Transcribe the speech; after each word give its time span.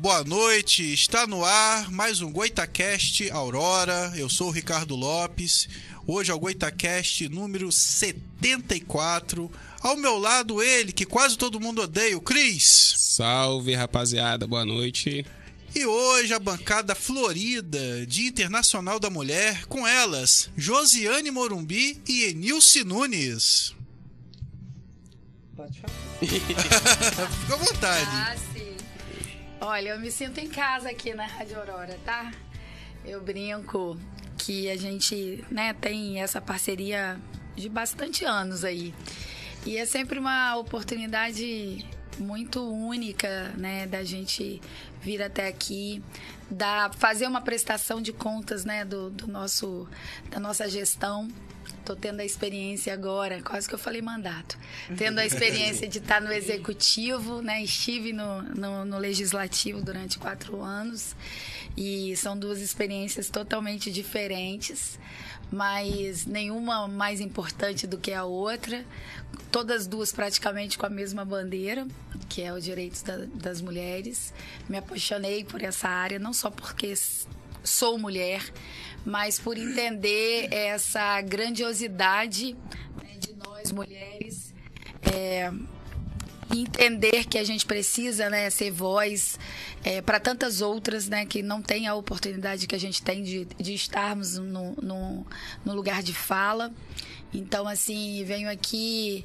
Boa 0.00 0.22
noite. 0.22 0.92
Está 0.92 1.26
no 1.26 1.44
ar 1.44 1.90
mais 1.90 2.20
um 2.20 2.30
Goitacast 2.30 3.28
Aurora. 3.32 4.12
Eu 4.14 4.30
sou 4.30 4.46
o 4.46 4.52
Ricardo 4.52 4.94
Lopes. 4.94 5.68
Hoje 6.06 6.30
é 6.30 6.34
o 6.34 6.38
Goitacast 6.38 7.28
número 7.28 7.72
74. 7.72 9.50
Ao 9.80 9.96
meu 9.96 10.16
lado, 10.16 10.62
ele, 10.62 10.92
que 10.92 11.04
quase 11.04 11.36
todo 11.36 11.58
mundo 11.58 11.82
odeia, 11.82 12.16
o 12.16 12.20
Cris. 12.20 12.94
Salve, 12.96 13.74
rapaziada. 13.74 14.46
Boa 14.46 14.64
noite. 14.64 15.26
E 15.74 15.84
hoje 15.84 16.32
a 16.32 16.38
bancada 16.38 16.94
florida, 16.94 18.06
Dia 18.06 18.28
Internacional 18.28 19.00
da 19.00 19.10
Mulher, 19.10 19.66
com 19.66 19.84
elas, 19.84 20.48
Josiane 20.56 21.32
Morumbi 21.32 22.00
e 22.06 22.22
Enilce 22.22 22.84
Nunes. 22.84 23.74
Pode 25.56 25.80
falar. 25.80 25.92
Fica 26.22 27.54
à 27.54 27.56
vontade. 27.56 28.10
Ah, 28.12 28.36
sim. 28.52 28.57
Olha, 29.60 29.88
eu 29.90 29.98
me 29.98 30.10
sinto 30.10 30.38
em 30.38 30.48
casa 30.48 30.88
aqui 30.88 31.12
na 31.12 31.26
Rádio 31.26 31.58
Aurora, 31.58 31.98
tá? 32.04 32.32
Eu 33.04 33.20
brinco 33.20 33.98
que 34.38 34.70
a 34.70 34.76
gente 34.76 35.44
né, 35.50 35.72
tem 35.72 36.22
essa 36.22 36.40
parceria 36.40 37.18
de 37.56 37.68
bastante 37.68 38.24
anos 38.24 38.62
aí. 38.62 38.94
E 39.66 39.76
é 39.76 39.84
sempre 39.84 40.20
uma 40.20 40.56
oportunidade 40.56 41.84
muito 42.20 42.62
única, 42.62 43.48
né, 43.56 43.84
da 43.84 44.04
gente 44.04 44.62
vir 45.02 45.20
até 45.20 45.48
aqui, 45.48 46.02
da, 46.48 46.90
fazer 46.96 47.26
uma 47.26 47.40
prestação 47.40 48.00
de 48.00 48.12
contas, 48.12 48.64
né, 48.64 48.84
do, 48.84 49.10
do 49.10 49.26
nosso, 49.26 49.88
da 50.30 50.38
nossa 50.38 50.68
gestão. 50.68 51.28
Tô 51.84 51.96
tendo 51.96 52.20
a 52.20 52.24
experiência 52.24 52.92
agora, 52.92 53.40
quase 53.42 53.68
que 53.68 53.74
eu 53.74 53.78
falei 53.78 54.02
mandato, 54.02 54.58
tendo 54.96 55.18
a 55.18 55.26
experiência 55.26 55.88
de 55.88 55.98
estar 55.98 56.20
no 56.20 56.32
executivo, 56.32 57.40
né, 57.40 57.62
estive 57.62 58.12
no, 58.12 58.42
no, 58.42 58.84
no 58.84 58.98
legislativo 58.98 59.82
durante 59.82 60.18
quatro 60.18 60.62
anos 60.62 61.16
e 61.76 62.14
são 62.16 62.38
duas 62.38 62.60
experiências 62.60 63.30
totalmente 63.30 63.90
diferentes 63.90 64.98
mas 65.50 66.26
nenhuma 66.26 66.86
mais 66.86 67.20
importante 67.20 67.86
do 67.86 67.98
que 67.98 68.12
a 68.12 68.24
outra. 68.24 68.84
Todas 69.50 69.86
duas 69.86 70.12
praticamente 70.12 70.76
com 70.76 70.86
a 70.86 70.90
mesma 70.90 71.24
bandeira, 71.24 71.86
que 72.28 72.42
é 72.42 72.52
o 72.52 72.60
direito 72.60 73.02
da, 73.04 73.16
das 73.34 73.60
mulheres. 73.60 74.32
Me 74.68 74.76
apaixonei 74.76 75.44
por 75.44 75.62
essa 75.62 75.88
área, 75.88 76.18
não 76.18 76.32
só 76.32 76.50
porque 76.50 76.92
sou 77.68 77.98
mulher, 77.98 78.42
mas 79.04 79.38
por 79.38 79.56
entender 79.56 80.52
essa 80.52 81.20
grandiosidade 81.20 82.56
né, 83.02 83.16
de 83.18 83.34
nós 83.36 83.70
mulheres. 83.70 84.54
É, 85.02 85.52
entender 86.50 87.24
que 87.26 87.38
a 87.38 87.44
gente 87.44 87.66
precisa 87.66 88.30
né, 88.30 88.48
ser 88.50 88.70
voz 88.70 89.38
é, 89.84 90.00
para 90.00 90.18
tantas 90.18 90.60
outras 90.60 91.08
né, 91.08 91.26
que 91.26 91.42
não 91.42 91.60
têm 91.60 91.86
a 91.86 91.94
oportunidade 91.94 92.66
que 92.66 92.74
a 92.74 92.80
gente 92.80 93.02
tem 93.02 93.22
de, 93.22 93.44
de 93.44 93.74
estarmos 93.74 94.38
no, 94.38 94.74
no, 94.80 95.26
no 95.64 95.74
lugar 95.74 96.02
de 96.02 96.14
fala. 96.14 96.72
Então, 97.32 97.68
assim, 97.68 98.24
venho 98.24 98.50
aqui 98.50 99.24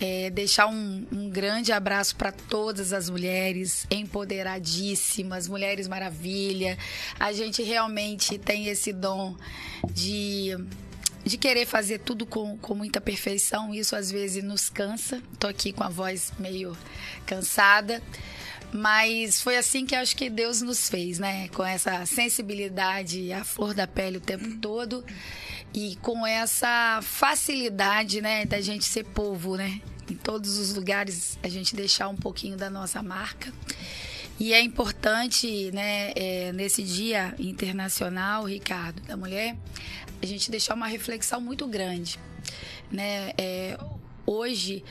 é, 0.00 0.30
deixar 0.30 0.66
um, 0.66 1.06
um, 1.12 1.30
grande 1.30 1.72
abraço 1.72 2.16
para 2.16 2.32
todas 2.32 2.92
as 2.92 3.08
mulheres 3.08 3.86
empoderadíssimas, 3.90 5.46
mulheres 5.46 5.86
maravilha. 5.86 6.76
A 7.18 7.32
gente 7.32 7.62
realmente 7.62 8.38
tem 8.38 8.66
esse 8.66 8.92
dom 8.92 9.36
de 9.92 10.56
de 11.24 11.38
querer 11.38 11.64
fazer 11.64 12.00
tudo 12.00 12.26
com, 12.26 12.58
com 12.58 12.74
muita 12.74 13.00
perfeição. 13.00 13.74
Isso 13.74 13.96
às 13.96 14.10
vezes 14.10 14.44
nos 14.44 14.68
cansa. 14.68 15.22
Tô 15.38 15.46
aqui 15.46 15.72
com 15.72 15.82
a 15.82 15.88
voz 15.88 16.30
meio 16.38 16.76
cansada. 17.24 18.02
Mas 18.76 19.40
foi 19.40 19.56
assim 19.56 19.86
que 19.86 19.94
acho 19.94 20.16
que 20.16 20.28
Deus 20.28 20.60
nos 20.60 20.88
fez, 20.88 21.20
né? 21.20 21.46
Com 21.50 21.64
essa 21.64 22.04
sensibilidade 22.06 23.32
à 23.32 23.44
flor 23.44 23.72
da 23.72 23.86
pele 23.86 24.16
o 24.16 24.20
tempo 24.20 24.56
todo 24.56 25.04
e 25.72 25.94
com 26.02 26.26
essa 26.26 26.98
facilidade, 27.00 28.20
né, 28.20 28.44
da 28.44 28.60
gente 28.60 28.84
ser 28.84 29.04
povo, 29.04 29.56
né? 29.56 29.80
Em 30.10 30.16
todos 30.16 30.58
os 30.58 30.74
lugares 30.74 31.38
a 31.40 31.48
gente 31.48 31.76
deixar 31.76 32.08
um 32.08 32.16
pouquinho 32.16 32.56
da 32.56 32.68
nossa 32.68 33.00
marca. 33.00 33.52
E 34.40 34.52
é 34.52 34.60
importante, 34.60 35.70
né, 35.70 36.10
é, 36.16 36.52
nesse 36.52 36.82
Dia 36.82 37.32
Internacional, 37.38 38.42
Ricardo, 38.42 39.00
da 39.02 39.16
Mulher, 39.16 39.56
a 40.20 40.26
gente 40.26 40.50
deixar 40.50 40.74
uma 40.74 40.88
reflexão 40.88 41.40
muito 41.40 41.64
grande. 41.68 42.18
Né? 42.90 43.32
É, 43.38 43.78
hoje, 44.26 44.82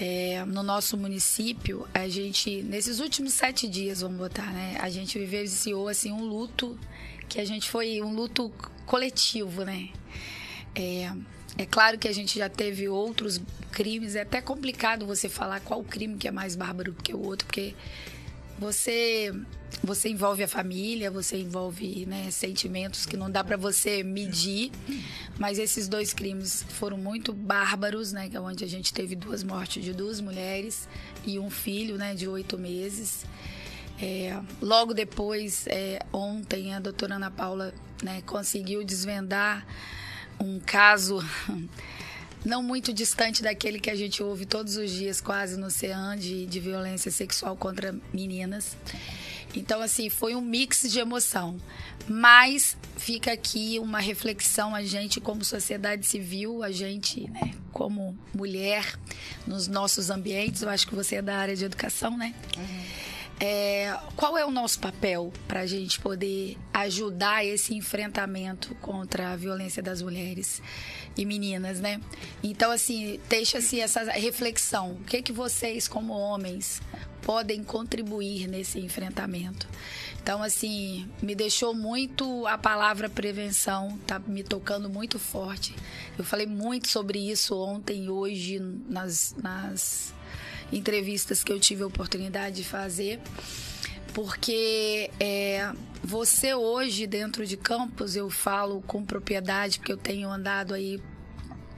é, 0.00 0.42
no 0.46 0.62
nosso 0.62 0.96
município, 0.96 1.86
a 1.92 2.08
gente, 2.08 2.62
nesses 2.62 3.00
últimos 3.00 3.34
sete 3.34 3.68
dias, 3.68 4.00
vamos 4.00 4.16
botar, 4.16 4.50
né? 4.50 4.78
A 4.80 4.88
gente 4.88 5.18
vivenciou, 5.18 5.88
assim, 5.88 6.10
um 6.10 6.24
luto, 6.24 6.78
que 7.28 7.38
a 7.38 7.44
gente 7.44 7.68
foi 7.68 8.00
um 8.00 8.14
luto 8.14 8.50
coletivo, 8.86 9.62
né? 9.62 9.90
É, 10.74 11.12
é 11.58 11.66
claro 11.66 11.98
que 11.98 12.08
a 12.08 12.12
gente 12.12 12.38
já 12.38 12.48
teve 12.48 12.88
outros 12.88 13.42
crimes, 13.70 14.16
é 14.16 14.22
até 14.22 14.40
complicado 14.40 15.04
você 15.04 15.28
falar 15.28 15.60
qual 15.60 15.84
crime 15.84 16.16
que 16.16 16.26
é 16.26 16.30
mais 16.30 16.56
bárbaro 16.56 16.94
que 16.94 17.12
o 17.12 17.22
outro, 17.22 17.46
porque 17.46 17.74
você 18.60 19.32
você 19.82 20.10
envolve 20.10 20.42
a 20.42 20.48
família, 20.48 21.10
você 21.10 21.38
envolve 21.38 22.04
né, 22.04 22.30
sentimentos 22.30 23.06
que 23.06 23.16
não 23.16 23.30
dá 23.30 23.42
para 23.42 23.56
você 23.56 24.02
medir, 24.02 24.70
mas 25.38 25.58
esses 25.58 25.88
dois 25.88 26.12
crimes 26.12 26.64
foram 26.68 26.98
muito 26.98 27.32
bárbaros, 27.32 28.12
né, 28.12 28.28
é 28.32 28.40
onde 28.40 28.62
a 28.64 28.68
gente 28.68 28.92
teve 28.92 29.16
duas 29.16 29.42
mortes 29.42 29.82
de 29.82 29.94
duas 29.94 30.20
mulheres 30.20 30.88
e 31.24 31.38
um 31.38 31.48
filho, 31.48 31.96
né, 31.96 32.14
de 32.14 32.28
oito 32.28 32.58
meses. 32.58 33.24
É, 34.02 34.38
logo 34.60 34.92
depois, 34.92 35.66
é, 35.66 36.00
ontem, 36.12 36.74
a 36.74 36.80
doutora 36.80 37.14
Ana 37.14 37.30
Paula 37.30 37.72
né, 38.02 38.22
conseguiu 38.26 38.84
desvendar 38.84 39.66
um 40.38 40.58
caso 40.58 41.24
não 42.44 42.62
muito 42.62 42.92
distante 42.92 43.42
daquele 43.42 43.78
que 43.78 43.90
a 43.90 43.96
gente 43.96 44.22
ouve 44.22 44.46
todos 44.46 44.76
os 44.76 44.90
dias, 44.90 45.20
quase 45.20 45.56
no 45.58 45.70
CEAN, 45.70 46.16
de, 46.16 46.46
de 46.46 46.60
violência 46.60 47.10
sexual 47.10 47.56
contra 47.56 47.94
meninas. 48.12 48.76
Então, 49.54 49.80
assim, 49.80 50.08
foi 50.08 50.34
um 50.34 50.40
mix 50.40 50.82
de 50.90 50.98
emoção. 50.98 51.56
Mas 52.08 52.76
fica 52.96 53.32
aqui 53.32 53.78
uma 53.78 54.00
reflexão, 54.00 54.74
a 54.74 54.82
gente, 54.82 55.20
como 55.20 55.44
sociedade 55.44 56.06
civil, 56.06 56.62
a 56.62 56.70
gente, 56.70 57.28
né, 57.30 57.52
como 57.72 58.16
mulher, 58.34 58.98
nos 59.46 59.68
nossos 59.68 60.10
ambientes, 60.10 60.62
eu 60.62 60.68
acho 60.68 60.86
que 60.86 60.94
você 60.94 61.16
é 61.16 61.22
da 61.22 61.36
área 61.36 61.54
de 61.54 61.64
educação, 61.64 62.16
né? 62.16 62.34
Uhum. 62.56 63.09
É, 63.42 63.98
qual 64.16 64.36
é 64.36 64.44
o 64.44 64.50
nosso 64.50 64.78
papel 64.78 65.32
para 65.48 65.60
a 65.60 65.66
gente 65.66 65.98
poder 65.98 66.58
ajudar 66.74 67.42
esse 67.42 67.74
enfrentamento 67.74 68.74
contra 68.76 69.32
a 69.32 69.36
violência 69.36 69.82
das 69.82 70.02
mulheres 70.02 70.60
e 71.16 71.24
meninas, 71.24 71.80
né? 71.80 72.02
Então, 72.42 72.70
assim, 72.70 73.18
deixa-se 73.30 73.80
essa 73.80 74.04
reflexão. 74.12 74.92
O 74.92 75.04
que, 75.04 75.22
que 75.22 75.32
vocês, 75.32 75.88
como 75.88 76.12
homens, 76.12 76.82
podem 77.22 77.64
contribuir 77.64 78.46
nesse 78.46 78.78
enfrentamento? 78.78 79.66
Então, 80.22 80.42
assim, 80.42 81.08
me 81.22 81.34
deixou 81.34 81.74
muito 81.74 82.46
a 82.46 82.58
palavra 82.58 83.08
prevenção, 83.08 83.98
tá 84.06 84.18
me 84.18 84.42
tocando 84.42 84.90
muito 84.90 85.18
forte. 85.18 85.74
Eu 86.18 86.24
falei 86.24 86.46
muito 86.46 86.88
sobre 86.88 87.18
isso 87.18 87.56
ontem 87.56 88.04
e 88.04 88.10
hoje 88.10 88.58
nas, 88.86 89.34
nas 89.42 90.12
entrevistas 90.72 91.42
que 91.42 91.52
eu 91.52 91.58
tive 91.58 91.82
a 91.82 91.86
oportunidade 91.86 92.56
de 92.56 92.64
fazer, 92.64 93.20
porque 94.12 95.10
é, 95.18 95.72
você 96.02 96.54
hoje 96.54 97.06
dentro 97.06 97.46
de 97.46 97.56
Campos, 97.56 98.16
eu 98.16 98.30
falo 98.30 98.82
com 98.86 99.04
propriedade, 99.04 99.78
porque 99.78 99.92
eu 99.92 99.96
tenho 99.96 100.30
andado 100.30 100.74
aí 100.74 101.00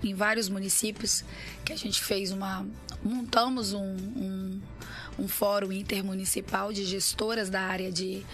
em 0.02 0.14
vários 0.14 0.48
municípios 0.48 1.24
que 1.64 1.72
a 1.72 1.76
gente 1.76 2.02
fez 2.02 2.30
uma. 2.32 2.66
montamos 3.04 3.72
um, 3.72 3.96
um, 3.96 4.60
um 5.18 5.28
fórum 5.28 5.72
intermunicipal 5.72 6.72
de 6.72 6.84
gestoras 6.84 7.48
da 7.48 7.62
área 7.62 7.90
de 7.90 8.24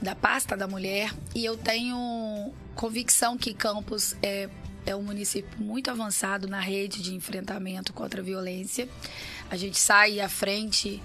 da 0.00 0.14
pasta 0.14 0.56
da 0.56 0.66
mulher 0.66 1.14
e 1.34 1.44
eu 1.44 1.58
tenho 1.58 2.52
convicção 2.74 3.36
que 3.36 3.52
Campos 3.52 4.16
é, 4.22 4.48
é 4.86 4.96
um 4.96 5.02
município 5.02 5.50
muito 5.58 5.90
avançado 5.90 6.48
na 6.48 6.58
rede 6.58 7.02
de 7.02 7.14
enfrentamento 7.14 7.92
contra 7.92 8.22
a 8.22 8.24
violência. 8.24 8.88
A 9.50 9.56
gente 9.56 9.78
sai 9.78 10.20
à 10.20 10.28
frente 10.28 11.02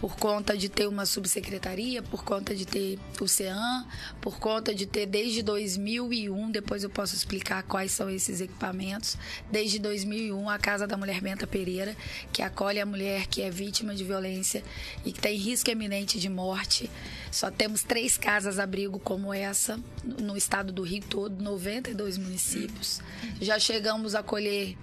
por 0.00 0.16
conta 0.16 0.56
de 0.56 0.68
ter 0.68 0.86
uma 0.86 1.06
subsecretaria, 1.06 2.02
por 2.02 2.22
conta 2.22 2.54
de 2.54 2.66
ter 2.66 2.98
o 3.20 3.26
CEAM, 3.26 3.86
por 4.20 4.38
conta 4.38 4.74
de 4.74 4.86
ter 4.86 5.06
desde 5.06 5.42
2001, 5.42 6.50
depois 6.50 6.82
eu 6.82 6.90
posso 6.90 7.14
explicar 7.14 7.62
quais 7.62 7.92
são 7.92 8.10
esses 8.10 8.40
equipamentos, 8.40 9.16
desde 9.50 9.78
2001 9.78 10.50
a 10.50 10.58
Casa 10.58 10.86
da 10.86 10.96
Mulher 10.96 11.22
Menta 11.22 11.46
Pereira, 11.46 11.96
que 12.32 12.42
acolhe 12.42 12.80
a 12.80 12.86
mulher 12.86 13.26
que 13.26 13.40
é 13.42 13.50
vítima 13.50 13.94
de 13.94 14.04
violência 14.04 14.62
e 15.04 15.12
que 15.12 15.20
tem 15.20 15.36
risco 15.36 15.70
eminente 15.70 16.20
de 16.20 16.28
morte. 16.28 16.90
Só 17.30 17.50
temos 17.50 17.82
três 17.82 18.18
casas 18.18 18.58
abrigo 18.58 18.98
como 18.98 19.32
essa 19.32 19.80
no 20.04 20.36
estado 20.36 20.72
do 20.72 20.82
Rio 20.82 21.02
todo, 21.08 21.42
92 21.42 22.18
municípios. 22.18 23.00
Já 23.40 23.58
chegamos 23.58 24.14
a 24.14 24.20
acolher 24.20 24.76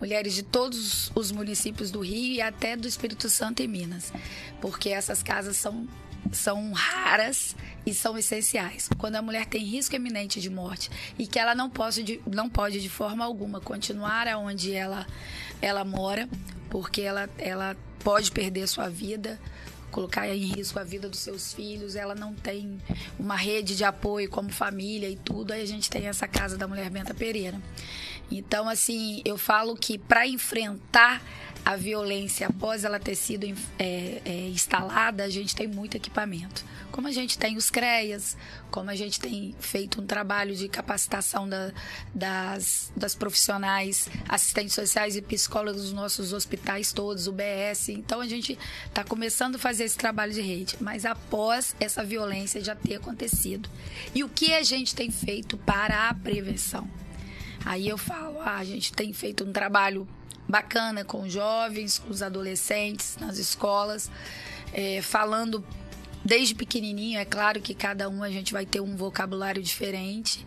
mulheres 0.00 0.34
de 0.34 0.42
todos 0.42 1.10
os 1.14 1.32
municípios 1.32 1.90
do 1.90 2.00
Rio 2.00 2.34
e 2.34 2.40
até 2.40 2.76
do 2.76 2.86
Espírito 2.86 3.28
Santo 3.28 3.62
e 3.62 3.68
Minas, 3.68 4.12
porque 4.60 4.90
essas 4.90 5.22
casas 5.22 5.56
são 5.56 5.86
são 6.32 6.72
raras 6.72 7.56
e 7.86 7.94
são 7.94 8.18
essenciais. 8.18 8.88
Quando 8.98 9.16
a 9.16 9.22
mulher 9.22 9.46
tem 9.46 9.64
risco 9.64 9.94
eminente 9.96 10.40
de 10.40 10.50
morte 10.50 10.90
e 11.18 11.26
que 11.26 11.38
ela 11.38 11.54
não 11.54 11.70
pode 11.70 12.02
de, 12.02 12.20
não 12.26 12.50
pode 12.50 12.80
de 12.80 12.88
forma 12.88 13.24
alguma 13.24 13.60
continuar 13.60 14.28
aonde 14.28 14.74
ela 14.74 15.06
ela 15.62 15.84
mora, 15.84 16.28
porque 16.68 17.00
ela 17.02 17.28
ela 17.38 17.76
pode 18.00 18.30
perder 18.30 18.66
sua 18.68 18.88
vida, 18.88 19.40
colocar 19.90 20.28
em 20.28 20.44
risco 20.44 20.78
a 20.78 20.84
vida 20.84 21.08
dos 21.08 21.20
seus 21.20 21.52
filhos, 21.52 21.96
ela 21.96 22.14
não 22.14 22.34
tem 22.34 22.78
uma 23.18 23.36
rede 23.36 23.76
de 23.76 23.84
apoio 23.84 24.28
como 24.28 24.50
família 24.50 25.08
e 25.08 25.16
tudo, 25.16 25.52
aí 25.52 25.62
a 25.62 25.66
gente 25.66 25.88
tem 25.88 26.06
essa 26.06 26.28
casa 26.28 26.56
da 26.56 26.68
Mulher 26.68 26.90
Benta 26.90 27.14
Pereira. 27.14 27.60
Então, 28.30 28.68
assim, 28.68 29.22
eu 29.24 29.38
falo 29.38 29.74
que 29.74 29.98
para 29.98 30.26
enfrentar 30.26 31.22
a 31.68 31.76
violência 31.76 32.46
após 32.46 32.82
ela 32.82 32.98
ter 32.98 33.14
sido 33.14 33.44
é, 33.78 34.22
é, 34.24 34.48
instalada, 34.48 35.24
a 35.24 35.28
gente 35.28 35.54
tem 35.54 35.66
muito 35.66 35.98
equipamento. 35.98 36.64
Como 36.90 37.06
a 37.06 37.10
gente 37.10 37.38
tem 37.38 37.58
os 37.58 37.68
CREAS, 37.68 38.38
como 38.70 38.88
a 38.90 38.94
gente 38.94 39.20
tem 39.20 39.54
feito 39.60 40.00
um 40.00 40.06
trabalho 40.06 40.56
de 40.56 40.66
capacitação 40.66 41.46
da, 41.46 41.70
das, 42.14 42.90
das 42.96 43.14
profissionais, 43.14 44.08
assistentes 44.26 44.74
sociais 44.74 45.14
e 45.14 45.20
psicólogos 45.20 45.82
dos 45.82 45.92
nossos 45.92 46.32
hospitais 46.32 46.90
todos, 46.90 47.26
o 47.26 47.32
BS. 47.32 47.90
Então 47.90 48.22
a 48.22 48.26
gente 48.26 48.58
está 48.86 49.04
começando 49.04 49.56
a 49.56 49.58
fazer 49.58 49.84
esse 49.84 49.98
trabalho 49.98 50.32
de 50.32 50.40
rede, 50.40 50.76
mas 50.80 51.04
após 51.04 51.76
essa 51.78 52.02
violência 52.02 52.64
já 52.64 52.74
ter 52.74 52.94
acontecido. 52.94 53.68
E 54.14 54.24
o 54.24 54.28
que 54.30 54.54
a 54.54 54.62
gente 54.62 54.94
tem 54.94 55.10
feito 55.10 55.58
para 55.58 56.08
a 56.08 56.14
prevenção? 56.14 56.88
Aí 57.64 57.88
eu 57.88 57.98
falo, 57.98 58.40
ah, 58.40 58.56
a 58.56 58.64
gente 58.64 58.92
tem 58.92 59.12
feito 59.12 59.44
um 59.44 59.52
trabalho 59.52 60.06
bacana 60.48 61.04
com 61.04 61.28
jovens, 61.28 61.98
com 61.98 62.10
os 62.10 62.22
adolescentes 62.22 63.16
nas 63.20 63.38
escolas, 63.38 64.10
é, 64.72 65.02
falando 65.02 65.64
desde 66.24 66.54
pequenininho. 66.54 67.18
É 67.18 67.24
claro 67.24 67.60
que 67.60 67.74
cada 67.74 68.08
um 68.08 68.22
a 68.22 68.30
gente 68.30 68.52
vai 68.52 68.64
ter 68.64 68.80
um 68.80 68.96
vocabulário 68.96 69.62
diferente, 69.62 70.44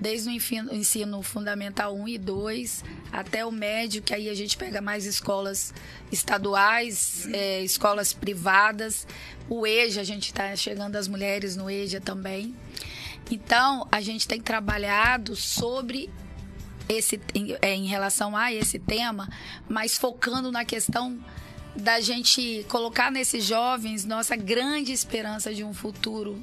desde 0.00 0.28
o 0.28 0.32
ensino 0.72 1.22
fundamental 1.22 1.96
1 1.96 2.08
e 2.08 2.18
2 2.18 2.84
até 3.10 3.44
o 3.44 3.50
médio, 3.50 4.02
que 4.02 4.14
aí 4.14 4.28
a 4.28 4.34
gente 4.34 4.56
pega 4.56 4.80
mais 4.80 5.06
escolas 5.06 5.74
estaduais, 6.12 7.26
é, 7.32 7.62
escolas 7.62 8.12
privadas. 8.12 9.06
O 9.48 9.66
EJA, 9.66 10.02
a 10.02 10.04
gente 10.04 10.26
está 10.26 10.54
chegando 10.54 10.96
as 10.96 11.08
mulheres 11.08 11.56
no 11.56 11.70
EJA 11.70 12.00
também. 12.00 12.54
Então, 13.30 13.86
a 13.90 14.00
gente 14.00 14.26
tem 14.26 14.40
trabalhado 14.40 15.34
sobre 15.34 16.08
esse 16.88 17.20
em, 17.34 17.56
é, 17.60 17.74
em 17.74 17.86
relação 17.86 18.36
a 18.36 18.52
esse 18.52 18.78
tema, 18.78 19.28
mas 19.68 19.98
focando 19.98 20.50
na 20.50 20.64
questão 20.64 21.18
da 21.76 22.00
gente 22.00 22.64
colocar 22.68 23.10
nesses 23.10 23.44
jovens 23.44 24.04
nossa 24.04 24.34
grande 24.34 24.92
esperança 24.92 25.54
de 25.54 25.62
um 25.62 25.72
futuro 25.72 26.42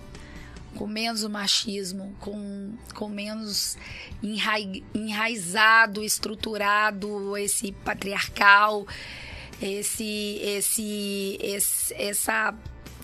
com 0.75 0.87
menos 0.87 1.23
machismo, 1.23 2.15
com, 2.19 2.73
com 2.93 3.09
menos 3.09 3.77
enra, 4.21 4.59
enraizado, 4.93 6.03
estruturado 6.03 7.37
esse 7.37 7.71
patriarcal, 7.71 8.85
esse, 9.61 10.37
esse, 10.41 11.37
esse 11.41 11.93
essa 11.93 12.53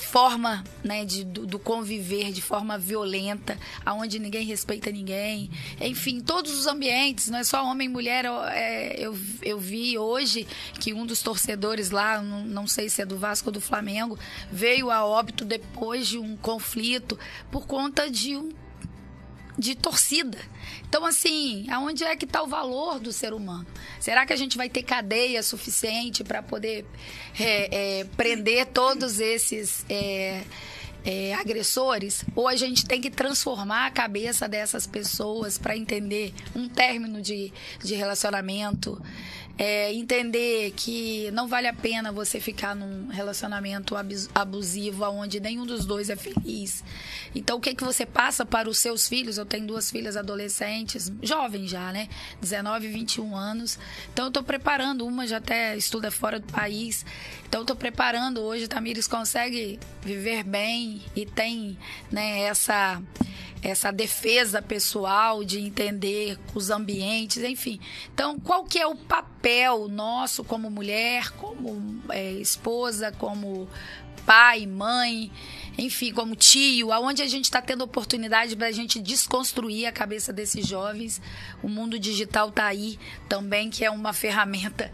forma 0.06 0.64
né, 0.84 1.06
de, 1.06 1.24
do, 1.24 1.46
do, 1.46 1.60
conviver 1.60 2.32
de 2.32 2.42
forma 2.42 2.78
violenta, 2.78 3.58
aonde 3.86 4.20
ninguém 4.20 4.46
respeita 4.46 4.92
ninguém. 4.92 5.50
Enfim, 5.80 6.20
todos 6.20 6.58
os 6.58 6.68
ambientes, 6.68 7.30
não 7.30 7.40
é 7.40 7.44
só 7.44 7.66
homem 7.66 7.88
e 7.88 7.92
mulher. 7.92 8.26
É, 8.26 8.96
eu, 9.00 9.18
eu 9.42 9.60
vi 9.60 9.98
hoje 9.98 10.48
que 10.80 10.94
um 10.94 11.06
dos 11.06 11.22
torcedores 11.22 11.92
lá, 11.92 12.22
não, 12.22 12.44
não 12.46 12.68
sei 12.68 12.90
se 12.90 13.02
é 13.02 13.06
do 13.06 13.18
Vasco 13.18 13.50
ou 13.50 13.54
do 13.54 13.62
Flamengo, 13.62 14.18
veio 14.52 14.90
a 14.90 15.06
óbito 15.06 15.46
depois 15.46 16.08
de 16.08 16.18
um 16.18 16.36
conflito 16.36 17.18
por 17.52 17.66
conta 17.66 18.10
de 18.10 18.36
um 18.36 18.52
de 19.62 19.76
torcida. 19.76 20.40
Então, 20.90 21.06
assim, 21.06 21.68
aonde 21.70 22.04
é 22.04 22.16
que 22.16 22.26
está 22.26 22.42
o 22.42 22.48
valor 22.48 23.00
do 23.00 23.14
ser 23.14 23.32
humano? 23.32 23.66
Será 24.00 24.26
que 24.26 24.34
a 24.34 24.36
gente 24.36 24.58
vai 24.58 24.68
ter 24.68 24.82
cadeia 24.82 25.42
suficiente 25.44 26.24
para 26.24 26.42
poder 26.42 26.84
é, 27.40 28.00
é, 28.00 28.04
prender 28.18 28.66
todos 28.66 29.20
esses 29.20 29.86
é, 29.88 30.42
é, 31.06 31.34
agressores? 31.36 32.26
Ou 32.36 32.48
a 32.48 32.56
gente 32.56 32.86
tem 32.86 33.00
que 33.00 33.12
transformar 33.12 33.86
a 33.86 33.92
cabeça 33.92 34.50
dessas 34.50 34.88
pessoas 34.88 35.60
para 35.60 35.78
entender 35.78 36.34
um 36.56 36.68
término 36.68 37.22
de, 37.22 37.54
de 37.84 37.94
relacionamento? 37.94 39.00
É, 39.64 39.94
entender 39.94 40.72
que 40.72 41.30
não 41.30 41.48
vale 41.48 41.68
a 41.68 41.74
pena 41.74 42.12
você 42.12 42.40
ficar 42.40 42.76
num 42.76 43.10
relacionamento 43.10 43.96
abusivo 44.34 45.06
onde 45.06 45.40
nenhum 45.40 45.68
dos 45.68 45.86
dois 45.86 46.10
é 46.10 46.16
feliz. 46.16 46.84
Então, 47.36 47.60
o 47.60 47.62
que, 47.62 47.76
que 47.76 47.84
você 47.84 48.04
passa 48.04 48.44
para 48.44 48.68
os 48.68 48.80
seus 48.80 49.08
filhos? 49.08 49.38
Eu 49.38 49.46
tenho 49.46 49.68
duas 49.68 49.92
filhas 49.92 50.18
adolescentes, 50.18 51.12
jovens 51.22 51.70
já, 51.70 51.92
né? 51.92 52.10
19 52.42 52.88
e 52.88 52.92
21 52.92 53.36
anos. 53.36 53.78
Então, 54.12 54.26
eu 54.26 54.30
estou 54.30 54.42
preparando. 54.42 55.06
Uma 55.06 55.28
já 55.28 55.38
até 55.38 55.78
estuda 55.78 56.10
fora 56.10 56.40
do 56.40 56.52
país. 56.52 57.06
Então, 57.48 57.60
eu 57.60 57.64
estou 57.64 57.76
preparando. 57.76 58.42
Hoje, 58.42 58.68
Tamires 58.68 59.08
consegue 59.08 59.80
viver 60.02 60.44
bem 60.44 61.04
e 61.16 61.24
tem 61.24 61.78
né, 62.12 62.40
essa 62.46 63.00
essa 63.62 63.92
defesa 63.92 64.62
pessoal 64.62 65.44
de 65.44 65.60
entender 65.60 66.40
os 66.54 66.70
ambientes, 66.70 67.44
enfim. 67.44 67.80
Então, 68.14 68.40
qual 68.40 68.64
que 68.66 68.80
é 68.80 68.88
o 68.88 68.96
papel 68.96 69.88
nosso 69.88 70.44
como 70.44 70.70
mulher, 70.70 71.32
como 71.32 72.02
é, 72.10 72.32
esposa, 72.32 73.12
como 73.12 73.70
pai, 74.26 74.66
mãe, 74.66 75.32
enfim, 75.78 76.12
como 76.12 76.36
tio, 76.36 76.92
aonde 76.92 77.22
a 77.22 77.28
gente 77.28 77.46
está 77.46 77.62
tendo 77.62 77.84
oportunidade 77.84 78.56
para 78.56 78.68
a 78.68 78.72
gente 78.72 79.00
desconstruir 79.00 79.86
a 79.86 79.92
cabeça 79.92 80.34
desses 80.34 80.68
jovens. 80.68 81.22
O 81.62 81.70
mundo 81.70 82.00
digital 82.00 82.50
está 82.50 82.66
aí 82.66 82.98
também, 83.30 83.70
que 83.70 83.86
é 83.86 83.92
uma 83.92 84.14
ferramenta, 84.14 84.92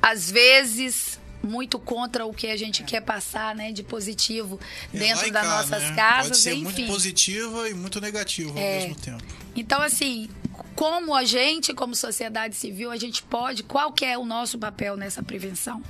às 0.00 0.30
vezes 0.30 1.19
muito 1.42 1.78
contra 1.78 2.26
o 2.26 2.32
que 2.32 2.46
a 2.48 2.56
gente 2.56 2.82
quer 2.82 3.00
passar, 3.00 3.54
né, 3.54 3.72
de 3.72 3.82
positivo 3.82 4.60
dentro 4.92 5.30
das 5.32 5.46
nossas 5.46 5.82
né? 5.82 5.94
casas, 5.94 6.28
Pode 6.28 6.38
ser 6.38 6.52
enfim. 6.54 6.64
muito 6.64 6.86
positiva 6.86 7.68
e 7.68 7.74
muito 7.74 8.00
negativa 8.00 8.58
é. 8.58 8.74
ao 8.74 8.80
mesmo 8.80 8.94
tempo. 8.96 9.24
Então, 9.56 9.80
assim, 9.82 10.28
como 10.74 11.14
a 11.14 11.24
gente, 11.24 11.74
como 11.74 11.94
sociedade 11.94 12.54
civil, 12.54 12.90
a 12.90 12.96
gente 12.96 13.22
pode, 13.22 13.62
qual 13.62 13.92
que 13.92 14.04
é 14.04 14.16
o 14.16 14.24
nosso 14.24 14.58
papel 14.58 14.96
nessa 14.96 15.22
prevenção? 15.22 15.82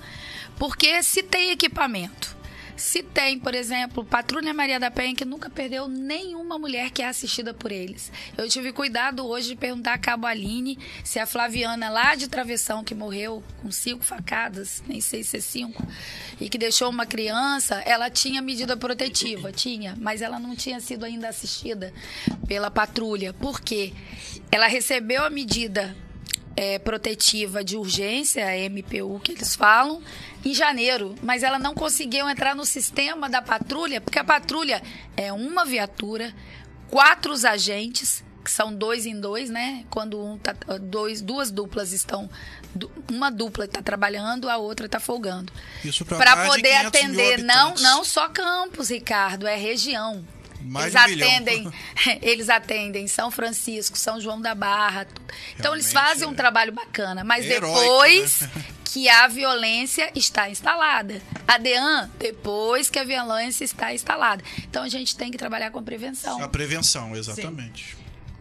Porque 0.59 1.03
se 1.03 1.23
tem 1.23 1.51
equipamento, 1.51 2.37
se 2.81 3.03
tem, 3.03 3.39
por 3.39 3.55
exemplo, 3.55 4.03
Patrulha 4.05 4.55
Maria 4.55 4.81
da 4.81 4.91
Penha, 4.91 5.15
que 5.15 5.25
nunca 5.25 5.51
perdeu 5.51 5.87
nenhuma 5.87 6.59
mulher 6.59 6.91
que 6.91 7.03
é 7.03 7.09
assistida 7.09 7.53
por 7.53 7.71
eles. 7.71 8.11
Eu 8.39 8.49
tive 8.49 8.73
cuidado 8.73 9.27
hoje 9.27 9.49
de 9.49 9.57
perguntar 9.57 9.93
a 9.93 9.99
Cabo 9.99 10.27
Aline 10.27 10.79
se 11.05 11.19
a 11.19 11.27
Flaviana 11.27 11.91
lá 11.91 12.15
de 12.15 12.27
Travessão, 12.27 12.83
que 12.83 12.95
morreu 12.95 13.45
com 13.61 13.71
cinco 13.71 14.03
facadas, 14.03 14.83
nem 14.87 14.99
sei 14.99 15.23
se 15.23 15.37
é 15.37 15.41
cinco, 15.41 15.87
e 16.41 16.49
que 16.49 16.57
deixou 16.57 16.89
uma 16.89 17.05
criança, 17.05 17.77
ela 17.85 18.09
tinha 18.09 18.41
medida 18.41 18.77
protetiva, 18.79 19.53
tinha, 19.53 19.95
mas 20.01 20.23
ela 20.23 20.39
não 20.39 20.57
tinha 20.57 20.81
sido 20.81 21.05
ainda 21.05 21.29
assistida 21.29 21.93
pela 22.49 22.71
patrulha. 22.71 23.35
Por 23.35 23.61
quê? 23.61 23.93
Ela 24.51 24.67
recebeu 24.67 25.23
a 25.23 25.29
medida 25.29 25.95
é, 26.61 26.79
protetiva 26.79 27.65
de 27.65 27.75
urgência, 27.75 28.47
a 28.47 28.55
MPU 28.69 29.19
que 29.25 29.33
eles 29.33 29.57
falam, 29.57 30.03
em 30.45 30.53
janeiro, 30.53 31.15
mas 31.23 31.43
ela 31.43 31.59
não 31.59 31.73
conseguiu 31.73 32.29
entrar 32.29 32.55
no 32.55 32.67
sistema 32.67 33.31
da 33.31 33.41
patrulha, 33.41 33.99
porque 33.99 34.19
a 34.19 34.25
patrulha 34.25 34.83
é 35.17 35.33
uma 35.33 35.65
viatura, 35.65 36.35
quatro 36.91 37.33
agentes, 37.47 38.23
que 38.45 38.51
são 38.51 38.75
dois 38.75 39.07
em 39.07 39.19
dois, 39.19 39.49
né? 39.49 39.87
Quando 39.89 40.23
um 40.23 40.37
tá, 40.37 40.55
dois, 40.83 41.23
duas 41.23 41.51
duplas 41.51 41.93
estão. 41.93 42.29
Uma 43.11 43.31
dupla 43.31 43.65
está 43.65 43.81
trabalhando, 43.81 44.47
a 44.47 44.59
outra 44.59 44.85
está 44.85 45.01
folgando. 45.01 45.51
Isso 45.83 46.05
para 46.05 46.47
poder 46.47 46.75
atender 46.75 47.43
não, 47.43 47.75
não 47.77 48.05
só 48.05 48.29
campos, 48.29 48.91
Ricardo, 48.91 49.47
é 49.47 49.57
região. 49.57 50.23
Mais 50.63 50.95
eles 50.95 51.21
um 51.21 51.25
atendem, 51.25 51.59
milhão. 51.59 51.73
eles 52.23 52.49
atendem 52.49 53.07
São 53.09 53.31
Francisco, 53.31 53.97
São 53.97 54.21
João 54.21 54.41
da 54.41 54.55
Barra. 54.55 55.07
Então 55.55 55.73
Realmente 55.73 55.85
eles 55.85 55.93
fazem 55.93 56.29
um 56.29 56.33
é 56.33 56.35
trabalho 56.35 56.73
bacana, 56.73 57.25
mas 57.25 57.47
heróico, 57.47 57.79
depois 57.79 58.41
né? 58.41 58.51
que 58.85 59.09
a 59.09 59.29
violência 59.29 60.11
está 60.15 60.51
instalada. 60.51 61.23
A 61.47 61.59
DEAN, 61.59 62.11
depois 62.19 62.91
que 62.91 62.99
a 62.99 63.05
violência 63.05 63.65
está 63.65 63.95
instalada. 63.95 64.43
Então 64.59 64.83
a 64.83 64.89
gente 64.89 65.17
tem 65.17 65.31
que 65.31 65.39
trabalhar 65.39 65.71
com 65.71 65.83
prevenção. 65.83 66.43
A 66.43 66.49
prevenção, 66.49 67.17
exatamente. 67.17 67.97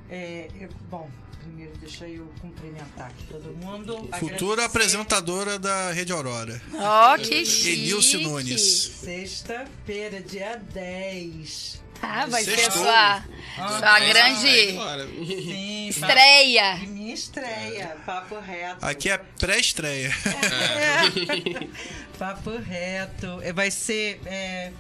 É, 0.10 0.50
eu, 0.60 0.70
bom, 0.90 1.10
primeiro 1.40 1.72
deixa 1.78 2.08
eu 2.08 2.32
cumprimentar 2.42 3.08
aqui 3.08 3.26
todo 3.28 3.54
mundo. 3.56 4.10
Futura 4.20 4.66
apresentadora 4.66 5.60
da 5.60 5.92
Rede 5.92 6.12
Aurora. 6.12 6.60
Ó, 6.74 7.14
oh, 7.14 7.18
que 7.18 7.46
chique. 7.46 7.84
Enilce 7.84 8.18
Nunes. 8.18 8.92
Sexta-feira, 9.02 10.20
dia 10.22 10.60
10 10.74 11.89
ah, 12.02 12.26
vai 12.28 12.44
Sextou. 12.44 12.72
ser 12.72 12.80
sua, 12.80 13.24
ah, 13.58 13.78
sua 13.80 14.00
grande 14.00 14.72
Sim, 14.72 15.88
estreia. 15.90 16.76
Minha 16.88 17.14
estreia, 17.14 17.98
papo 18.06 18.40
reto. 18.40 18.86
Aqui 18.86 19.10
é 19.10 19.18
pré-estreia. 19.18 20.10
É. 20.10 21.68
Papo 22.18 22.58
reto. 22.58 23.40
É, 23.42 23.54
Vai 23.54 23.72
ser 23.72 24.20
é, 24.26 24.72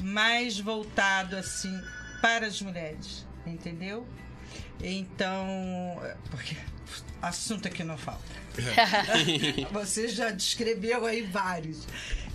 mais 0.00 0.58
voltado 0.58 1.36
assim 1.36 1.80
para 2.20 2.46
as 2.46 2.60
mulheres, 2.60 3.26
entendeu? 3.46 4.06
Então, 4.82 5.98
é, 6.04 6.16
porque 6.30 6.56
assunto 7.20 7.66
aqui 7.68 7.82
não 7.82 7.96
falta. 7.96 8.42
Você 9.72 10.08
já 10.08 10.30
descreveu 10.30 11.06
aí 11.06 11.22
vários. 11.22 11.86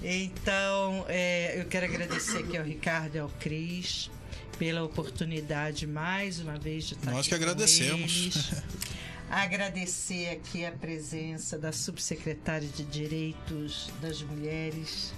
Então, 0.03 1.05
é, 1.07 1.59
eu 1.59 1.65
quero 1.65 1.85
agradecer 1.85 2.39
aqui 2.39 2.57
ao 2.57 2.63
Ricardo 2.63 3.15
e 3.15 3.19
ao 3.19 3.29
Cris 3.29 4.09
pela 4.57 4.83
oportunidade 4.83 5.85
mais 5.85 6.39
uma 6.39 6.57
vez 6.57 6.85
de 6.85 6.93
estar 6.95 7.11
Nós 7.11 7.27
que 7.27 7.35
agradecemos. 7.35 8.51
Agradecer 9.29 10.29
aqui 10.29 10.65
a 10.65 10.71
presença 10.71 11.57
da 11.59 11.71
subsecretária 11.73 12.67
de 12.67 12.83
Direitos 12.85 13.89
das 14.01 14.21
Mulheres, 14.21 15.13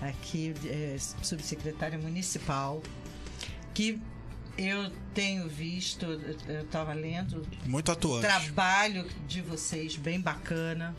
aqui, 0.00 0.54
é, 0.66 0.96
subsecretária 1.22 1.98
municipal, 1.98 2.82
que 3.74 4.00
eu 4.56 4.90
tenho 5.12 5.46
visto, 5.48 6.06
eu 6.48 6.62
estava 6.62 6.94
lendo, 6.94 7.46
Muito 7.66 7.88
o 7.88 7.92
atuante. 7.92 8.26
trabalho 8.26 9.06
de 9.28 9.42
vocês 9.42 9.96
bem 9.96 10.20
bacana. 10.20 10.94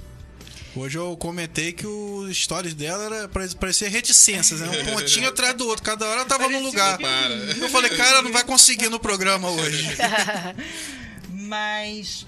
Hoje 0.75 0.97
eu 0.97 1.15
comentei 1.15 1.71
que 1.71 1.87
os 1.87 2.35
stories 2.35 2.73
dela 2.73 3.05
era 3.05 3.29
parecia 3.29 3.89
reticências, 3.89 4.59
né? 4.59 4.67
Um 4.67 4.93
pontinho 4.93 5.29
atrás 5.29 5.55
do 5.55 5.65
outro. 5.67 5.83
Cada 5.83 6.05
hora 6.05 6.21
ela 6.21 6.25
tava 6.25 6.49
num 6.49 6.61
lugar. 6.61 6.99
Eu 7.61 7.69
falei, 7.69 7.91
cara, 7.95 8.21
não 8.21 8.31
vai 8.31 8.43
conseguir 8.43 8.89
no 8.89 8.99
programa 8.99 9.49
hoje. 9.49 9.87
Mas 11.31 12.25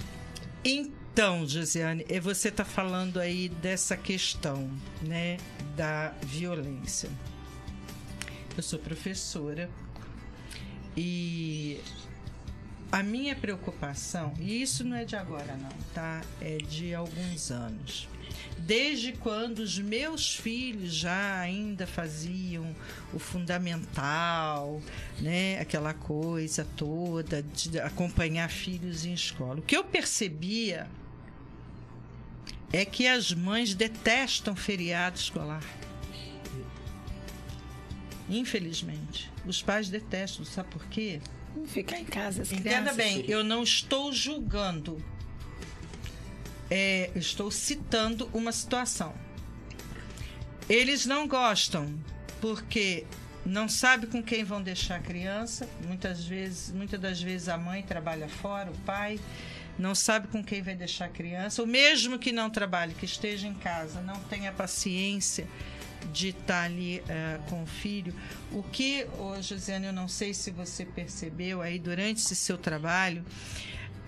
então, 0.64 1.48
Josiane, 1.48 2.06
eh, 2.08 2.20
você 2.20 2.50
está 2.50 2.64
falando 2.64 3.20
aí 3.20 3.50
dessa 3.50 3.98
questão, 3.98 4.70
né, 5.02 5.38
da 5.76 6.14
violência. 6.22 7.10
Eu 8.56 8.64
sou 8.64 8.78
professora 8.80 9.70
e 10.96 11.80
a 12.92 13.04
minha 13.04 13.36
preocupação, 13.36 14.34
e 14.40 14.62
isso 14.62 14.84
não 14.84 14.96
é 14.96 15.06
de 15.06 15.16
agora 15.16 15.58
não, 15.58 15.72
tá? 15.94 16.22
É 16.42 16.58
de 16.58 16.94
alguns 16.94 17.52
anos. 17.52 18.08
Desde 18.60 19.14
quando 19.14 19.60
os 19.60 19.80
meus 19.80 20.36
filhos 20.36 20.94
já 20.94 21.40
ainda 21.40 21.88
faziam 21.88 22.76
o 23.14 23.20
fundamental, 23.20 24.82
né? 25.20 25.60
Aquela 25.60 25.94
coisa 25.94 26.68
toda 26.76 27.42
de 27.42 27.80
acompanhar 27.80 28.50
filhos 28.50 29.06
em 29.06 29.14
escola. 29.14 29.60
O 29.60 29.62
que 29.62 29.78
eu 29.78 29.84
percebia 29.84 30.88
é 32.74 32.84
que 32.84 33.08
as 33.08 33.34
mães 33.34 33.74
detestam 33.74 34.56
feriado 34.56 35.18
escolar. 35.18 35.64
Infelizmente. 38.30 39.32
Os 39.46 39.62
pais 39.62 39.90
detestam, 39.90 40.44
sabe 40.44 40.70
por 40.70 40.86
quê? 40.88 41.22
Ficar 41.68 42.00
em 42.00 42.06
casa, 42.06 42.42
as 42.42 42.52
Entenda 42.52 42.92
crianças. 42.92 42.96
bem, 42.98 43.26
eu 43.28 43.44
não 43.44 43.64
estou 43.64 44.12
julgando. 44.12 45.04
É, 46.70 47.12
estou 47.16 47.50
citando 47.50 48.30
uma 48.34 48.52
situação. 48.52 49.14
Eles 50.70 51.06
não 51.06 51.28
gostam 51.28 51.94
porque 52.42 53.06
não 53.46 53.70
sabe 53.70 54.08
com 54.08 54.22
quem 54.22 54.44
vão 54.44 54.62
deixar 54.62 54.98
a 54.98 55.00
criança. 55.00 55.68
Muitas 55.86 56.26
vezes, 56.26 56.72
muitas 56.72 57.00
das 57.00 57.22
vezes 57.22 57.48
a 57.48 57.58
mãe 57.58 57.82
trabalha 57.82 58.28
fora, 58.28 58.70
o 58.70 58.78
pai 58.80 59.20
não 59.80 59.96
sabe 59.96 60.28
com 60.28 60.44
quem 60.44 60.62
vai 60.62 60.76
deixar 60.76 61.06
a 61.06 61.10
criança. 61.10 61.62
Ou 61.62 61.68
mesmo 61.68 62.20
que 62.20 62.32
não 62.32 62.50
trabalhe, 62.50 62.94
que 62.94 63.06
esteja 63.06 63.48
em 63.48 63.54
casa, 63.54 64.02
não 64.02 64.20
tenha 64.24 64.52
paciência 64.52 65.48
de 66.12 66.30
estar 66.30 66.64
ali 66.64 67.02
eh, 67.08 67.40
com 67.50 67.64
o 67.64 67.66
filho. 67.66 68.14
O 68.52 68.64
que, 68.64 69.08
ô, 69.18 69.42
Josiane, 69.42 69.88
eu 69.88 69.94
não 69.94 70.08
sei 70.08 70.34
se 70.34 70.52
você 70.52 70.86
percebeu 70.86 71.62
aí 71.62 71.80
durante 71.80 72.22
esse 72.22 72.36
seu 72.36 72.58
trabalho, 72.58 73.26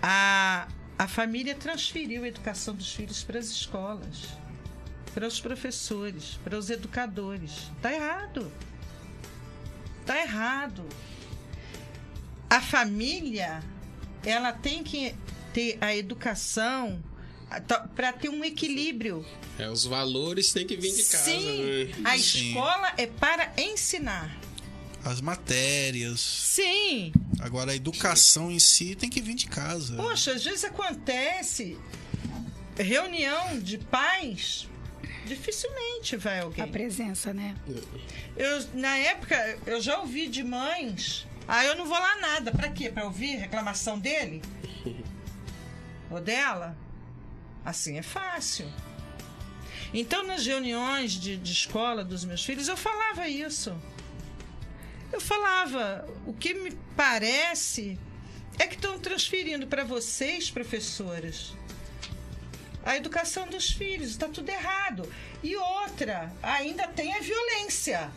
a, 0.01 0.67
a 0.99 1.07
família 1.07 1.55
transferiu 1.55 2.25
a 2.25 2.27
educação 2.27 2.75
dos 2.75 2.91
filhos 2.93 3.23
para 3.23 3.39
as 3.39 3.45
escolas, 3.45 4.27
para 5.13 5.25
os 5.25 5.39
professores, 5.39 6.37
para 6.43 6.57
os 6.57 6.69
educadores. 6.69 7.71
Está 7.77 7.93
errado. 7.93 8.51
Está 10.01 10.19
errado. 10.21 10.85
A 12.49 12.59
família, 12.59 13.63
ela 14.25 14.51
tem 14.51 14.83
que 14.83 15.15
ter 15.53 15.77
a 15.79 15.95
educação 15.95 17.01
para 17.95 18.11
ter 18.11 18.27
um 18.27 18.43
equilíbrio. 18.43 19.25
É, 19.57 19.69
os 19.69 19.85
valores 19.85 20.51
têm 20.51 20.67
que 20.67 20.75
vir 20.75 20.93
de 20.93 21.03
casa, 21.03 21.23
Sim, 21.23 21.63
né? 21.63 21.93
a 22.03 22.17
Sim. 22.17 22.49
escola 22.49 22.93
é 22.97 23.07
para 23.07 23.53
ensinar. 23.57 24.37
As 25.03 25.21
matérias. 25.21 26.19
Sim. 26.19 27.11
Agora 27.39 27.71
a 27.71 27.75
educação 27.75 28.51
em 28.51 28.59
si 28.59 28.95
tem 28.95 29.09
que 29.09 29.21
vir 29.21 29.33
de 29.35 29.47
casa. 29.47 29.95
Poxa, 29.95 30.33
às 30.33 30.43
vezes 30.43 30.63
acontece 30.65 31.77
reunião 32.77 33.59
de 33.59 33.77
pais, 33.77 34.67
dificilmente 35.25 36.15
vai 36.17 36.39
A 36.39 36.43
alguém. 36.43 36.67
presença, 36.71 37.33
né? 37.33 37.55
Eu, 38.37 38.65
na 38.73 38.95
época, 38.97 39.57
eu 39.65 39.81
já 39.81 39.99
ouvi 39.99 40.27
de 40.27 40.43
mães. 40.43 41.27
Ah, 41.47 41.65
eu 41.65 41.75
não 41.75 41.85
vou 41.85 41.97
lá 41.99 42.17
nada. 42.17 42.51
Pra 42.51 42.69
quê? 42.69 42.89
Pra 42.89 43.05
ouvir 43.05 43.35
reclamação 43.37 43.97
dele? 43.99 44.41
Ou 46.11 46.21
dela? 46.21 46.77
Assim 47.65 47.97
é 47.97 48.01
fácil. 48.01 48.71
Então, 49.93 50.25
nas 50.25 50.45
reuniões 50.45 51.13
de, 51.13 51.35
de 51.37 51.51
escola 51.51 52.03
dos 52.03 52.23
meus 52.23 52.43
filhos, 52.45 52.67
eu 52.67 52.77
falava 52.77 53.27
isso. 53.27 53.75
Eu 55.11 55.19
falava, 55.19 56.07
o 56.25 56.33
que 56.33 56.53
me 56.53 56.71
parece 56.95 57.97
é 58.57 58.67
que 58.67 58.75
estão 58.75 58.99
transferindo 58.99 59.67
para 59.67 59.83
vocês, 59.83 60.51
professoras, 60.51 61.53
a 62.85 62.95
educação 62.95 63.47
dos 63.47 63.71
filhos. 63.71 64.09
Está 64.09 64.27
tudo 64.27 64.49
errado. 64.49 65.11
E 65.43 65.55
outra, 65.55 66.31
ainda 66.41 66.87
tem 66.87 67.13
a 67.15 67.19
violência 67.19 68.09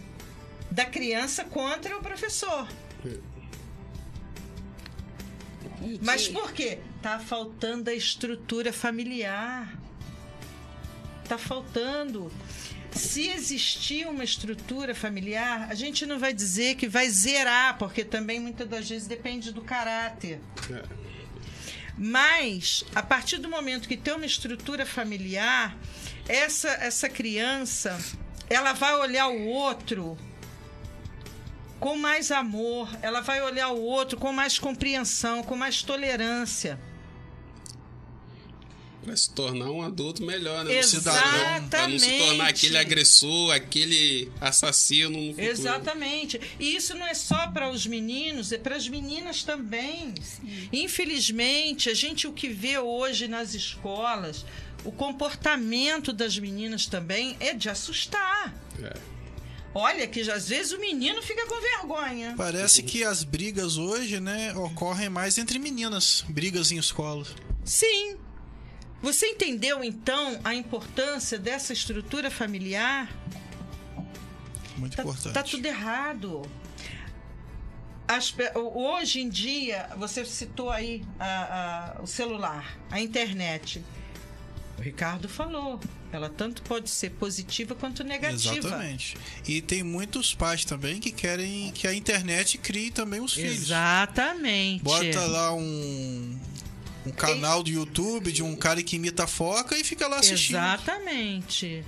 da 0.70 0.84
criança 0.84 1.44
contra 1.44 1.96
o 1.96 2.00
professor. 2.00 2.68
Mas 6.00 6.28
por 6.28 6.52
quê? 6.52 6.78
Tá 7.00 7.18
faltando 7.18 7.90
a 7.90 7.94
estrutura 7.94 8.72
familiar. 8.72 9.76
Tá 11.28 11.36
faltando. 11.36 12.32
Se 12.94 13.28
existir 13.28 14.06
uma 14.06 14.22
estrutura 14.22 14.94
familiar, 14.94 15.68
a 15.70 15.74
gente 15.74 16.04
não 16.04 16.18
vai 16.18 16.32
dizer 16.32 16.76
que 16.76 16.86
vai 16.86 17.08
zerar, 17.08 17.78
porque 17.78 18.04
também 18.04 18.38
muitas 18.38 18.68
das 18.68 18.88
vezes 18.88 19.08
depende 19.08 19.50
do 19.50 19.62
caráter. 19.62 20.40
É. 20.70 20.82
Mas, 21.96 22.84
a 22.94 23.02
partir 23.02 23.38
do 23.38 23.48
momento 23.48 23.88
que 23.88 23.96
tem 23.96 24.14
uma 24.14 24.26
estrutura 24.26 24.84
familiar, 24.84 25.76
essa, 26.28 26.68
essa 26.68 27.08
criança, 27.08 27.98
ela 28.48 28.72
vai 28.72 28.94
olhar 28.94 29.28
o 29.28 29.46
outro 29.46 30.16
com 31.80 31.96
mais 31.96 32.30
amor, 32.30 32.88
ela 33.02 33.20
vai 33.20 33.42
olhar 33.42 33.70
o 33.70 33.80
outro 33.80 34.18
com 34.18 34.32
mais 34.32 34.58
compreensão, 34.58 35.42
com 35.42 35.56
mais 35.56 35.82
tolerância. 35.82 36.78
Pra 39.04 39.16
se 39.16 39.30
tornar 39.30 39.70
um 39.70 39.82
adulto 39.82 40.22
melhor, 40.22 40.64
né? 40.64 40.76
Um 40.76 40.78
Exatamente. 40.78 41.32
cidadão. 41.32 41.68
Pra 41.68 41.88
não 41.88 41.98
se 41.98 42.18
tornar 42.18 42.48
aquele 42.48 42.78
agressor, 42.78 43.52
aquele 43.52 44.30
assassino. 44.40 45.34
Exatamente. 45.36 46.40
E 46.60 46.76
isso 46.76 46.94
não 46.94 47.06
é 47.06 47.14
só 47.14 47.48
para 47.48 47.68
os 47.70 47.84
meninos, 47.84 48.52
é 48.52 48.58
para 48.58 48.76
as 48.76 48.88
meninas 48.88 49.42
também. 49.42 50.14
Infelizmente, 50.72 51.90
a 51.90 51.94
gente 51.94 52.26
o 52.26 52.32
que 52.32 52.48
vê 52.48 52.78
hoje 52.78 53.26
nas 53.26 53.54
escolas, 53.54 54.44
o 54.84 54.92
comportamento 54.92 56.12
das 56.12 56.38
meninas 56.38 56.86
também 56.86 57.36
é 57.40 57.52
de 57.54 57.68
assustar. 57.68 58.54
É. 58.82 59.12
Olha 59.74 60.06
que 60.06 60.20
às 60.30 60.48
vezes 60.48 60.72
o 60.72 60.78
menino 60.78 61.22
fica 61.22 61.46
com 61.46 61.60
vergonha. 61.60 62.34
Parece 62.36 62.82
que 62.82 63.02
as 63.02 63.24
brigas 63.24 63.78
hoje, 63.78 64.20
né, 64.20 64.54
ocorrem 64.54 65.08
mais 65.08 65.38
entre 65.38 65.58
meninas. 65.58 66.24
Brigas 66.28 66.70
em 66.70 66.76
escola. 66.76 67.26
Sim. 67.64 68.16
Você 69.02 69.26
entendeu 69.26 69.82
então 69.82 70.38
a 70.44 70.54
importância 70.54 71.38
dessa 71.38 71.72
estrutura 71.72 72.30
familiar? 72.30 73.12
Muito 74.76 74.96
Tá, 74.96 75.02
importante. 75.02 75.34
tá 75.34 75.42
tudo 75.42 75.66
errado. 75.66 76.42
As 78.06 78.34
hoje 78.54 79.20
em 79.20 79.28
dia, 79.28 79.88
você 79.96 80.24
citou 80.24 80.70
aí 80.70 81.02
a- 81.18 81.94
a- 81.98 82.02
o 82.02 82.06
celular, 82.06 82.78
a 82.90 83.00
internet. 83.00 83.82
O 84.78 84.82
Ricardo 84.82 85.28
falou. 85.28 85.80
Ela 86.10 86.28
tanto 86.28 86.60
pode 86.62 86.90
ser 86.90 87.10
positiva 87.10 87.74
quanto 87.74 88.04
negativa. 88.04 88.54
Exatamente. 88.58 89.16
E 89.48 89.62
tem 89.62 89.82
muitos 89.82 90.34
pais 90.34 90.62
também 90.64 91.00
que 91.00 91.10
querem 91.10 91.70
que 91.72 91.86
a 91.86 91.94
internet 91.94 92.58
crie 92.58 92.90
também 92.90 93.20
os 93.20 93.32
filhos. 93.32 93.62
Exatamente. 93.62 94.82
Bota 94.84 95.24
lá 95.24 95.54
um 95.54 96.38
um 97.06 97.10
canal 97.10 97.62
do 97.62 97.70
YouTube 97.70 98.30
de 98.32 98.42
um 98.42 98.54
cara 98.54 98.82
que 98.82 98.96
imita 98.96 99.26
foca 99.26 99.76
e 99.76 99.82
fica 99.84 100.06
lá 100.06 100.18
assistindo. 100.18 100.56
Exatamente. 100.56 101.84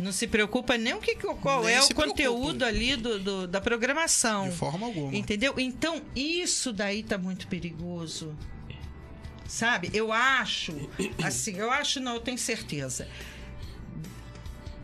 Não 0.00 0.10
se 0.10 0.26
preocupa 0.26 0.76
nem 0.76 0.92
o 0.94 0.98
que, 0.98 1.14
qual 1.16 1.64
Nem 1.64 1.74
é 1.76 1.82
o 1.82 1.94
conteúdo 1.94 2.58
preocupa. 2.58 2.66
ali 2.66 2.96
do, 2.96 3.18
do- 3.20 3.46
da 3.48 3.60
programação. 3.60 4.48
De 4.48 4.56
forma 4.56 4.86
alguma. 4.86 5.14
Entendeu? 5.14 5.54
Então, 5.58 6.02
isso 6.16 6.72
daí 6.72 7.02
tá 7.02 7.16
muito 7.16 7.46
perigoso. 7.46 8.34
Sabe? 9.46 9.90
Eu 9.92 10.10
acho, 10.12 10.72
assim, 11.22 11.56
eu 11.56 11.70
acho, 11.70 12.00
não, 12.00 12.14
eu 12.14 12.20
tenho 12.20 12.38
certeza. 12.38 13.06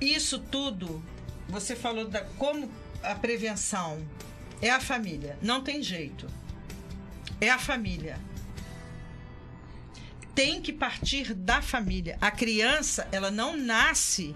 Isso 0.00 0.38
tudo, 0.38 1.02
você 1.48 1.74
falou 1.74 2.06
da 2.08 2.20
como 2.38 2.70
a 3.02 3.14
prevenção 3.14 4.00
é 4.62 4.70
a 4.70 4.78
família. 4.80 5.38
Não 5.42 5.62
tem 5.62 5.82
jeito. 5.82 6.26
É 7.40 7.50
a 7.50 7.58
família. 7.58 8.18
Tem 10.34 10.60
que 10.60 10.72
partir 10.72 11.34
da 11.34 11.60
família. 11.60 12.16
A 12.20 12.30
criança, 12.30 13.06
ela 13.12 13.30
não 13.30 13.56
nasce 13.56 14.34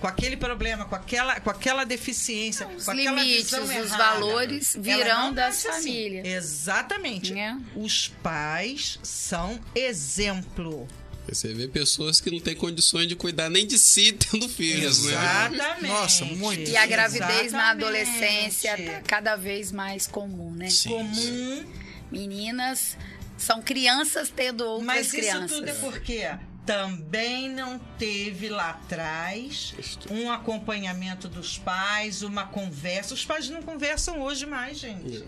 com 0.00 0.08
aquele 0.08 0.36
problema, 0.36 0.84
com 0.84 0.96
aquela, 0.96 1.38
com 1.40 1.48
aquela 1.48 1.84
deficiência, 1.84 2.66
Os 2.66 2.84
com 2.84 2.90
aquela 2.90 3.22
limites, 3.22 3.44
visão 3.44 3.62
os 3.64 3.70
errada. 3.70 3.96
valores 3.96 4.74
Ela 4.74 4.82
virão 4.84 5.32
das 5.32 5.64
assim. 5.64 5.68
famílias. 5.92 6.26
Exatamente. 6.26 7.32
Né? 7.32 7.60
Os 7.76 8.08
pais 8.22 8.98
são 9.02 9.60
exemplo. 9.74 10.88
Você 11.28 11.54
vê 11.54 11.68
pessoas 11.68 12.20
que 12.20 12.32
não 12.32 12.40
têm 12.40 12.56
condições 12.56 13.06
de 13.06 13.14
cuidar 13.14 13.48
nem 13.48 13.64
de 13.64 13.78
si 13.78 14.10
tendo 14.12 14.48
filhos, 14.48 15.04
né? 15.04 15.12
Exatamente. 15.12 15.86
Nossa, 15.86 16.24
muito. 16.24 16.68
E 16.68 16.76
a 16.76 16.84
gravidez 16.84 17.52
na 17.52 17.72
Exatamente. 17.72 17.84
adolescência 17.84 18.76
tá 18.76 19.00
cada 19.06 19.36
vez 19.36 19.70
mais 19.70 20.08
comum, 20.08 20.50
né? 20.50 20.68
Sim. 20.68 20.88
Comum, 20.88 21.64
Meninas 22.10 22.96
são 23.42 23.60
crianças 23.60 24.30
tendo 24.34 24.64
outras 24.64 24.86
mas 24.86 25.10
crianças. 25.10 25.50
isso 25.50 25.60
tudo 25.60 25.70
é 25.70 25.74
porque 25.74 26.30
também 26.64 27.48
não 27.48 27.78
teve 27.98 28.48
lá 28.48 28.70
atrás 28.70 29.74
um 30.10 30.30
acompanhamento 30.30 31.28
dos 31.28 31.58
pais, 31.58 32.22
uma 32.22 32.46
conversa. 32.46 33.14
Os 33.14 33.24
pais 33.24 33.48
não 33.50 33.62
conversam 33.62 34.20
hoje 34.20 34.46
mais, 34.46 34.78
gente. 34.78 35.24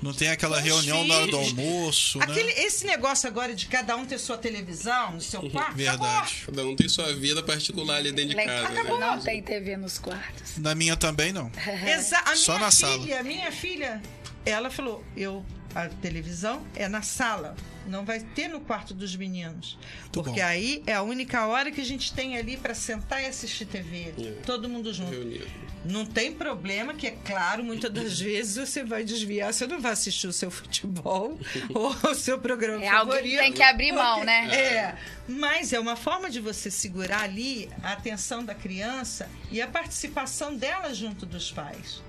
Não 0.00 0.12
tem 0.12 0.28
aquela 0.28 0.60
reunião 0.60 1.04
na 1.08 1.14
hora 1.16 1.26
do 1.26 1.38
filhos. 1.38 1.48
almoço, 1.58 2.22
Aquele, 2.22 2.54
né? 2.54 2.62
esse 2.62 2.86
negócio 2.86 3.28
agora 3.28 3.52
de 3.52 3.66
cada 3.66 3.96
um 3.96 4.04
ter 4.06 4.18
sua 4.18 4.38
televisão 4.38 5.12
no 5.12 5.20
seu 5.20 5.42
quarto, 5.50 5.74
Verdade. 5.76 6.42
Cada 6.46 6.64
um 6.64 6.76
tem 6.76 6.88
sua 6.88 7.12
vida 7.16 7.42
particular 7.42 7.96
ali 7.96 8.12
dentro 8.12 8.36
de 8.36 8.44
casa. 8.44 8.70
né? 8.70 8.82
não 8.84 9.20
tem 9.20 9.42
TV 9.42 9.76
nos 9.76 9.98
quartos. 9.98 10.56
Na 10.58 10.72
minha 10.74 10.96
também 10.96 11.32
não. 11.32 11.50
Exa 11.84 12.18
a 12.20 12.36
Só 12.36 12.52
minha 12.52 12.64
na 12.66 12.70
sala. 12.70 13.02
filha, 13.02 13.20
a 13.20 13.22
minha 13.24 13.50
filha, 13.50 14.00
ela 14.46 14.70
falou, 14.70 15.04
eu 15.16 15.44
a 15.74 15.88
televisão 15.88 16.66
é 16.74 16.88
na 16.88 17.02
sala, 17.02 17.54
não 17.86 18.04
vai 18.04 18.20
ter 18.20 18.48
no 18.48 18.60
quarto 18.60 18.92
dos 18.94 19.14
meninos, 19.16 19.78
porque 20.12 20.40
bom. 20.40 20.46
aí 20.46 20.82
é 20.86 20.94
a 20.94 21.02
única 21.02 21.46
hora 21.46 21.70
que 21.70 21.80
a 21.80 21.84
gente 21.84 22.12
tem 22.12 22.36
ali 22.36 22.56
para 22.56 22.74
sentar 22.74 23.22
e 23.22 23.26
assistir 23.26 23.66
TV, 23.66 24.12
É. 24.18 24.30
todo 24.44 24.68
mundo 24.68 24.92
junto. 24.92 25.10
Reunido. 25.12 25.46
Não 25.84 26.04
tem 26.04 26.32
problema 26.32 26.92
que 26.92 27.06
é 27.06 27.12
claro, 27.12 27.62
muitas 27.62 27.90
das 27.92 28.18
vezes 28.20 28.56
você 28.56 28.82
vai 28.82 29.04
desviar, 29.04 29.52
você 29.54 29.66
não 29.66 29.80
vai 29.80 29.92
assistir 29.92 30.26
o 30.26 30.32
seu 30.32 30.50
futebol 30.50 31.38
ou 31.72 31.94
o 32.10 32.14
seu 32.14 32.38
programa 32.38 32.82
É 32.84 32.88
algo 32.88 33.12
que 33.12 33.16
favorito. 33.18 33.38
tem 33.38 33.52
que 33.52 33.62
abrir 33.62 33.92
mão, 33.92 34.24
né? 34.24 34.48
É, 34.54 34.96
mas 35.28 35.72
é 35.72 35.78
uma 35.78 35.94
forma 35.96 36.28
de 36.28 36.40
você 36.40 36.70
segurar 36.70 37.22
ali 37.22 37.70
a 37.82 37.92
atenção 37.92 38.44
da 38.44 38.54
criança 38.54 39.28
e 39.52 39.62
a 39.62 39.68
participação 39.68 40.54
dela 40.56 40.92
junto 40.92 41.24
dos 41.24 41.50
pais. 41.52 42.02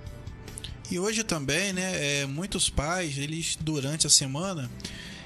E 0.92 0.98
hoje 1.00 1.24
também, 1.24 1.74
né, 1.74 2.22
é, 2.22 2.26
muitos 2.26 2.70
pais, 2.70 3.18
eles 3.18 3.58
durante 3.60 4.08
a 4.08 4.10
semana, 4.10 4.70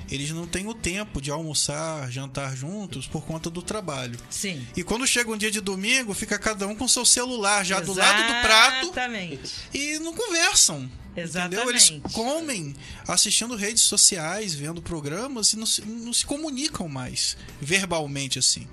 eles 0.09 0.29
não 0.31 0.45
têm 0.45 0.67
o 0.67 0.73
tempo 0.73 1.21
de 1.21 1.31
almoçar, 1.31 2.11
jantar 2.11 2.55
juntos 2.55 3.07
por 3.07 3.23
conta 3.23 3.49
do 3.49 3.61
trabalho. 3.61 4.19
Sim. 4.29 4.65
E 4.75 4.83
quando 4.83 5.07
chega 5.07 5.31
um 5.31 5.37
dia 5.37 5.49
de 5.49 5.61
domingo, 5.61 6.13
fica 6.13 6.37
cada 6.37 6.67
um 6.67 6.75
com 6.75 6.87
seu 6.87 7.05
celular 7.05 7.65
já 7.65 7.79
do 7.79 7.93
lado 7.93 8.27
do 8.27 8.41
prato 8.41 8.85
Exatamente. 8.87 9.51
e 9.73 9.99
não 9.99 10.13
conversam. 10.13 10.89
Entendeu? 11.15 11.69
Eles 11.69 11.83
Exatamente. 11.83 12.13
comem 12.13 12.75
assistindo 13.07 13.55
redes 13.55 13.83
sociais, 13.83 14.53
vendo 14.55 14.81
programas 14.81 15.53
e 15.53 15.57
não 15.57 15.65
se, 15.65 15.81
não 15.85 16.11
se 16.11 16.25
comunicam 16.25 16.89
mais 16.89 17.37
verbalmente 17.61 18.39
assim. 18.39 18.67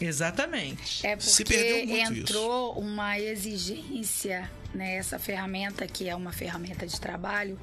Exatamente. 0.00 1.06
É 1.06 1.18
Se 1.18 1.44
porque 1.44 1.54
perdeu 1.54 1.86
muito 1.86 2.20
entrou 2.20 2.78
uma 2.78 3.18
exigência, 3.18 4.50
né? 4.74 4.96
Essa 4.96 5.18
ferramenta 5.18 5.86
que 5.86 6.08
é 6.08 6.14
uma 6.14 6.32
ferramenta 6.32 6.86
de 6.86 7.00
trabalho, 7.00 7.58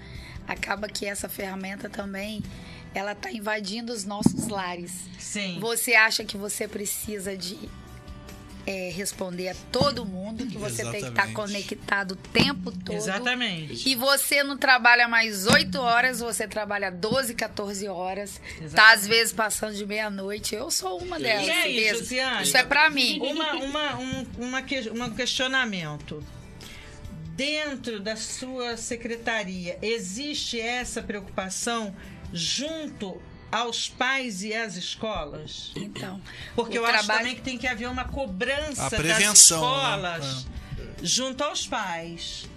acaba 0.48 0.88
que 0.88 1.06
essa 1.06 1.28
ferramenta 1.28 1.90
também 1.90 2.42
ela 2.94 3.14
está 3.14 3.32
invadindo 3.32 3.94
os 3.94 4.04
nossos 4.04 4.48
lares. 4.48 4.92
Sim. 5.18 5.60
Você 5.60 5.94
acha 5.94 6.24
que 6.24 6.38
você 6.38 6.68
precisa 6.68 7.38
de 7.38 7.58
é, 8.66 8.90
responder 8.92 9.50
a 9.50 9.56
todo 9.72 10.06
mundo, 10.06 10.46
que 10.46 10.58
você 10.58 10.84
tem 10.84 10.92
que 10.92 10.98
estar 10.98 11.28
Exatamente. 11.28 11.34
conectado 11.34 12.12
o 12.12 12.16
tempo 12.16 12.72
todo. 12.72 12.96
Exatamente. 12.96 13.90
E 13.90 13.96
você 13.96 14.44
não 14.44 14.58
trabalha 14.58 15.08
mais 15.08 15.48
8 15.48 15.80
horas, 15.80 16.20
você 16.20 16.48
trabalha 16.48 16.92
12, 16.92 17.34
14 17.34 17.88
horas. 17.88 18.38
Tá 18.38 18.64
Exatamente. 18.64 18.94
às 19.00 19.08
vezes 19.08 19.34
passando 19.34 19.76
de 19.76 19.86
meia-noite. 19.86 20.54
Eu 20.56 20.70
sou 20.72 21.00
uma 21.00 21.20
delas. 21.20 21.48
E 21.48 21.52
aí, 21.52 21.76
mesmo. 21.76 22.00
Josiane? 22.00 22.44
Isso 22.44 22.58
é 22.58 22.64
pra 22.64 22.90
mim. 22.90 23.20
Uma, 23.22 23.54
uma, 23.54 23.98
um, 24.00 24.26
uma 24.38 24.62
que- 24.62 24.90
um 24.92 25.10
questionamento. 25.16 26.24
Dentro 27.36 28.00
da 28.00 28.16
sua 28.16 28.78
secretaria, 28.78 29.78
existe 29.82 30.60
essa 30.60 31.02
preocupação 31.02 31.96
junto 32.32 33.20
aos 33.52 33.90
pais 33.90 34.44
e 34.44 34.54
às 34.54 34.76
escolas? 34.76 35.72
Então, 35.76 36.22
Porque 36.56 36.78
o 36.80 36.82
eu 36.82 36.86
acho 36.86 36.98
trabalho- 37.06 37.20
também 37.20 37.36
que 37.36 37.42
tem 37.42 37.58
que 37.58 37.68
haver 37.68 37.88
uma 37.90 38.06
cobrança 38.06 38.86
A 38.86 38.90
das 38.90 39.00
prevenção, 39.00 39.58
escolas 39.62 40.46
né? 40.46 40.52
junto 41.04 41.44
aos 41.44 41.68
pais. 41.68 42.48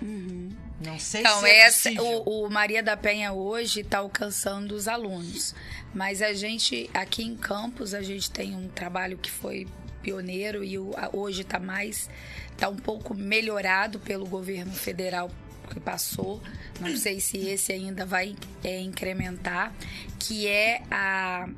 Não 0.80 0.98
sei 0.98 1.20
Então, 1.22 1.40
se 1.40 1.46
é 1.46 1.58
essa, 1.60 1.90
o, 2.02 2.44
o 2.46 2.50
Maria 2.50 2.82
da 2.82 2.96
Penha 2.96 3.32
hoje 3.32 3.80
está 3.80 3.98
alcançando 3.98 4.72
os 4.72 4.86
alunos. 4.86 5.54
Mas 5.94 6.20
a 6.20 6.32
gente, 6.34 6.90
aqui 6.92 7.22
em 7.22 7.36
Campos, 7.36 7.94
a 7.94 8.02
gente 8.02 8.30
tem 8.30 8.54
um 8.54 8.68
trabalho 8.68 9.16
que 9.16 9.30
foi 9.30 9.66
pioneiro 10.02 10.62
e 10.62 10.76
hoje 11.12 11.40
está 11.42 11.58
mais, 11.58 12.10
está 12.52 12.68
um 12.68 12.76
pouco 12.76 13.14
melhorado 13.14 13.98
pelo 14.00 14.26
governo 14.26 14.72
federal 14.74 15.30
que 15.68 15.80
passou. 15.80 16.42
Não 16.80 16.96
sei 16.96 17.20
se 17.20 17.38
esse 17.38 17.72
ainda 17.72 18.04
vai 18.04 18.36
é, 18.62 18.80
incrementar, 18.80 19.72
que 20.18 20.46
é 20.46 20.82
a, 20.90 21.48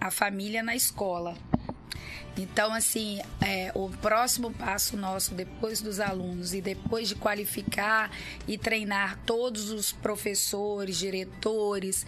a 0.00 0.10
família 0.10 0.62
na 0.62 0.74
escola. 0.74 1.36
Então, 2.38 2.74
assim, 2.74 3.20
é, 3.40 3.72
o 3.74 3.88
próximo 3.88 4.52
passo 4.52 4.96
nosso, 4.96 5.34
depois 5.34 5.80
dos 5.80 6.00
alunos 6.00 6.52
e 6.52 6.60
depois 6.60 7.08
de 7.08 7.14
qualificar 7.14 8.10
e 8.46 8.58
treinar 8.58 9.18
todos 9.24 9.70
os 9.70 9.90
professores, 9.90 10.98
diretores, 10.98 12.04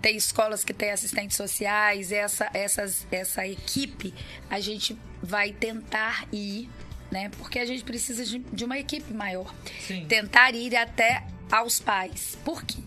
tem 0.00 0.16
escolas 0.16 0.62
que 0.62 0.72
têm 0.72 0.90
assistentes 0.90 1.36
sociais, 1.36 2.12
essa, 2.12 2.48
essas, 2.54 3.06
essa 3.10 3.46
equipe, 3.46 4.14
a 4.48 4.60
gente 4.60 4.96
vai 5.22 5.52
tentar 5.52 6.26
ir, 6.32 6.68
né? 7.12 7.30
Porque 7.38 7.58
a 7.58 7.66
gente 7.66 7.84
precisa 7.84 8.24
de, 8.24 8.38
de 8.38 8.64
uma 8.64 8.78
equipe 8.78 9.12
maior. 9.12 9.54
Sim. 9.86 10.06
Tentar 10.08 10.54
ir 10.54 10.74
até 10.74 11.24
aos 11.50 11.78
pais. 11.78 12.38
Por 12.42 12.64
quê? 12.64 12.78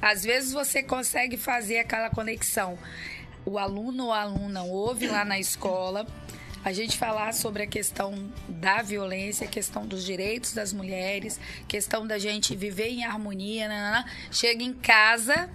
Às 0.00 0.22
vezes 0.22 0.52
você 0.52 0.82
consegue 0.82 1.36
fazer 1.36 1.80
aquela 1.80 2.08
conexão. 2.08 2.78
O 3.44 3.58
aluno 3.58 4.06
ou 4.06 4.12
a 4.12 4.22
aluna 4.22 4.62
ouve 4.62 5.08
lá 5.08 5.24
na 5.24 5.38
escola 5.38 6.06
a 6.64 6.72
gente 6.72 6.96
falar 6.96 7.34
sobre 7.34 7.64
a 7.64 7.66
questão 7.66 8.32
da 8.48 8.82
violência, 8.82 9.46
a 9.46 9.50
questão 9.50 9.84
dos 9.84 10.04
direitos 10.04 10.52
das 10.52 10.72
mulheres, 10.72 11.40
questão 11.66 12.06
da 12.06 12.18
gente 12.18 12.54
viver 12.54 12.88
em 12.88 13.04
harmonia, 13.04 13.66
nanana. 13.66 14.06
chega 14.30 14.62
em 14.62 14.72
casa, 14.72 15.50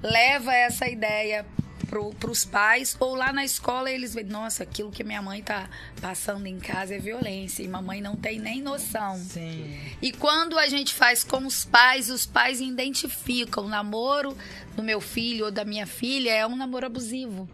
leva 0.00 0.54
essa 0.54 0.88
ideia 0.88 1.44
para 1.88 2.30
os 2.30 2.44
pais 2.44 2.96
ou 2.98 3.14
lá 3.14 3.32
na 3.32 3.44
escola 3.44 3.90
eles 3.90 4.14
veem, 4.14 4.26
nossa, 4.26 4.62
aquilo 4.62 4.90
que 4.90 5.04
minha 5.04 5.22
mãe 5.22 5.42
tá 5.42 5.68
passando 6.00 6.46
em 6.46 6.58
casa 6.58 6.94
é 6.94 6.98
violência 6.98 7.62
e 7.62 7.68
mamãe 7.68 8.00
não 8.00 8.16
tem 8.16 8.38
nem 8.38 8.60
noção. 8.60 9.18
Sim. 9.18 9.78
E 10.02 10.12
quando 10.12 10.58
a 10.58 10.66
gente 10.68 10.92
faz 10.92 11.24
com 11.24 11.46
os 11.46 11.64
pais, 11.64 12.10
os 12.10 12.26
pais 12.26 12.60
identificam 12.60 13.64
o 13.64 13.68
namoro 13.68 14.36
do 14.74 14.82
meu 14.82 15.00
filho 15.00 15.46
ou 15.46 15.50
da 15.50 15.64
minha 15.64 15.86
filha 15.86 16.30
é 16.30 16.46
um 16.46 16.56
namoro 16.56 16.86
abusivo. 16.86 17.48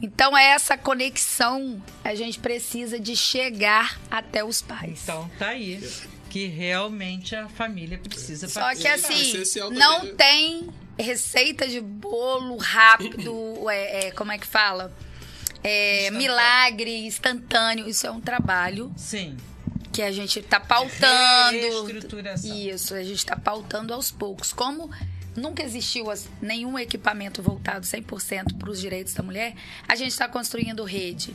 Então 0.00 0.36
é 0.36 0.50
essa 0.50 0.76
conexão 0.78 1.82
a 2.04 2.14
gente 2.14 2.38
precisa 2.38 3.00
de 3.00 3.16
chegar 3.16 3.98
até 4.10 4.44
os 4.44 4.62
pais. 4.62 5.00
Então 5.02 5.28
tá 5.38 5.48
aí. 5.48 5.82
Que 6.30 6.46
realmente 6.46 7.34
a 7.34 7.48
família 7.48 7.98
precisa 7.98 8.48
Só 8.48 8.60
que 8.74 8.82
participar. 8.82 9.14
assim, 9.14 9.30
essencial 9.30 9.70
não 9.70 10.00
também, 10.00 10.10
né? 10.10 10.16
tem 10.18 10.68
receita 10.98 11.66
de 11.66 11.80
bolo 11.80 12.56
rápido, 12.56 13.32
é, 13.70 14.06
é, 14.06 14.10
como 14.10 14.32
é 14.32 14.38
que 14.38 14.46
fala? 14.46 14.92
É, 15.62 16.10
milagre 16.10 17.06
instantâneo. 17.06 17.88
Isso 17.88 18.06
é 18.06 18.10
um 18.10 18.20
trabalho 18.20 18.92
Sim. 18.96 19.36
que 19.92 20.02
a 20.02 20.12
gente 20.12 20.40
está 20.40 20.60
pautando. 20.60 21.56
Isso, 22.44 22.94
a 22.94 23.02
gente 23.02 23.16
está 23.16 23.36
pautando 23.36 23.92
aos 23.92 24.10
poucos. 24.10 24.52
Como 24.52 24.90
nunca 25.36 25.62
existiu 25.62 26.06
nenhum 26.40 26.78
equipamento 26.78 27.42
voltado 27.42 27.86
100% 27.86 28.58
para 28.58 28.70
os 28.70 28.80
direitos 28.80 29.14
da 29.14 29.22
mulher, 29.22 29.54
a 29.86 29.94
gente 29.94 30.10
está 30.10 30.28
construindo 30.28 30.84
rede 30.84 31.34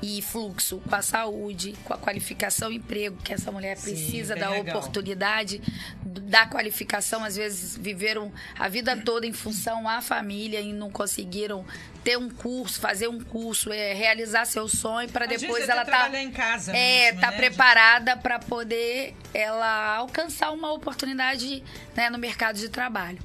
e 0.00 0.22
fluxo 0.22 0.80
com 0.88 0.94
a 0.94 1.02
saúde, 1.02 1.74
com 1.84 1.92
a 1.92 1.98
qualificação 1.98 2.70
e 2.70 2.76
emprego 2.76 3.16
que 3.22 3.32
essa 3.32 3.50
mulher 3.50 3.76
Sim, 3.76 3.90
precisa 3.90 4.34
bem 4.34 4.44
da 4.44 4.50
legal. 4.50 4.76
oportunidade 4.76 5.60
da 6.04 6.46
qualificação, 6.46 7.24
às 7.24 7.36
vezes 7.36 7.76
viveram 7.76 8.32
a 8.58 8.68
vida 8.68 8.96
toda 8.96 9.26
em 9.26 9.32
função 9.32 9.88
à 9.88 10.00
família 10.00 10.60
e 10.60 10.72
não 10.72 10.90
conseguiram 10.90 11.64
ter 12.04 12.16
um 12.16 12.30
curso, 12.30 12.80
fazer 12.80 13.08
um 13.08 13.20
curso, 13.20 13.72
é, 13.72 13.92
realizar 13.92 14.44
seu 14.44 14.68
sonho 14.68 15.08
para 15.08 15.26
depois 15.26 15.68
ela 15.68 15.84
tá 15.84 16.08
em 16.20 16.30
casa 16.30 16.74
é 16.74 17.06
mesmo, 17.06 17.20
tá 17.20 17.30
né, 17.30 17.36
preparada 17.36 18.16
para 18.16 18.38
poder 18.38 19.14
ela 19.34 19.96
alcançar 19.96 20.50
uma 20.52 20.72
oportunidade 20.72 21.62
né, 21.96 22.08
no 22.08 22.18
mercado 22.18 22.56
de 22.56 22.68
trabalho. 22.68 23.18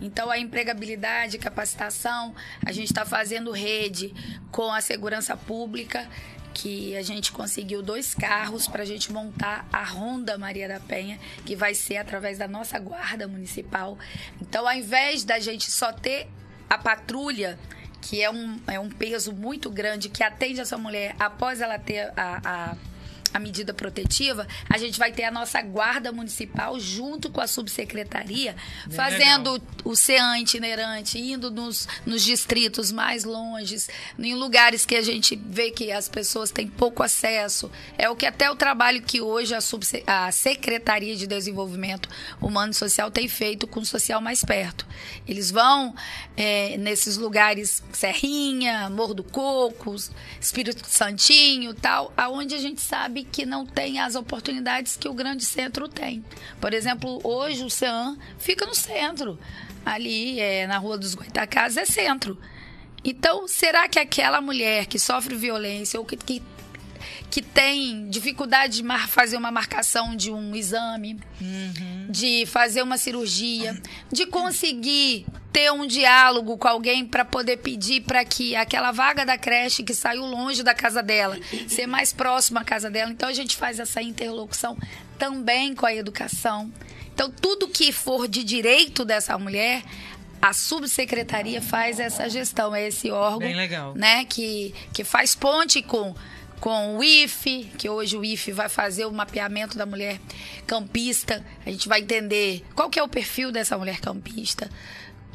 Então, 0.00 0.30
a 0.30 0.38
empregabilidade, 0.38 1.36
capacitação, 1.38 2.34
a 2.64 2.72
gente 2.72 2.86
está 2.86 3.04
fazendo 3.04 3.50
rede 3.50 4.14
com 4.50 4.72
a 4.72 4.80
segurança 4.80 5.36
pública, 5.36 6.08
que 6.52 6.96
a 6.96 7.02
gente 7.02 7.30
conseguiu 7.32 7.82
dois 7.82 8.12
carros 8.14 8.66
para 8.66 8.82
a 8.82 8.86
gente 8.86 9.12
montar 9.12 9.68
a 9.72 9.84
Ronda 9.84 10.36
Maria 10.36 10.66
da 10.68 10.80
Penha, 10.80 11.18
que 11.46 11.54
vai 11.54 11.74
ser 11.74 11.96
através 11.98 12.38
da 12.38 12.48
nossa 12.48 12.78
guarda 12.78 13.28
municipal. 13.28 13.98
Então, 14.40 14.66
ao 14.66 14.74
invés 14.74 15.22
da 15.22 15.38
gente 15.38 15.70
só 15.70 15.92
ter 15.92 16.28
a 16.68 16.76
patrulha, 16.76 17.58
que 18.00 18.22
é 18.22 18.30
um, 18.30 18.58
é 18.66 18.80
um 18.80 18.88
peso 18.90 19.32
muito 19.32 19.70
grande, 19.70 20.08
que 20.08 20.22
atende 20.24 20.60
essa 20.60 20.76
mulher 20.78 21.14
após 21.18 21.60
ela 21.60 21.78
ter 21.78 22.12
a- 22.16 22.40
a 22.44 22.76
a 23.32 23.38
medida 23.38 23.72
protetiva, 23.72 24.46
a 24.68 24.76
gente 24.78 24.98
vai 24.98 25.12
ter 25.12 25.24
a 25.24 25.30
nossa 25.30 25.60
guarda 25.62 26.12
municipal 26.12 26.78
junto 26.80 27.30
com 27.30 27.40
a 27.40 27.46
subsecretaria, 27.46 28.56
Bem 28.86 28.96
fazendo 28.96 29.62
o 29.84 29.94
CEAN 29.94 30.38
itinerante, 30.38 31.18
indo 31.18 31.50
nos, 31.50 31.86
nos 32.04 32.22
distritos 32.22 32.90
mais 32.90 33.24
longes, 33.24 33.88
em 34.18 34.34
lugares 34.34 34.84
que 34.84 34.96
a 34.96 35.02
gente 35.02 35.36
vê 35.36 35.70
que 35.70 35.92
as 35.92 36.08
pessoas 36.08 36.50
têm 36.50 36.66
pouco 36.66 37.02
acesso. 37.02 37.70
É 37.96 38.08
o 38.08 38.16
que 38.16 38.26
até 38.26 38.50
o 38.50 38.56
trabalho 38.56 39.02
que 39.02 39.20
hoje 39.20 39.54
a, 39.54 39.60
subse- 39.60 40.02
a 40.06 40.30
Secretaria 40.32 41.14
de 41.16 41.26
Desenvolvimento 41.26 42.08
Humano 42.40 42.72
e 42.72 42.76
Social 42.76 43.10
tem 43.10 43.28
feito 43.28 43.66
com 43.66 43.80
o 43.80 43.86
social 43.86 44.20
mais 44.20 44.44
perto. 44.44 44.86
Eles 45.26 45.50
vão 45.50 45.94
é, 46.36 46.76
nesses 46.78 47.16
lugares, 47.16 47.82
Serrinha, 47.92 48.90
Morro 48.90 49.14
do 49.14 49.22
Cocos, 49.22 50.10
Espírito 50.40 50.86
Santinho, 50.88 51.74
tal, 51.74 52.12
aonde 52.16 52.54
a 52.54 52.58
gente 52.58 52.80
sabe 52.80 53.19
que 53.24 53.46
não 53.46 53.66
tem 53.66 54.00
as 54.00 54.14
oportunidades 54.14 54.96
que 54.96 55.08
o 55.08 55.14
grande 55.14 55.44
centro 55.44 55.88
tem. 55.88 56.24
Por 56.60 56.72
exemplo, 56.72 57.20
hoje 57.24 57.64
o 57.64 57.70
CEAM 57.70 58.16
fica 58.38 58.66
no 58.66 58.74
centro. 58.74 59.38
Ali, 59.84 60.38
é, 60.38 60.66
na 60.66 60.78
Rua 60.78 60.98
dos 60.98 61.14
Goitacazes, 61.14 61.78
é 61.78 61.84
centro. 61.84 62.38
Então, 63.02 63.48
será 63.48 63.88
que 63.88 63.98
aquela 63.98 64.40
mulher 64.40 64.86
que 64.86 64.98
sofre 64.98 65.34
violência 65.34 65.98
ou 65.98 66.04
que, 66.04 66.16
que, 66.16 66.42
que 67.30 67.42
tem 67.42 68.08
dificuldade 68.08 68.82
de 68.82 69.08
fazer 69.08 69.36
uma 69.36 69.50
marcação 69.50 70.14
de 70.16 70.30
um 70.30 70.54
exame, 70.54 71.18
de 72.08 72.46
fazer 72.46 72.82
uma 72.82 72.98
cirurgia, 72.98 73.80
de 74.10 74.26
conseguir 74.26 75.26
ter 75.52 75.70
um 75.72 75.86
diálogo 75.86 76.56
com 76.56 76.68
alguém 76.68 77.04
para 77.04 77.24
poder 77.24 77.56
pedir 77.58 78.02
para 78.02 78.24
que 78.24 78.54
aquela 78.54 78.92
vaga 78.92 79.24
da 79.24 79.36
creche 79.36 79.82
que 79.82 79.94
saiu 79.94 80.24
longe 80.24 80.62
da 80.62 80.74
casa 80.74 81.02
dela, 81.02 81.36
ser 81.68 81.86
mais 81.86 82.12
próxima 82.12 82.60
à 82.60 82.64
casa 82.64 82.88
dela. 82.88 83.10
Então 83.10 83.28
a 83.28 83.32
gente 83.32 83.56
faz 83.56 83.78
essa 83.80 84.00
interlocução 84.00 84.76
também 85.18 85.74
com 85.74 85.86
a 85.86 85.94
educação. 85.94 86.72
Então 87.12 87.30
tudo 87.30 87.68
que 87.68 87.92
for 87.92 88.28
de 88.28 88.44
direito 88.44 89.04
dessa 89.04 89.36
mulher, 89.36 89.82
a 90.40 90.52
subsecretaria 90.52 91.60
faz 91.60 92.00
essa 92.00 92.28
gestão, 92.30 92.74
é 92.74 92.86
esse 92.88 93.10
órgão, 93.10 93.40
né, 93.94 94.24
que 94.24 94.72
que 94.94 95.04
faz 95.04 95.34
ponte 95.34 95.82
com 95.82 96.14
com 96.60 96.98
o 96.98 97.02
IFE, 97.02 97.72
que 97.78 97.88
hoje 97.88 98.16
o 98.16 98.24
IFE 98.24 98.52
vai 98.52 98.68
fazer 98.68 99.06
o 99.06 99.12
mapeamento 99.12 99.78
da 99.78 99.86
mulher 99.86 100.20
campista. 100.66 101.44
A 101.64 101.70
gente 101.70 101.88
vai 101.88 102.00
entender 102.00 102.62
qual 102.74 102.90
que 102.90 102.98
é 102.98 103.02
o 103.02 103.08
perfil 103.08 103.50
dessa 103.50 103.78
mulher 103.78 103.98
campista. 104.00 104.70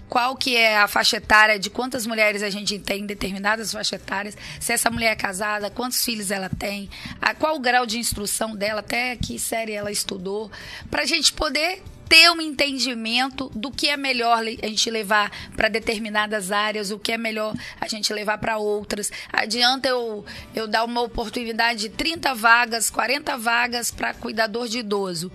Qual 0.08 0.36
que 0.36 0.56
é 0.56 0.78
a 0.78 0.88
faixa 0.88 1.18
etária 1.18 1.58
de 1.58 1.68
quantas 1.72 2.06
mulheres 2.06 2.44
a 2.44 2.50
gente 2.52 2.78
tem 2.78 3.02
em 3.02 3.06
determinadas 3.08 3.72
faixas 3.72 4.00
etárias, 4.00 4.38
se 4.60 4.72
essa 4.72 4.92
mulher 4.92 5.14
é 5.14 5.16
casada, 5.16 5.72
quantos 5.72 6.06
filhos 6.06 6.30
ela 6.30 6.48
tem, 6.48 6.88
a, 7.20 7.34
qual 7.34 7.56
o 7.56 7.60
grau 7.60 7.88
de 7.88 7.98
instrução 7.98 8.56
dela, 8.56 8.82
até 8.82 9.16
que 9.16 9.40
série 9.40 9.72
ela 9.72 9.92
estudou, 9.92 10.52
para 10.92 11.02
a 11.02 11.06
gente 11.08 11.34
poder 11.34 11.82
ter 12.08 12.30
um 12.32 12.42
entendimento 12.42 13.52
do 13.54 13.72
que 13.72 13.88
é 13.88 13.98
melhor 13.98 14.40
a 14.40 14.68
gente 14.68 14.90
levar 14.90 15.32
para 15.56 15.68
determinadas 15.68 16.52
áreas, 16.52 16.92
o 16.92 17.00
que 17.00 17.12
é 17.12 17.18
melhor 17.18 17.54
a 17.80 17.88
gente 17.88 18.14
levar 18.14 18.38
para 18.38 18.58
outras. 18.58 19.12
Adianta 19.32 19.88
eu, 19.88 20.26
eu 20.54 20.68
dar 20.68 20.84
uma 20.84 21.02
oportunidade 21.02 21.82
de 21.82 21.90
30 21.90 22.34
vagas, 22.36 22.90
40 22.90 23.38
vagas 23.38 23.92
para 23.92 24.14
cuidador 24.14 24.68
de 24.68 24.80
idoso. 24.80 25.32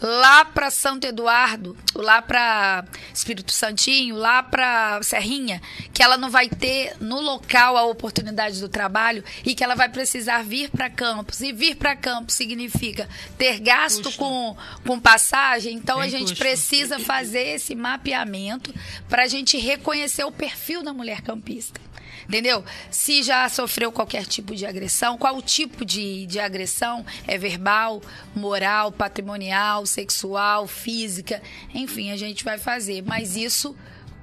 Lá 0.00 0.44
para 0.44 0.70
Santo 0.70 1.06
Eduardo, 1.06 1.76
lá 1.94 2.22
para 2.22 2.84
Espírito 3.12 3.52
Santinho, 3.52 4.14
lá 4.14 4.42
para 4.42 5.00
Serrinha, 5.02 5.60
que 5.92 6.02
ela 6.02 6.16
não 6.16 6.30
vai 6.30 6.48
ter 6.48 6.96
no 7.00 7.20
local 7.20 7.76
a 7.76 7.82
oportunidade 7.84 8.60
do 8.60 8.68
trabalho 8.68 9.24
e 9.44 9.54
que 9.54 9.64
ela 9.64 9.74
vai 9.74 9.88
precisar 9.88 10.42
vir 10.44 10.70
para 10.70 10.88
Campos. 10.88 11.40
E 11.40 11.52
vir 11.52 11.76
para 11.76 11.96
Campos 11.96 12.34
significa 12.34 13.08
ter 13.36 13.58
gasto 13.58 14.04
Custo. 14.04 14.18
com, 14.18 14.56
com 14.86 15.00
passagem. 15.00 15.74
Então 15.74 15.96
Tem 15.96 16.06
a 16.06 16.08
gente 16.08 16.28
custo. 16.30 16.38
precisa 16.38 16.98
fazer 17.00 17.56
esse 17.56 17.74
mapeamento 17.74 18.72
para 19.08 19.24
a 19.24 19.26
gente 19.26 19.58
reconhecer 19.58 20.24
o 20.24 20.32
perfil 20.32 20.82
da 20.82 20.92
mulher 20.92 21.22
campista. 21.22 21.80
Entendeu? 22.28 22.62
Se 22.90 23.22
já 23.22 23.48
sofreu 23.48 23.90
qualquer 23.90 24.26
tipo 24.26 24.54
de 24.54 24.66
agressão, 24.66 25.16
qual 25.16 25.38
o 25.38 25.42
tipo 25.42 25.82
de, 25.84 26.26
de 26.26 26.38
agressão? 26.38 27.04
É 27.26 27.38
verbal, 27.38 28.02
moral, 28.36 28.92
patrimonial, 28.92 29.86
sexual, 29.86 30.66
física? 30.66 31.40
Enfim, 31.74 32.10
a 32.10 32.16
gente 32.18 32.44
vai 32.44 32.58
fazer. 32.58 33.02
Mas 33.02 33.34
isso 33.34 33.74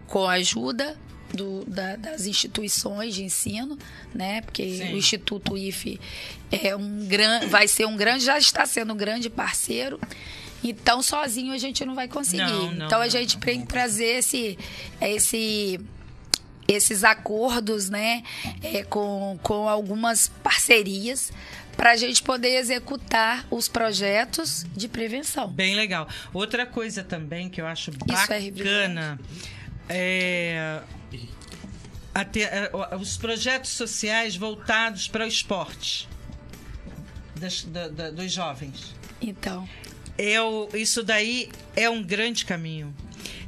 com 0.05 0.25
a 0.27 0.33
ajuda 0.33 0.95
do- 1.33 1.65
da- 1.65 1.95
das 1.95 2.27
instituições 2.27 3.15
de 3.15 3.23
ensino, 3.23 3.75
né? 4.13 4.41
Porque 4.41 4.77
Sim. 4.77 4.93
o 4.93 4.97
Instituto 4.97 5.57
IFE 5.57 5.99
é 6.51 6.75
um 6.75 7.07
gran, 7.07 7.47
vai 7.47 7.67
ser 7.67 7.87
um 7.87 7.97
grande, 7.97 8.23
já 8.23 8.37
está 8.37 8.67
sendo 8.67 8.93
um 8.93 8.97
grande 8.97 9.31
parceiro. 9.31 9.99
Então, 10.63 11.01
sozinho 11.01 11.53
a 11.53 11.57
gente 11.57 11.83
não 11.83 11.95
vai 11.95 12.07
conseguir. 12.07 12.43
Não, 12.43 12.71
não, 12.71 12.85
então, 12.85 12.99
a 13.01 13.05
não. 13.05 13.09
gente 13.09 13.37
tem 13.39 13.61
que 13.61 13.67
trazer 13.67 14.19
esse, 14.19 14.57
esse 15.01 15.79
esses 16.67 17.03
acordos, 17.03 17.89
né, 17.89 18.23
é, 18.63 18.83
com, 18.83 19.37
com 19.43 19.67
algumas 19.69 20.27
parcerias 20.43 21.31
para 21.77 21.91
a 21.91 21.95
gente 21.95 22.23
poder 22.23 22.57
executar 22.57 23.45
os 23.51 23.67
projetos 23.67 24.65
de 24.75 24.87
prevenção. 24.87 25.49
Bem 25.49 25.75
legal. 25.75 26.07
Outra 26.33 26.65
coisa 26.65 27.03
também 27.03 27.49
que 27.49 27.59
eu 27.61 27.67
acho 27.67 27.91
é 27.91 27.93
bacana 27.93 29.19
é, 29.89 30.81
ter- 32.31 32.49
é, 32.51 32.71
os 32.99 33.17
projetos 33.17 33.71
sociais 33.71 34.35
voltados 34.35 35.07
para 35.07 35.25
o 35.25 35.27
esporte 35.27 36.07
das- 37.35 37.63
da- 37.65 37.89
da- 37.89 38.09
dos 38.09 38.31
jovens. 38.31 38.95
Então, 39.21 39.67
Eu, 40.17 40.69
isso 40.73 41.03
daí 41.03 41.49
é 41.75 41.89
um 41.89 42.01
grande 42.01 42.45
caminho. 42.45 42.95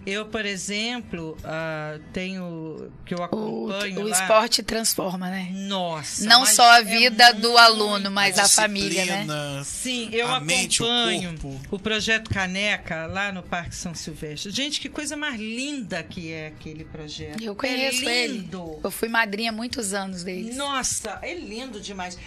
Eu, 0.10 0.26
por 0.28 0.46
exemplo, 0.46 1.38
ah, 1.43 2.00
tenho 2.13 2.89
que 3.06 3.13
eu 3.13 3.17
o, 3.20 3.24
acompanho 3.24 4.00
o 4.00 4.04
lá. 4.08 4.22
esporte 4.22 4.63
transforma, 4.63 5.30
né? 5.30 5.50
Nossa, 5.52 6.24
Não 6.26 6.46
só 6.46 6.63
a 6.72 6.80
é 6.80 6.84
vida 6.84 7.34
do 7.34 7.50
muito- 7.50 7.58
aluno, 7.58 8.10
mas 8.10 8.39
a 8.39 8.48
família, 8.48 9.06
né? 9.06 9.62
Sim, 9.65 10.08
eu 10.13 10.28
a 10.34 10.39
mente, 10.39 10.82
o 10.82 10.86
acompanho 10.86 11.38
o 11.70 11.78
projeto 11.78 12.30
Caneca 12.30 13.06
lá 13.06 13.34
no 13.34 13.43
Parque 13.43 13.76
São 13.76 13.93
Silvestre. 13.93 14.50
Gente, 14.50 14.80
que 14.80 14.88
coisa 14.88 15.17
mais 15.17 15.38
linda 15.38 16.02
que 16.04 16.32
é 16.32 16.48
aquele 16.48 16.86
projeto. 16.86 17.43
Eu 17.43 17.54
conheço 17.54 18.08
é 18.08 18.24
ele. 18.24 18.34
lindo. 18.39 18.80
Eu 18.82 18.89
fui 18.91 19.10
madrinha 19.10 19.50
há 19.50 19.54
muitos 19.54 19.93
anos 19.93 20.24
deles. 20.24 20.56
Nossa, 20.56 21.20
é 21.22 21.34
lindo 21.34 21.82
demais. 21.82 22.17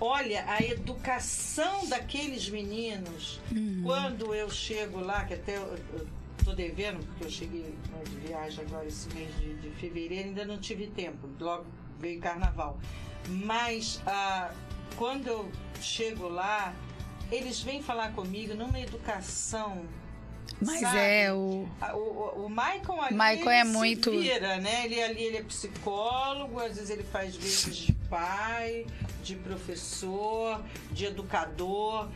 Olha, 0.00 0.44
a 0.48 0.60
educação 0.62 1.86
daqueles 1.88 2.48
meninos, 2.48 3.40
Uhum. 3.50 3.82
quando 3.84 4.34
eu 4.34 4.50
chego 4.50 5.00
lá, 5.00 5.24
que 5.24 5.34
até 5.34 5.56
eu, 5.56 5.76
eu 5.94 6.06
tô 6.44 6.54
devendo, 6.54 7.04
porque 7.06 7.24
eu 7.24 7.30
cheguei 7.30 7.74
né, 7.90 8.02
de 8.04 8.16
viagem 8.16 8.64
agora 8.64 8.86
esse 8.86 9.12
mês 9.14 9.28
de, 9.36 9.54
de 9.54 9.70
fevereiro, 9.70 10.28
ainda 10.28 10.44
não 10.44 10.58
tive 10.58 10.86
tempo, 10.88 11.28
logo 11.40 11.66
veio 11.98 12.20
carnaval. 12.20 12.78
Mas 13.28 14.00
ah, 14.06 14.50
quando 14.96 15.26
eu 15.26 15.50
chego 15.80 16.28
lá, 16.28 16.74
eles 17.30 17.60
vêm 17.60 17.82
falar 17.82 18.12
comigo 18.12 18.54
numa 18.54 18.80
educação. 18.80 19.84
Mas 20.60 20.80
sabe? 20.80 20.98
é 20.98 21.32
o. 21.32 21.68
O, 21.94 22.46
o, 22.46 22.48
Michael 22.48 23.00
ali 23.02 23.14
Michael 23.14 23.50
é 23.50 23.64
muito- 23.64 24.10
vira, 24.10 24.56
né? 24.56 24.86
Ele 24.86 25.02
ali 25.02 25.22
ele 25.22 25.36
é 25.36 25.42
psicólogo, 25.42 26.58
às 26.58 26.74
vezes 26.76 26.90
ele 26.90 27.04
faz 27.04 27.36
vezes 27.36 27.76
de 27.76 27.92
pai, 28.08 28.86
de 29.22 29.36
professor, 29.36 30.60
de 30.90 31.04
educador, 31.06 32.08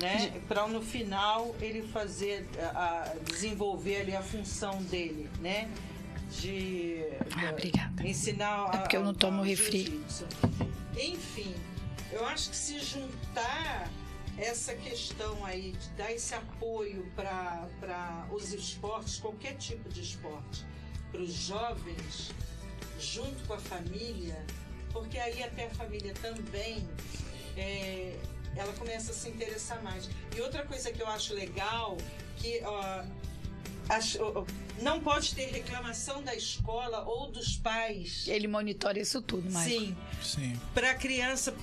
né? 0.00 0.40
Para 0.48 0.66
no 0.68 0.80
final 0.82 1.54
ele 1.60 1.82
fazer, 1.88 2.46
a, 2.74 3.14
desenvolver 3.24 4.02
ali 4.02 4.16
a 4.16 4.22
função 4.22 4.82
dele, 4.84 5.28
né? 5.40 5.70
De, 6.40 7.02
Ah, 7.36 7.46
da- 7.46 7.50
obrigada. 7.52 8.06
ensinar. 8.06 8.70
É 8.74 8.78
porque 8.78 8.96
eu 8.96 9.04
não 9.04 9.14
tomo 9.14 9.42
refri. 9.42 10.02
Enfim, 10.96 11.54
eu 12.12 12.24
acho 12.26 12.50
que 12.50 12.56
se 12.56 12.78
juntar 12.80 13.90
essa 14.36 14.74
questão 14.74 15.44
aí 15.44 15.72
de 15.72 15.88
dar 15.90 16.12
esse 16.12 16.34
apoio 16.34 17.10
para 17.16 18.26
os 18.30 18.52
esportes, 18.52 19.18
qualquer 19.18 19.54
tipo 19.56 19.88
de 19.88 20.00
esporte, 20.02 20.64
para 21.10 21.20
os 21.22 21.32
jovens, 21.32 22.30
junto 23.00 23.44
com 23.46 23.54
a 23.54 23.58
família, 23.58 24.44
porque 24.92 25.18
aí 25.18 25.42
até 25.42 25.66
a 25.66 25.70
família 25.70 26.12
também 26.20 26.86
é, 27.56 28.16
ela 28.56 28.72
começa 28.74 29.12
a 29.12 29.14
se 29.14 29.28
interessar 29.28 29.82
mais. 29.82 30.08
E 30.36 30.40
outra 30.40 30.64
coisa 30.64 30.90
que 30.92 31.00
eu 31.00 31.06
acho 31.08 31.34
legal 31.34 31.96
que 32.36 32.60
ó, 32.64 33.04
acho- 33.88 34.18
ó, 34.22 34.44
não 34.82 35.00
pode 35.00 35.34
ter 35.34 35.46
reclamação 35.50 36.22
da 36.22 36.34
escola 36.34 37.04
ou 37.04 37.30
dos 37.30 37.56
pais. 37.56 38.24
Ele 38.28 38.46
monitora 38.46 38.98
isso 39.00 39.20
tudo, 39.22 39.50
mas 39.50 39.70
Sim, 39.72 39.96
Sim. 40.22 40.60
para 40.74 40.90
a 40.92 40.94
criança 40.94 41.54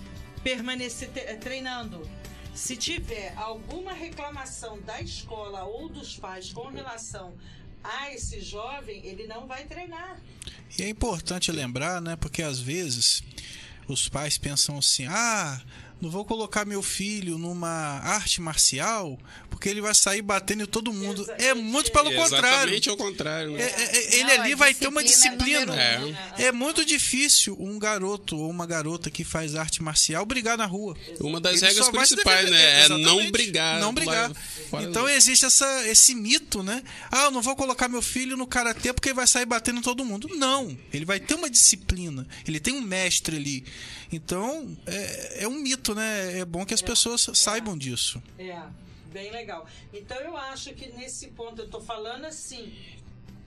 permanecer 0.44 1.10
treinando. 1.40 2.08
Se 2.54 2.76
tiver 2.78 3.34
alguma 3.36 3.92
reclamação 3.92 4.80
da 4.82 5.02
escola 5.02 5.64
ou 5.64 5.90
dos 5.90 6.16
pais 6.18 6.54
com 6.54 6.68
relação 6.70 7.34
a 7.84 8.12
esse 8.14 8.40
jovem, 8.40 9.06
ele 9.06 9.28
não 9.28 9.46
vai 9.46 9.66
treinar. 9.66 10.20
E 10.78 10.84
é 10.84 10.90
importante 10.90 11.52
lembrar, 11.52 12.02
né? 12.02 12.16
Porque 12.16 12.42
às 12.42 12.60
vezes 12.60 13.22
os 13.88 14.08
pais 14.08 14.38
pensam 14.38 14.78
assim: 14.78 15.06
ah, 15.08 15.62
não 16.02 16.10
vou 16.10 16.26
colocar 16.26 16.66
meu 16.66 16.84
filho 16.84 17.38
numa 17.38 17.70
arte 17.70 18.42
marcial 18.42 19.18
porque 19.50 19.70
ele 19.70 19.80
vai 19.80 19.96
sair 19.96 20.22
batendo 20.22 20.64
em 20.64 20.66
todo 20.66 20.92
mundo. 20.92 21.22
Exa- 21.22 21.36
É 21.40 21.54
muito 21.54 21.90
pelo 21.92 22.14
contrário. 22.14 22.48
Exatamente 22.48 22.90
ao 22.90 22.98
contrário, 22.98 23.52
né? 23.52 23.62
É- 23.62 23.66
é- 23.66 23.96
é- 23.98 24.16
ele 24.16 24.24
Não, 24.36 24.44
ali 24.44 24.56
vai 24.56 24.74
ter 24.74 24.88
uma 24.88 25.02
disciplina 25.04 25.74
é 25.82 25.98
número 26.00 26.18
um. 26.38 26.42
É. 26.44 26.52
muito 26.52 26.86
difícil 26.86 27.56
um 27.60 27.80
garoto 27.80 28.38
ou 28.38 28.50
uma 28.50 28.66
garota 28.66 29.10
que 29.10 29.24
faz 29.24 29.56
arte 29.56 29.82
marcial 29.82 30.26
brigar 30.26 30.58
na 30.58 30.66
rua. 30.66 30.96
Uma 31.22 31.40
das 31.40 31.62
Ele 31.62 31.68
regras 31.68 31.90
principais, 31.90 32.52
né? 32.52 32.86
É 32.86 32.90
não 32.90 33.32
brigar. 33.32 33.80
Não 33.80 33.94
brigar. 33.94 34.32
Então 34.82 35.08
existe 35.08 35.46
essa, 35.46 35.88
esse 35.88 36.14
mito, 36.14 36.62
né? 36.62 36.84
Ah, 37.10 37.24
eu 37.26 37.32
não 37.32 37.42
vou 37.42 37.56
colocar 37.56 37.88
meu 37.88 38.02
filho 38.02 38.36
no 38.36 38.46
karatê 38.46 38.92
porque 38.92 39.10
ele 39.10 39.16
vai 39.16 39.28
sair 39.28 39.46
batendo 39.46 39.80
em 39.80 39.84
todo 39.84 40.04
mundo. 40.04 40.28
Não. 40.36 40.78
Ele 40.94 41.06
vai 41.06 41.20
ter 41.20 41.36
uma 41.36 41.50
disciplina. 41.50 42.28
Ele 42.48 42.60
tem 42.60 42.74
um 42.74 42.82
mestre 42.82 43.38
ali. 43.38 43.64
Então, 44.12 44.78
é, 44.86 45.44
é 45.44 45.48
um 45.48 45.60
mito, 45.60 45.85
né? 45.94 46.40
É 46.40 46.46
bom 46.46 46.66
que 46.66 46.74
as 46.74 46.82
pessoas 46.82 47.30
saibam 47.34 47.78
disso. 47.78 48.22
É, 48.40 48.62
bem 49.12 49.32
legal. 49.32 49.68
Então 49.94 50.18
eu 50.18 50.36
acho 50.36 50.74
que 50.74 50.88
nesse 50.94 51.28
ponto 51.28 51.62
eu 51.62 51.70
tô 51.70 51.82
falando 51.82 52.26
assim 52.26 52.74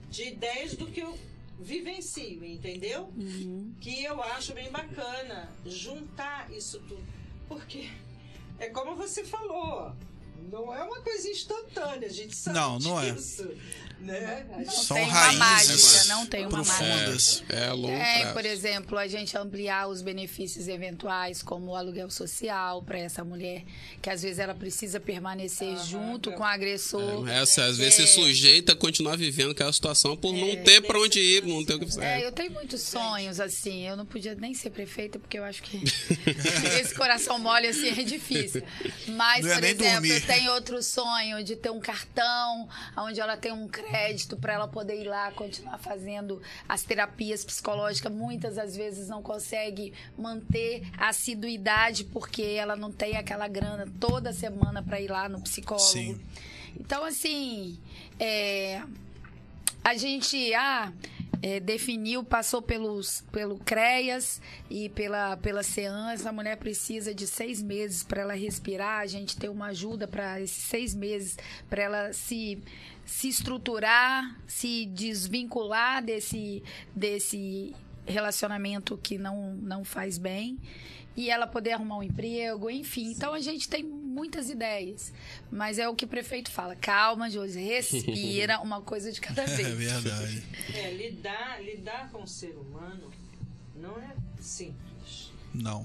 de 0.09 0.23
ideias 0.29 0.75
do 0.75 0.87
que 0.87 1.01
eu 1.01 1.17
vivencio, 1.59 2.43
entendeu? 2.45 3.11
Que 3.81 4.03
eu 4.03 4.21
acho 4.23 4.53
bem 4.53 4.71
bacana 4.71 5.51
juntar 5.65 6.49
isso 6.51 6.79
tudo. 6.87 7.03
Porque 7.47 7.89
é 8.57 8.69
como 8.69 8.95
você 8.95 9.23
falou, 9.23 9.93
não 10.51 10.73
é 10.73 10.83
uma 10.83 11.01
coisa 11.01 11.29
instantânea, 11.29 12.07
a 12.07 12.11
gente 12.11 12.35
sabe 12.35 12.57
Não, 12.57 12.79
não 12.79 13.01
é. 13.01 13.15
Né? 14.01 14.45
A 14.55 14.59
gente- 14.59 14.73
São 14.75 14.95
tem 14.97 15.05
uma 15.07 15.13
raízes 15.13 15.37
mágica, 15.39 16.03
não 16.15 16.25
tem 16.25 16.45
uma 16.45 16.57
mágica. 16.59 16.75
profundas. 16.77 17.43
É, 17.49 17.69
longo 17.71 17.89
É, 17.89 18.19
prazo. 18.21 18.33
por 18.33 18.45
exemplo, 18.45 18.97
a 18.97 19.07
gente 19.07 19.37
ampliar 19.37 19.87
os 19.87 20.01
benefícios 20.01 20.67
eventuais, 20.67 21.41
como 21.43 21.71
o 21.71 21.75
aluguel 21.75 22.09
social 22.09 22.81
para 22.83 22.97
essa 22.99 23.23
mulher, 23.23 23.63
que 24.01 24.09
às 24.09 24.21
vezes 24.21 24.39
ela 24.39 24.55
precisa 24.55 24.99
permanecer 24.99 25.77
junto 25.85 26.31
com 26.31 26.41
o 26.41 26.45
agressor. 26.45 27.27
Essa, 27.27 27.65
às 27.65 27.77
vezes, 27.77 27.95
se 27.95 28.07
sujeita 28.07 28.73
a 28.73 28.75
continuar 28.75 29.17
vivendo 29.17 29.51
aquela 29.51 29.73
situação 29.73 30.15
por 30.15 30.33
não 30.33 30.55
ter 30.63 30.81
pra 30.81 30.99
onde 30.99 31.19
ir, 31.19 31.45
não 31.45 31.63
ter 31.65 31.73
o 31.75 31.79
que 31.79 31.85
fazer. 31.85 32.03
É, 32.05 32.25
eu 32.25 32.31
tenho 32.31 32.51
muitos 32.51 32.81
sonhos, 32.81 33.39
assim. 33.39 33.85
Eu 33.87 33.97
não 33.97 34.05
podia 34.05 34.33
nem 34.35 34.53
ser 34.53 34.69
prefeita, 34.69 35.19
porque 35.19 35.37
eu 35.37 35.43
acho 35.43 35.61
que 35.63 35.77
esse 36.79 36.93
coração 36.95 37.37
mole, 37.39 37.67
assim, 37.67 37.89
é 37.89 38.03
difícil. 38.03 38.63
Mas, 39.07 39.45
Não 39.45 39.53
por 39.55 39.63
exemplo, 39.63 39.85
dormir. 39.91 40.09
eu 40.11 40.21
tenho 40.21 40.51
outro 40.53 40.81
sonho 40.81 41.43
de 41.43 41.55
ter 41.55 41.69
um 41.69 41.79
cartão 41.79 42.67
onde 42.97 43.19
ela 43.19 43.35
tem 43.37 43.51
um 43.51 43.67
crédito 43.67 43.88
para 44.37 44.53
ela 44.53 44.67
poder 44.67 45.01
ir 45.01 45.07
lá 45.07 45.31
continuar 45.31 45.77
fazendo 45.77 46.41
as 46.67 46.83
terapias 46.83 47.43
psicológicas. 47.43 48.11
Muitas, 48.11 48.57
às 48.57 48.75
vezes, 48.75 49.09
não 49.09 49.21
consegue 49.21 49.93
manter 50.17 50.83
a 50.97 51.09
assiduidade 51.09 52.03
porque 52.05 52.41
ela 52.41 52.75
não 52.75 52.91
tem 52.91 53.17
aquela 53.17 53.47
grana 53.47 53.87
toda 53.99 54.33
semana 54.33 54.81
para 54.81 54.99
ir 54.99 55.09
lá 55.09 55.27
no 55.27 55.41
psicólogo. 55.41 55.87
Sim. 55.87 56.19
Então, 56.79 57.03
assim, 57.03 57.77
é, 58.19 58.81
a 59.83 59.95
gente 59.95 60.53
ah, 60.53 60.91
é, 61.41 61.59
definiu, 61.59 62.23
passou 62.23 62.61
pelos, 62.61 63.21
pelo 63.31 63.57
CREAS 63.59 64.41
e 64.69 64.89
pela, 64.89 65.37
pela 65.37 65.63
CEAN. 65.63 66.11
Essa 66.11 66.31
mulher 66.31 66.57
precisa 66.57 67.13
de 67.13 67.25
seis 67.25 67.61
meses 67.61 68.03
para 68.03 68.21
ela 68.21 68.33
respirar. 68.33 68.99
A 68.99 69.07
gente 69.07 69.37
tem 69.37 69.49
uma 69.49 69.67
ajuda 69.67 70.07
para 70.07 70.41
esses 70.41 70.63
seis 70.63 70.93
meses 70.93 71.37
para 71.69 71.83
ela 71.83 72.13
se, 72.13 72.59
se 73.05 73.29
estruturar, 73.29 74.37
se 74.47 74.85
desvincular 74.87 76.03
desse, 76.03 76.61
desse 76.95 77.73
relacionamento 78.05 78.97
que 78.97 79.17
não, 79.17 79.53
não 79.53 79.83
faz 79.83 80.17
bem 80.17 80.59
e 81.19 81.29
ela 81.29 81.45
poder 81.45 81.71
arrumar 81.73 81.97
um 81.97 82.03
emprego, 82.03 82.69
enfim. 82.69 83.11
Então 83.11 83.33
a 83.33 83.41
gente 83.41 83.67
tem 83.67 83.83
muitas 83.83 84.49
ideias, 84.49 85.11
mas 85.51 85.77
é 85.77 85.87
o 85.89 85.93
que 85.93 86.05
o 86.05 86.07
prefeito 86.07 86.49
fala: 86.49 86.77
calma, 86.77 87.29
Josi, 87.29 87.59
respira, 87.61 88.59
uma 88.63 88.81
coisa 88.81 89.11
de 89.11 89.19
cada 89.19 89.41
É 89.43 89.45
vez. 89.45 89.77
verdade. 89.77 90.43
É, 90.73 90.93
lidar, 90.93 91.61
lidar 91.61 92.09
com 92.09 92.23
o 92.23 92.27
ser 92.27 92.55
humano 92.55 93.11
não 93.75 93.97
é 93.99 94.15
simples. 94.39 95.33
Não. 95.53 95.83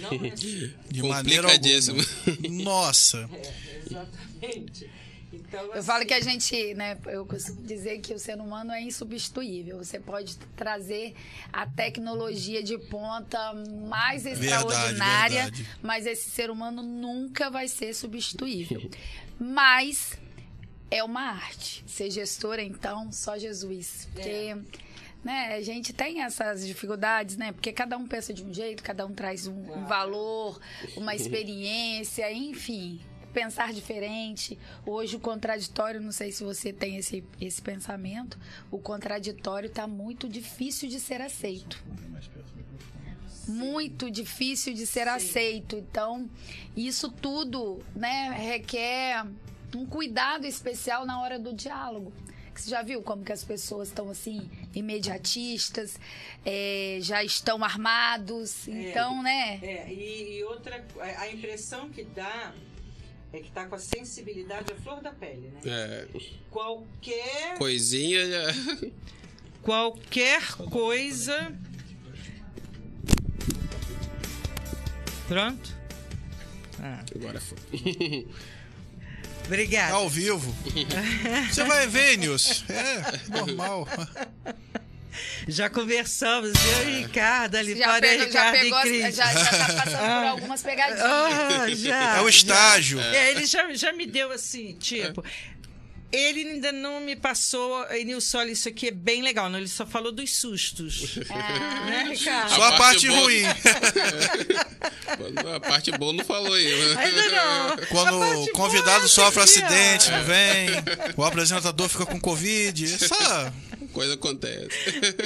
Não 0.00 0.08
é 0.10 0.34
simples. 0.36 0.74
De 0.90 1.02
maneira 1.04 1.48
alguma. 1.52 2.64
Nossa. 2.64 3.30
É, 3.32 3.82
exatamente. 3.86 4.90
Então, 5.32 5.74
Eu 5.74 5.82
falo 5.82 5.98
assim, 5.98 6.08
que 6.08 6.14
a 6.14 6.20
gente, 6.20 6.74
né, 6.74 6.98
eu 7.06 7.24
costumo 7.24 7.62
dizer 7.62 8.00
que 8.00 8.12
o 8.12 8.18
ser 8.18 8.38
humano 8.38 8.72
é 8.72 8.82
insubstituível. 8.82 9.78
Você 9.78 9.98
pode 9.98 10.36
trazer 10.56 11.14
a 11.52 11.66
tecnologia 11.66 12.62
de 12.62 12.76
ponta 12.76 13.54
mais 13.88 14.26
extraordinária, 14.26 15.44
verdade. 15.44 15.68
mas 15.80 16.06
esse 16.06 16.30
ser 16.30 16.50
humano 16.50 16.82
nunca 16.82 17.48
vai 17.50 17.68
ser 17.68 17.94
substituível. 17.94 18.90
Mas 19.38 20.18
é 20.90 21.02
uma 21.02 21.22
arte. 21.22 21.82
Ser 21.86 22.10
gestora, 22.10 22.62
então, 22.62 23.10
só 23.10 23.38
Jesus. 23.38 24.08
Porque 24.12 24.54
né, 25.24 25.54
a 25.54 25.62
gente 25.62 25.92
tem 25.92 26.22
essas 26.22 26.66
dificuldades, 26.66 27.36
né? 27.36 27.52
Porque 27.52 27.72
cada 27.72 27.96
um 27.96 28.06
pensa 28.06 28.34
de 28.34 28.44
um 28.44 28.52
jeito, 28.52 28.82
cada 28.82 29.06
um 29.06 29.14
traz 29.14 29.46
um, 29.46 29.52
um 29.52 29.86
valor, 29.86 30.60
uma 30.96 31.14
experiência, 31.14 32.30
enfim. 32.32 33.00
Pensar 33.32 33.72
diferente. 33.72 34.58
Hoje 34.84 35.16
o 35.16 35.20
contraditório, 35.20 36.00
não 36.00 36.12
sei 36.12 36.30
se 36.32 36.44
você 36.44 36.72
tem 36.72 36.96
esse, 36.96 37.24
esse 37.40 37.62
pensamento, 37.62 38.38
o 38.70 38.78
contraditório 38.78 39.68
está 39.68 39.86
muito 39.86 40.28
difícil 40.28 40.88
de 40.88 41.00
ser 41.00 41.20
aceito. 41.20 41.82
Muito 43.48 44.10
difícil 44.10 44.74
de 44.74 44.86
ser 44.86 45.08
aceito. 45.08 45.76
Então, 45.76 46.28
isso 46.76 47.10
tudo 47.10 47.80
né, 47.96 48.30
requer 48.30 49.26
um 49.74 49.86
cuidado 49.86 50.46
especial 50.46 51.06
na 51.06 51.20
hora 51.20 51.38
do 51.38 51.52
diálogo. 51.52 52.12
Você 52.54 52.68
já 52.68 52.82
viu 52.82 53.02
como 53.02 53.24
que 53.24 53.32
as 53.32 53.42
pessoas 53.42 53.88
estão 53.88 54.10
assim, 54.10 54.48
imediatistas, 54.74 55.98
é, 56.44 56.98
já 57.00 57.24
estão 57.24 57.64
armados, 57.64 58.68
então, 58.68 59.22
né? 59.22 59.58
É, 59.62 59.90
e, 59.90 60.38
e 60.38 60.44
outra, 60.44 60.84
a 61.18 61.28
impressão 61.28 61.88
que 61.88 62.04
dá 62.04 62.52
é 63.32 63.40
que 63.40 63.50
tá 63.50 63.66
com 63.66 63.74
a 63.74 63.78
sensibilidade 63.78 64.72
à 64.72 64.76
flor 64.76 65.00
da 65.00 65.10
pele, 65.12 65.52
né? 65.54 65.60
É, 65.64 66.06
Qualquer, 66.50 67.56
coisinha 67.58 68.28
já. 68.30 68.54
qualquer 69.62 70.42
coisa. 70.70 71.52
Pronto? 75.28 75.76
Agora 77.14 77.40
foi. 77.40 77.58
Obrigada. 79.46 79.94
Ao 79.94 80.08
vivo. 80.08 80.54
Você 81.50 81.64
vai 81.64 81.86
ver, 81.86 82.16
Nilson. 82.18 82.64
É 82.68 83.28
normal. 83.38 83.88
Já 85.48 85.68
conversamos, 85.70 86.52
eu 86.54 86.88
e 86.90 87.02
Ricardo 87.02 87.56
ali, 87.56 87.76
Já, 87.76 87.86
fora 87.86 88.00
pegou, 88.00 88.18
já 88.18 88.24
Ricardo 88.50 88.60
pegou, 88.60 88.78
e 88.78 88.82
Cris. 88.82 89.16
já, 89.16 89.32
já 89.32 89.44
tá 89.44 89.66
passando 89.84 89.98
por 89.98 90.26
algumas 90.28 90.62
pegadinhas. 90.62 91.02
Ah, 91.02 91.66
já. 91.74 92.16
É 92.16 92.20
o 92.20 92.28
estágio. 92.28 93.00
É, 93.00 93.30
ele 93.32 93.46
já, 93.46 93.72
já 93.74 93.92
me 93.92 94.06
deu 94.06 94.30
assim, 94.32 94.74
tipo. 94.74 95.24
Ele 96.12 96.40
ainda 96.46 96.70
não 96.72 97.00
me 97.00 97.16
passou, 97.16 97.86
Nilson, 98.04 98.36
olha, 98.40 98.50
isso 98.50 98.68
aqui 98.68 98.88
é 98.88 98.90
bem 98.90 99.22
legal. 99.22 99.48
Não, 99.48 99.58
ele 99.58 99.66
só 99.66 99.86
falou 99.86 100.12
dos 100.12 100.36
sustos. 100.36 101.18
Ah, 101.30 101.86
né, 101.86 102.06
Ricardo? 102.10 102.50
Só 102.50 102.62
a 102.64 102.68
A 102.68 102.76
parte 102.76 103.06
ruim. 103.08 103.44
A 105.54 105.60
parte 105.60 105.90
boa 105.92 106.12
não 106.12 106.22
falou 106.24 106.52
aí, 106.52 106.64
né? 106.64 106.94
Ainda 107.02 107.28
não. 107.30 107.76
Quando 107.88 108.42
o 108.42 108.52
convidado 108.52 108.98
boa 109.00 109.08
sofre 109.08 109.42
acidente, 109.42 110.10
não 110.10 110.22
vem. 110.24 110.68
O 111.16 111.24
apresentador 111.24 111.88
fica 111.88 112.04
com 112.04 112.20
Covid. 112.20 112.84
Essa... 112.94 113.52
Coisa 113.92 114.14
acontece. 114.14 114.68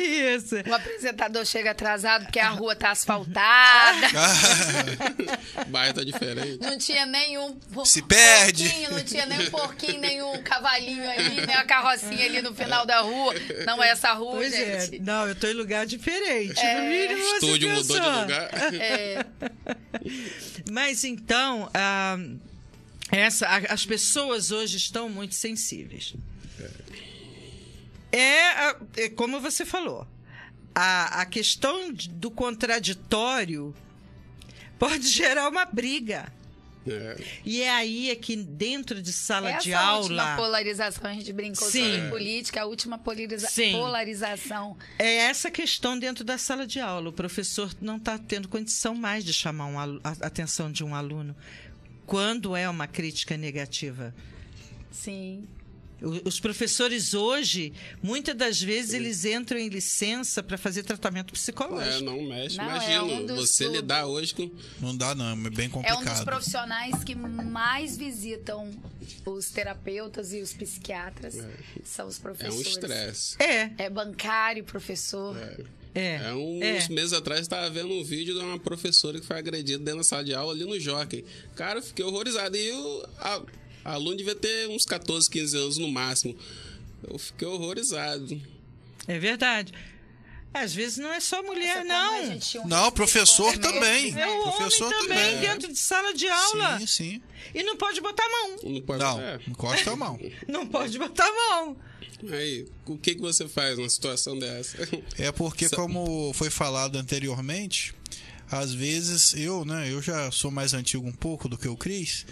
Isso. 0.03 0.57
o 0.69 0.75
apresentador 0.75 1.45
chega 1.45 1.71
atrasado 1.71 2.25
porque 2.25 2.41
a 2.41 2.51
rua 2.51 2.75
tá 2.75 2.91
asfaltada. 2.91 4.07
O 5.63 5.65
bairro 5.71 5.95
tá 5.95 6.05
diferente. 6.05 6.59
Não 6.61 6.77
tinha 6.79 7.07
nenhum 7.07 7.59
Se 7.85 8.03
perde. 8.03 8.65
porquinho, 8.69 8.91
não 8.93 9.05
tinha 9.05 9.27
nem 9.27 9.41
um 9.47 9.51
porquinho, 9.51 10.01
nem 10.01 10.23
um 10.23 10.43
cavalinho 10.43 11.09
ali, 11.09 11.47
nem 11.47 11.55
a 11.57 11.65
carrocinha 11.65 12.25
ali 12.27 12.43
no 12.43 12.55
final 12.55 12.85
da 12.85 13.01
rua. 13.01 13.35
Não 13.65 13.83
é 13.83 13.91
essa 13.91 14.13
rua, 14.13 14.33
Pois 14.37 14.53
é. 14.53 14.81
gente. 14.81 14.99
Não, 15.01 15.27
eu 15.27 15.35
tô 15.35 15.47
em 15.47 15.53
lugar 15.55 15.87
diferente. 15.87 16.59
É. 16.61 16.81
No 16.81 16.89
mínimo, 16.89 17.31
O 17.31 17.35
estúdio 17.37 17.71
mudou 17.71 18.01
de 18.01 18.07
lugar. 18.07 18.51
É, 18.75 19.25
Mas 20.71 21.05
então, 21.05 21.71
ah, 21.73 22.19
essa, 23.11 23.47
as 23.69 23.85
pessoas 23.87 24.51
hoje 24.51 24.77
estão 24.77 25.09
muito 25.09 25.35
sensíveis. 25.35 26.15
É, 28.19 28.77
é 28.97 29.09
como 29.11 29.41
você 29.41 29.65
falou, 29.65 30.07
a, 30.75 31.23
a 31.23 31.27
questão 31.27 31.93
do 31.93 32.31
contraditório 32.31 33.75
pode 34.79 35.09
gerar 35.09 35.49
uma 35.49 35.65
briga. 35.65 36.33
É. 36.89 37.17
E 37.45 37.63
é 37.63 37.71
aí 37.71 38.11
é 38.11 38.15
que 38.15 38.37
dentro 38.37 39.03
de 39.03 39.13
sala 39.13 39.51
essa 39.51 39.63
de 39.63 39.75
última 39.75 39.81
aula 40.23 40.37
polarização, 40.37 41.11
a 41.11 41.15
gente 41.15 41.33
brincou 41.33 41.69
Sim. 41.69 41.83
sobre 41.97 42.11
política, 42.11 42.63
a 42.63 42.65
última 42.65 42.97
polariza- 42.97 43.49
Sim. 43.49 43.73
polarização. 43.73 44.77
é 44.97 45.17
essa 45.17 45.51
questão 45.51 45.99
dentro 45.99 46.23
da 46.23 46.39
sala 46.39 46.65
de 46.65 46.79
aula. 46.79 47.09
O 47.09 47.13
professor 47.13 47.75
não 47.81 47.97
está 47.97 48.17
tendo 48.17 48.47
condição 48.47 48.95
mais 48.95 49.25
de 49.25 49.33
chamar 49.33 49.67
um 49.67 49.79
a 49.81 49.91
atenção 50.21 50.71
de 50.71 50.85
um 50.85 50.95
aluno 50.95 51.35
quando 52.07 52.55
é 52.55 52.69
uma 52.69 52.87
crítica 52.87 53.37
negativa. 53.37 54.15
Sim. 54.93 55.45
Os 56.25 56.39
professores 56.39 57.15
hoje, 57.15 57.73
muitas 58.03 58.35
das 58.35 58.61
vezes, 58.61 58.93
eles 58.93 59.25
entram 59.25 59.59
em 59.59 59.69
licença 59.69 60.43
para 60.43 60.59
fazer 60.59 60.83
tratamento 60.83 61.31
É, 61.31 61.33
psicológico. 61.33 62.05
não 62.05 62.23
mexe. 62.23 62.59
Não, 62.59 62.65
é 62.65 62.69
Imagina, 62.69 63.03
um 63.05 63.27
dos- 63.27 63.51
você 63.51 63.65
do- 63.65 63.73
lidar 63.77 64.07
hoje 64.07 64.35
com. 64.35 64.51
Não 64.79 64.95
dá, 64.95 65.15
não. 65.15 65.33
É 65.33 65.51
bem 65.51 65.67
É 65.67 65.69
um 65.69 65.81
dos 65.81 65.91
complicado. 65.93 66.25
profissionais 66.25 67.03
que 67.03 67.15
mais 67.15 67.97
visitam 67.97 68.71
os 69.25 69.49
terapeutas 69.51 70.33
e 70.35 70.41
os 70.43 70.53
psiquiatras. 70.53 71.39
São 71.85 72.07
os 72.09 72.17
É 72.17 72.19
um 72.19 72.23
professores. 72.23 72.67
estresse. 72.67 73.37
É, 73.43 73.71
É 73.79 73.91
bancário, 73.91 74.65
professor. 74.65 75.37
é. 75.39 75.57
É, 75.99 76.35
uns 76.35 76.63
é. 76.63 76.89
meses 76.93 77.15
atrás 77.15 77.41
eu 77.41 77.47
tava 77.49 77.71
vendo 77.71 77.89
um 77.95 78.05
vídeo 78.05 78.35
de 78.35 78.41
uma 78.45 78.59
professora 78.59 79.19
que 79.19 79.25
foi 79.25 79.39
agredida 79.39 79.79
dentro 79.79 79.97
da 80.01 80.05
sala 80.05 80.23
de 80.23 80.35
aula 80.35 80.53
ali 80.53 80.63
no 80.63 80.79
Jockey. 80.79 81.25
Cara, 81.55 81.79
eu 81.79 81.83
fiquei 81.83 82.05
horrorizado. 82.05 82.55
E 82.55 82.71
o 82.71 83.07
a, 83.17 83.37
a 83.37 83.43
aluno 83.93 84.17
devia 84.17 84.35
ter 84.35 84.69
uns 84.69 84.85
14, 84.85 85.29
15 85.31 85.57
anos 85.57 85.79
no 85.79 85.91
máximo. 85.91 86.37
Eu 87.09 87.19
fiquei 87.19 87.47
horrorizado. 87.47 88.41
É 89.07 89.19
verdade. 89.19 89.73
Às 90.53 90.75
vezes 90.75 90.97
não 90.97 91.13
é 91.13 91.21
só 91.21 91.43
mulher, 91.43 91.85
Nossa, 91.85 92.59
não. 92.59 92.65
um 92.65 92.69
Não, 92.69 92.91
professor 92.93 93.57
também. 93.59 94.19
É 94.19 94.27
o 94.27 94.43
Professor 94.53 94.87
homem 94.87 94.99
também, 95.03 95.35
também. 95.35 95.41
dentro 95.51 95.73
de 95.73 95.79
sala 95.79 96.15
de 96.15 96.27
aula. 96.27 96.79
Sim, 96.81 96.87
sim. 96.87 97.23
E 97.55 97.63
não 97.63 97.77
pode 97.77 98.01
botar 98.01 98.25
a 98.25 98.29
mão. 98.29 98.57
Não 98.65 98.81
pode. 98.81 98.99
Não, 99.03 99.21
É. 99.21 99.39
encosta 99.47 99.91
a 99.93 99.97
mão. 99.97 100.19
Não 100.49 100.67
pode 100.67 100.99
botar 100.99 101.27
a 101.27 101.33
mão. 101.63 101.77
Aí, 102.33 102.67
o 102.87 102.97
que, 102.97 103.15
que 103.17 103.21
você 103.21 103.47
faz 103.47 103.77
numa 103.77 103.89
situação 103.91 104.39
dessa? 104.39 104.79
É 105.19 105.31
porque, 105.31 105.69
como 105.69 106.33
foi 106.33 106.49
falado 106.49 106.97
anteriormente, 106.97 107.95
às 108.51 108.73
vezes 108.73 109.35
eu, 109.35 109.63
né, 109.67 109.93
eu 109.93 110.01
já 110.01 110.31
sou 110.31 110.51
mais 110.51 110.73
antigo 110.73 111.07
um 111.07 111.13
pouco 111.13 111.51
do 111.51 111.59
que 111.59 111.69
o 111.69 111.77
Cris. 111.77 112.25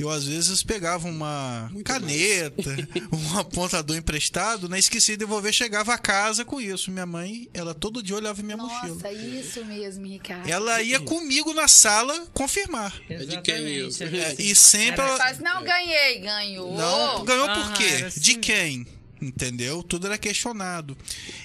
Eu 0.00 0.08
às 0.08 0.24
vezes 0.24 0.62
pegava 0.62 1.06
uma 1.06 1.68
Muito 1.70 1.84
caneta, 1.86 2.70
um 3.12 3.38
apontador 3.38 3.96
emprestado, 3.96 4.68
né? 4.68 4.78
Esqueci 4.78 5.12
de 5.12 5.18
devolver, 5.18 5.52
chegava 5.52 5.92
a 5.92 5.98
casa 5.98 6.44
com 6.44 6.60
isso. 6.60 6.90
Minha 6.90 7.04
mãe, 7.04 7.48
ela 7.52 7.74
todo 7.74 8.02
dia 8.02 8.16
olhava 8.16 8.42
minha 8.42 8.56
mochila. 8.56 8.94
Nossa, 8.94 9.12
isso 9.12 9.64
mesmo, 9.64 10.06
Ricardo. 10.06 10.48
Ela 10.48 10.80
ia 10.82 11.00
comigo 11.00 11.52
na 11.52 11.68
sala 11.68 12.26
confirmar. 12.32 12.98
de 13.08 13.40
quem 13.42 13.86
isso? 13.86 14.02
É, 14.04 14.36
e 14.38 14.54
sempre 14.54 15.02
ela, 15.04 15.18
Faz, 15.18 15.38
não, 15.38 15.62
ganhei, 15.62 16.18
ganhou. 16.20 16.74
Não, 16.76 17.24
ganhou 17.24 17.46
por 17.48 17.56
Aham, 17.58 17.72
quê? 17.74 18.04
assim 18.06 18.20
De 18.20 18.34
quem? 18.36 18.86
Entendeu? 19.20 19.82
Tudo 19.82 20.06
era 20.06 20.16
questionado. 20.16 20.96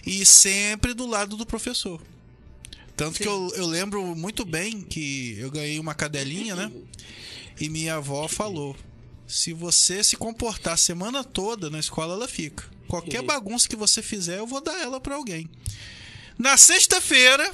E 0.06 0.26
sempre 0.26 0.94
do 0.94 1.06
lado 1.06 1.36
do 1.36 1.46
professor. 1.46 2.02
Tanto 2.96 3.20
que 3.20 3.28
eu, 3.28 3.52
eu 3.56 3.68
lembro 3.68 4.16
muito 4.16 4.46
bem 4.46 4.80
que 4.82 5.36
eu 5.38 5.52
ganhei 5.52 5.78
uma 5.78 5.94
cadelinha, 5.94 6.56
né? 6.56 6.72
E 7.60 7.70
minha 7.70 7.96
avó 7.96 8.28
falou: 8.28 8.76
se 9.28 9.54
você 9.54 10.04
se 10.04 10.16
comportar 10.16 10.74
a 10.74 10.78
semana 10.78 11.24
toda 11.24 11.70
na 11.70 11.80
escola, 11.80 12.14
ela 12.14 12.28
fica. 12.28 12.64
Qualquer 12.88 13.22
bagunça 13.24 13.68
que 13.68 13.76
você 13.76 14.02
fizer, 14.02 14.38
eu 14.38 14.48
vou 14.48 14.62
dar 14.62 14.80
ela 14.80 15.00
pra 15.00 15.16
alguém. 15.16 15.50
Na 16.38 16.56
sexta-feira, 16.58 17.52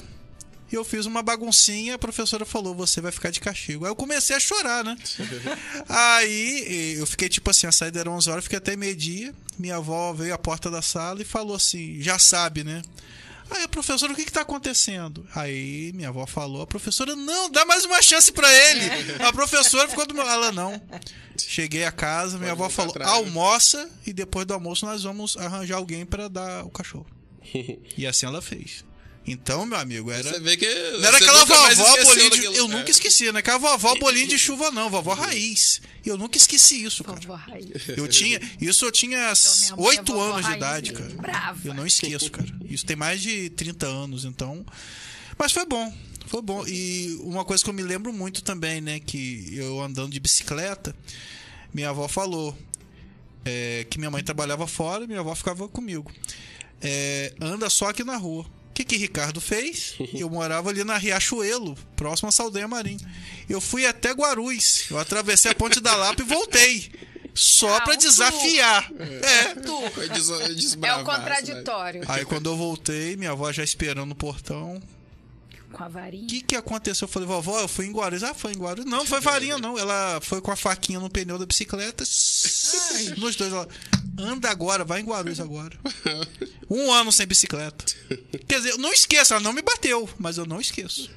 eu 0.72 0.84
fiz 0.84 1.06
uma 1.06 1.22
baguncinha, 1.22 1.95
a 1.95 1.99
professora 1.99 2.45
falou: 2.45 2.76
você 2.76 2.99
vai 2.99 3.12
ficar 3.12 3.30
de 3.30 3.39
castigo. 3.39 3.86
Aí 3.86 3.91
eu 3.91 3.95
comecei 3.95 4.36
a 4.36 4.39
chorar, 4.39 4.84
né? 4.84 4.97
Aí 5.88 6.95
eu 6.97 7.06
fiquei 7.06 7.30
tipo 7.30 7.49
assim: 7.49 7.68
a 7.68 7.72
saída 7.72 7.99
era 7.99 8.10
11 8.10 8.30
horas, 8.30 8.43
fiquei 8.43 8.58
até 8.58 8.76
meio-dia. 8.76 9.34
Minha 9.58 9.78
avó 9.78 10.14
veio 10.14 10.34
à 10.34 10.38
porta 10.38 10.70
da 10.70 10.82
sala 10.82 11.22
e 11.22 11.26
falou 11.26 11.56
assim: 11.56 12.02
já 12.02 12.18
sabe, 12.18 12.64
né? 12.64 12.82
Aí, 13.52 13.68
professora, 13.68 14.14
o 14.14 14.16
que 14.16 14.26
que 14.26 14.32
tá 14.32 14.41
acontecendo? 14.41 15.28
Aí 15.36 15.91
minha 15.93 16.10
avó 16.10 16.26
falou, 16.26 16.62
a 16.62 16.68
professora, 16.68 17.16
não, 17.16 17.49
dá 17.49 17.66
mais 17.66 17.84
uma 17.86 18.02
chance 18.02 18.32
pra 18.32 18.49
ele. 18.70 18.86
A 19.24 19.32
professora 19.34 19.88
ficou 19.89 20.06
do 20.08 20.14
meu 20.14 20.26
lado, 20.26 20.43
ela 20.43 20.52
não. 20.52 20.82
Cheguei 21.38 21.84
a 21.84 21.91
casa, 21.91 22.38
minha 22.38 22.52
avó 22.54 22.64
voltar 22.70 22.76
falou, 22.76 22.91
atrás. 22.91 23.12
almoça 23.12 23.89
e 24.06 24.14
depois 24.14 24.45
do 24.45 24.54
almoço 24.54 24.86
nós 24.86 25.04
vamos 25.04 25.36
arranjar 25.38 25.76
alguém 25.78 26.06
pra 26.06 26.28
dar 26.28 26.64
o 26.66 26.70
cachorro. 26.70 27.06
E 27.97 28.08
assim 28.08 28.26
ela 28.26 28.41
fez. 28.41 28.86
Então, 29.26 29.65
meu 29.67 29.78
amigo, 29.78 30.09
era... 30.11 30.24
Você 30.34 30.39
vê 30.39 30.57
que. 30.57 30.65
Não 30.65 31.05
era 31.05 31.17
aquela 31.17 31.45
vovó 31.45 32.03
bolinho 32.03 32.30
de... 32.32 32.38
daquilo. 32.38 32.55
Eu 32.55 32.65
É. 32.65 32.67
nunca 32.69 32.89
esqueci, 32.91 33.26
não 33.32 33.38
é 33.38 33.39
aquela 33.39 33.57
vovó 33.59 33.95
bolinho 33.99 34.28
de 34.28 34.38
chuva, 34.39 34.72
não. 34.72 34.89
Vovó 34.89 35.13
raiz. 35.13 35.80
E 36.03 36.09
eu 36.09 36.17
nunca 36.17 36.38
esqueci 36.38 36.84
isso, 36.84 37.03
cara. 37.03 37.19
Vovó 37.19 37.36
Raiz. 37.36 37.67
Eu 37.89 38.07
tinha... 38.07 38.41
Isso 38.59 38.84
eu 38.84 38.91
tinha 38.91 39.32
Então, 39.32 39.78
é 39.86 39.88
oito 39.89 40.11
vovó 40.13 40.24
anos 40.24 40.38
de 40.38 40.43
raiz, 40.47 40.57
idade, 40.57 40.93
cara. 40.93 41.09
brava. 41.13 41.59
Eu 41.67 41.74
não 41.76 41.86
esqueço, 41.86 42.32
cara. 42.32 42.47
Isso 42.67 42.84
tem 42.86 42.95
mais 42.95 43.22
de 43.22 43.51
30 43.51 43.86
anos, 43.86 44.26
então... 44.26 44.65
Mas 45.38 45.51
foi 45.51 45.65
bom. 45.67 45.93
Foi 46.26 46.41
bom. 46.41 46.65
E 46.67 47.15
uma 47.22 47.45
coisa 47.45 47.63
que 47.63 47.69
eu 47.69 47.74
me 47.74 47.84
lembro 47.84 48.11
muito 48.11 48.41
também, 48.41 48.82
né? 48.82 48.99
Que 48.99 49.51
eu 49.55 49.80
andando 49.82 50.11
de 50.11 50.19
bicicleta, 50.19 50.95
minha 51.74 51.89
avó 51.89 52.07
falou 52.07 52.57
é, 53.45 53.86
que 53.89 53.99
minha 53.99 54.09
mãe 54.09 54.24
trabalhava 54.24 54.65
fora 54.65 55.03
e 55.03 55.07
minha 55.07 55.19
avó 55.19 55.36
ficava 55.36 55.67
comigo. 55.67 56.11
É, 56.82 57.34
anda 57.39 57.69
só 57.69 57.89
aqui 57.89 58.03
na 58.03 58.17
rua. 58.17 58.45
Que 58.84 58.86
que 58.86 58.97
Ricardo 58.97 59.39
fez? 59.39 59.93
Eu 60.13 60.29
morava 60.29 60.69
ali 60.69 60.84
na 60.84 60.97
Riachuelo, 60.97 61.75
próximo 61.95 62.29
a 62.29 62.32
Saldanha 62.32 62.67
Marim. 62.67 62.97
Eu 63.47 63.61
fui 63.61 63.86
até 63.86 64.11
Guarulhos. 64.11 64.86
Eu 64.89 64.97
atravessei 64.97 65.51
a 65.51 65.55
Ponte 65.55 65.79
da 65.79 65.95
Lapa 65.95 66.21
e 66.21 66.25
voltei. 66.25 66.91
Só 67.34 67.77
Ah, 67.77 67.82
pra 67.82 67.95
desafiar. 67.95 68.91
É. 68.99 69.55
Tu. 69.55 69.89
Foi 69.91 70.09
des- 70.09 70.77
É 70.82 70.95
o 70.95 71.03
contraditório. 71.05 72.03
Aí 72.07 72.25
quando 72.25 72.49
eu 72.49 72.57
voltei, 72.57 73.15
minha 73.15 73.32
avó 73.32 73.51
já 73.53 73.63
esperando 73.63 74.09
no 74.09 74.15
portão. 74.15 74.82
Com 75.71 75.84
a 75.84 75.88
varinha. 75.88 76.23
O 76.25 76.27
que 76.27 76.41
que 76.41 76.55
aconteceu? 76.55 77.05
Eu 77.05 77.09
falei, 77.11 77.27
vovó, 77.27 77.59
eu 77.61 77.67
fui 77.67 77.86
em 77.86 77.91
Guarulhos. 77.93 78.23
Ah, 78.23 78.34
foi 78.34 78.51
em 78.51 78.57
Guarulhos. 78.57 78.89
Não, 78.89 79.05
foi 79.05 79.21
varinha 79.21 79.57
não. 79.57 79.77
Ela 79.79 80.19
foi 80.21 80.41
com 80.41 80.51
a 80.51 80.55
faquinha 80.57 80.99
no 80.99 81.09
pneu 81.09 81.38
da 81.38 81.45
bicicleta. 81.45 82.03
Nos 83.17 83.36
dois, 83.38 83.53
ela, 83.53 83.67
anda 84.22 84.49
agora, 84.49 84.84
vai 84.84 85.01
em 85.01 85.05
Guarulhos 85.05 85.39
agora. 85.39 85.78
Um 86.69 86.89
ano 86.91 87.11
sem 87.11 87.28
bicicleta. 87.28 87.84
Quer 88.47 88.59
dizer, 88.59 88.69
eu 88.69 88.78
não 88.78 88.93
esqueço, 88.93 89.34
ela 89.34 89.43
não 89.43 89.51
me 89.51 89.61
bateu, 89.61 90.09
mas 90.17 90.38
eu 90.38 90.45
não 90.45 90.61
esqueço. 90.61 91.09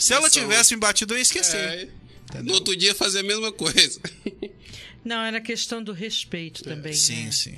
Se 0.00 0.12
ela 0.12 0.28
tivesse 0.28 0.74
me 0.74 0.80
batido, 0.80 1.14
eu 1.14 1.18
ia 1.18 1.22
esquecer. 1.22 1.88
É, 2.34 2.42
no 2.42 2.54
outro 2.54 2.74
dia 2.76 2.92
fazer 2.92 3.20
a 3.20 3.22
mesma 3.22 3.52
coisa. 3.52 4.00
Não, 5.04 5.20
era 5.20 5.40
questão 5.40 5.82
do 5.82 5.92
respeito 5.92 6.62
também. 6.62 6.92
Sim, 6.94 7.24
né? 7.24 7.32
sim. 7.32 7.56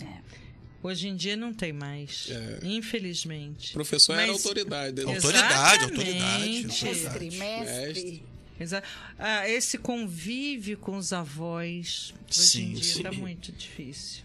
Hoje 0.82 1.08
em 1.08 1.16
dia 1.16 1.36
não 1.36 1.52
tem 1.52 1.72
mais. 1.72 2.26
É. 2.30 2.58
Infelizmente. 2.62 3.70
O 3.70 3.74
professor 3.74 4.14
era 4.18 4.26
Mas- 4.32 4.44
autoridade. 4.44 5.04
né? 5.04 5.14
Autoridade, 5.14 5.84
Exatamente. 5.84 6.86
autoridade. 6.86 7.36
Mestre, 7.36 8.22
mestre. 8.58 8.82
Ah, 9.18 9.48
esse 9.48 9.78
convívio 9.78 10.78
com 10.78 10.96
os 10.96 11.12
avós 11.12 12.14
hoje 12.30 12.38
Sim, 12.40 12.62
em 12.64 12.72
dia 12.74 12.94
sim. 12.94 13.02
tá 13.02 13.12
muito 13.12 13.50
difícil. 13.52 14.22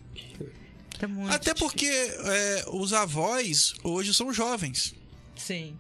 Tá 1.00 1.08
muito 1.08 1.32
Até 1.32 1.54
difícil. 1.54 1.68
porque 1.68 1.86
é, 1.86 2.66
os 2.74 2.92
avós 2.94 3.74
hoje 3.84 4.14
são 4.14 4.34
jovens. 4.34 4.94
Sim. 5.36 5.76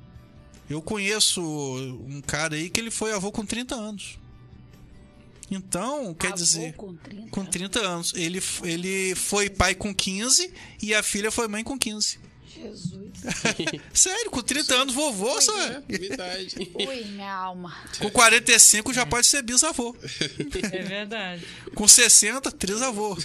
Eu 0.69 0.81
conheço 0.81 1.41
um 1.41 2.21
cara 2.21 2.55
aí 2.55 2.69
que 2.69 2.79
ele 2.79 2.91
foi 2.91 3.11
avô 3.11 3.31
com 3.31 3.45
30 3.45 3.75
anos. 3.75 4.17
Então, 5.51 6.13
quer 6.13 6.27
Avô 6.27 6.35
dizer, 6.35 6.73
com 6.75 6.95
30. 6.95 7.29
com 7.31 7.43
30 7.43 7.79
anos. 7.79 8.13
Ele, 8.15 8.39
ele 8.63 9.15
foi 9.15 9.49
pai 9.49 9.73
com 9.73 9.93
15 9.93 10.53
e 10.81 10.93
a 10.93 11.01
filha 11.01 11.31
foi 11.31 11.47
mãe 11.47 11.63
com 11.63 11.77
15. 11.77 12.19
Jesus. 12.55 13.09
Sério, 13.93 14.29
com 14.29 14.41
30 14.43 14.75
anos, 14.75 14.93
vovô, 14.93 15.37
É, 15.37 15.41
sabe? 15.41 15.95
idade. 16.05 16.55
Ui, 16.75 17.03
minha 17.11 17.33
alma. 17.33 17.75
Com 17.99 18.11
45 18.11 18.93
já 18.93 19.05
pode 19.07 19.25
ser 19.25 19.41
bisavô. 19.41 19.95
É 20.71 20.83
verdade. 20.83 21.45
Com 21.73 21.87
60, 21.87 22.51
trisavô. 22.51 23.17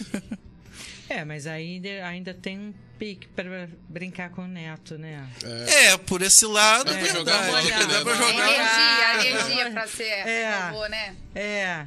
É, 1.08 1.24
mas 1.24 1.46
ainda, 1.46 1.88
ainda 2.06 2.32
tem 2.34 2.58
um 2.58 2.74
pique 2.98 3.26
para 3.28 3.68
brincar 3.88 4.30
com 4.30 4.42
o 4.44 4.48
neto, 4.48 4.96
né? 4.96 5.28
É, 5.66 5.96
por 5.98 6.22
esse 6.22 6.46
lado, 6.46 6.84
Dá 6.92 6.98
é 6.98 7.04
pra 7.04 7.12
jogar 7.14 7.42
verdade. 7.42 7.50
bola, 7.50 7.62
né? 7.62 7.70
Dá 7.70 7.86
pra 7.86 7.94
Dá 7.94 8.02
pra 8.04 8.14
jogar 8.14 8.52
Energia, 8.52 9.30
energia 9.30 9.70
pra 9.70 9.86
ser 9.88 10.04
É. 10.04 10.52
avô, 10.54 10.86
né? 10.86 11.14
É. 11.34 11.86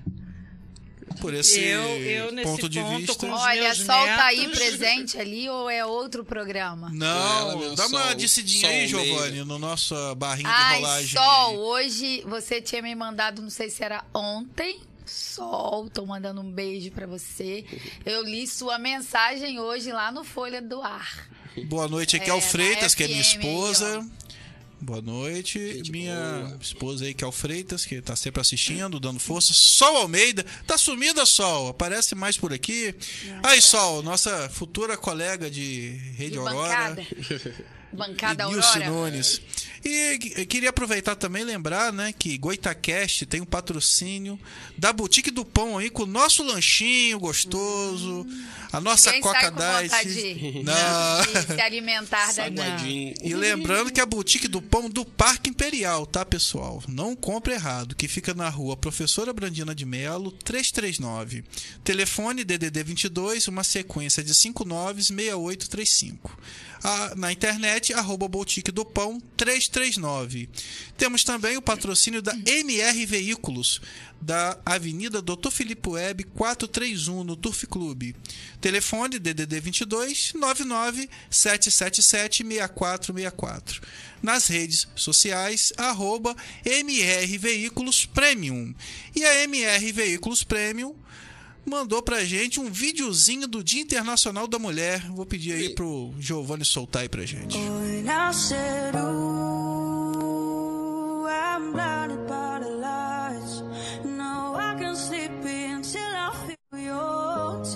por 1.22 1.34
esse 1.34 1.60
Eu- 1.60 1.82
eu, 2.04 2.32
nesse 2.32 2.48
ponto 2.48 2.70
de 2.70 2.80
ponto, 2.80 2.98
vista. 2.98 3.16
com- 3.16 3.34
Os 3.34 3.42
Olha, 3.42 3.62
meus 3.64 3.78
Sol 3.78 4.06
tá 4.06 4.26
aí 4.26 4.38
netos- 4.42 4.60
presente 4.60 5.18
ali 5.18 5.50
ou 5.50 5.68
é 5.68 5.84
outro 5.84 6.24
programa? 6.24 6.92
Não, 6.94 7.74
dá 7.74 7.88
uma 7.88 8.04
sol, 8.08 8.16
descidinha 8.16 8.62
sol 8.68 8.70
aí. 8.70 8.88
Giovanni, 8.88 9.44
no 9.44 9.58
nosso 9.58 9.96
barrinho 10.14 10.48
de 10.50 10.54
Ai, 10.56 10.76
rolagem. 10.76 11.10
Sol, 11.18 11.56
hoje 11.58 12.22
você 12.28 12.62
tinha 12.62 12.84
me 12.84 12.94
mandado, 12.94 13.42
não 13.42 13.50
sei 13.50 13.68
se 13.72 13.84
era 13.84 14.04
ontem. 14.14 14.80
Sol, 15.12 15.90
tô 15.90 16.06
mandando 16.06 16.42
um 16.42 16.52
beijo 16.52 16.92
pra 16.92 17.06
você. 17.08 17.66
Eu 18.06 18.24
li 18.24 18.48
sua 18.48 18.78
mensagem 18.78 19.60
hoje 19.60 19.92
lá 19.92 20.12
no 20.12 20.24
Folha 20.24 20.62
do 20.62 20.82
Ar. 20.82 21.28
Boa 21.66 21.88
noite 21.88 22.16
aqui 22.16 22.30
É, 22.30 22.32
ao 22.34 22.38
na 22.38 22.44
Freitas, 22.44 22.94
que 22.94 23.04
é 23.04 23.08
minha 23.08 23.24
FM 23.24 23.28
aí, 23.28 23.38
esposa. 23.40 24.08
Boa 24.80 25.02
noite. 25.02 25.60
Gente 25.78 25.92
minha 25.92 26.16
boa. 26.46 26.58
esposa 26.62 27.06
aí, 27.06 27.14
que 27.14 27.24
é 27.24 27.28
o 27.28 27.32
Freitas, 27.32 27.84
que 27.84 28.00
tá 28.00 28.16
sempre 28.16 28.40
assistindo, 28.42 29.00
dando 29.00 29.20
força. 29.20 29.52
Sol 29.54 29.98
Almeida. 29.98 30.46
Tá 30.68 30.78
sumida, 30.78 31.26
Sol. 31.26 31.70
Aparece 31.70 32.14
mais 32.14 32.38
por 32.38 32.54
aqui. 32.54 32.94
Aí, 33.42 33.60
Sol, 33.60 34.04
nossa 34.04 34.48
futura 34.50 34.96
colega 34.96 35.50
de 35.50 35.90
Rede 36.16 36.34
De 36.34 36.38
Aurora. 36.38 36.90
bancada. 36.90 37.08
Bancada 37.92 38.46
Nilce 38.48 38.68
Aurora. 38.84 38.90
Nunes. 38.92 39.42
E 39.88 40.46
queria 40.46 40.70
aproveitar 40.70 41.16
também 41.16 41.44
e 41.44 41.46
lembrar, 41.46 41.94
né, 41.94 42.14
que 42.18 42.38
Goitacast 42.38 43.26
tem 43.26 43.40
um 43.40 43.46
patrocínio 43.46 44.38
da 44.78 44.92
Boutique 44.92 45.32
do 45.32 45.46
Pão 45.46 45.78
aí 45.78 45.90
com 45.90 46.04
o 46.04 46.08
nosso 46.08 46.44
lanchinho 46.44 47.20
gostoso, 47.20 48.28
a 48.72 48.82
nossa 48.82 49.12
Quem 49.12 49.22
Coca 49.22 49.50
Dice. 49.50 50.34
de, 50.34 50.64
Não. 50.64 51.22
de 51.22 51.54
se 51.54 51.62
alimentar 51.62 52.34
da. 52.50 52.78
E 52.86 53.34
lembrando 53.34 53.92
que 53.92 54.02
a 54.02 54.06
Boutique 54.06 54.48
do 54.48 54.62
Pão 54.62 54.90
do 54.90 55.06
Parque 55.06 55.50
Imperial, 55.50 56.06
tá, 56.06 56.26
pessoal? 56.26 56.84
Não 56.88 57.16
compre 57.16 57.54
errado, 57.54 57.96
que 57.96 58.08
fica 58.08 58.34
na 58.34 58.50
rua 58.50 58.76
Professora 58.76 59.32
Brandina 59.32 59.74
de 59.74 59.86
Melo, 59.86 60.32
339. 60.32 61.46
Telefone 61.84 62.44
DDD 62.44 62.84
22, 62.84 63.48
uma 63.48 63.64
sequência 63.64 64.22
de 64.22 64.36
596835. 64.36 66.38
Ah, 66.84 67.14
na 67.16 67.32
internet, 67.32 67.94
arroba 67.94 68.28
Boutique 68.28 68.72
do 68.72 68.86
Pão 68.86 69.20
339. 69.36 70.50
Temos 70.98 71.24
também 71.24 71.58
o 71.58 71.62
patrocínio 71.62 72.22
da 72.22 72.34
MR 72.46 73.06
Veículos, 73.06 73.82
da 74.22 74.60
Avenida 74.66 75.22
Dr. 75.22 75.50
Filipe 75.52 75.90
Web 75.90 76.24
431, 76.36 77.24
no 77.24 77.36
Turf 77.36 77.66
Clube. 77.68 78.16
Telefone 78.62 79.20
DDD 79.20 79.60
22 79.60 80.34
99 80.34 81.10
777 81.30 82.44
6464. 82.44 83.82
Nas 84.22 84.48
redes 84.48 84.88
sociais, 84.96 85.72
arroba 85.78 86.36
MR 86.66 87.38
Veículos 87.38 88.06
Premium. 88.06 88.74
E 89.16 89.24
a 89.24 89.44
MR 89.44 89.92
Veículos 89.92 90.44
Premium 90.44 90.96
mandou 91.68 92.02
pra 92.02 92.24
gente 92.24 92.60
um 92.60 92.72
videozinho 92.72 93.48
do 93.48 93.64
Dia 93.64 93.82
Internacional 93.82 94.48
da 94.48 94.58
Mulher. 94.58 95.08
Vou 95.12 95.26
pedir 95.26 95.54
aí 95.54 95.76
pro 95.76 96.14
Giovanni 96.20 96.66
soltar 96.66 97.04
aí 97.04 97.10
pra 97.10 97.26
gente. 97.26 97.58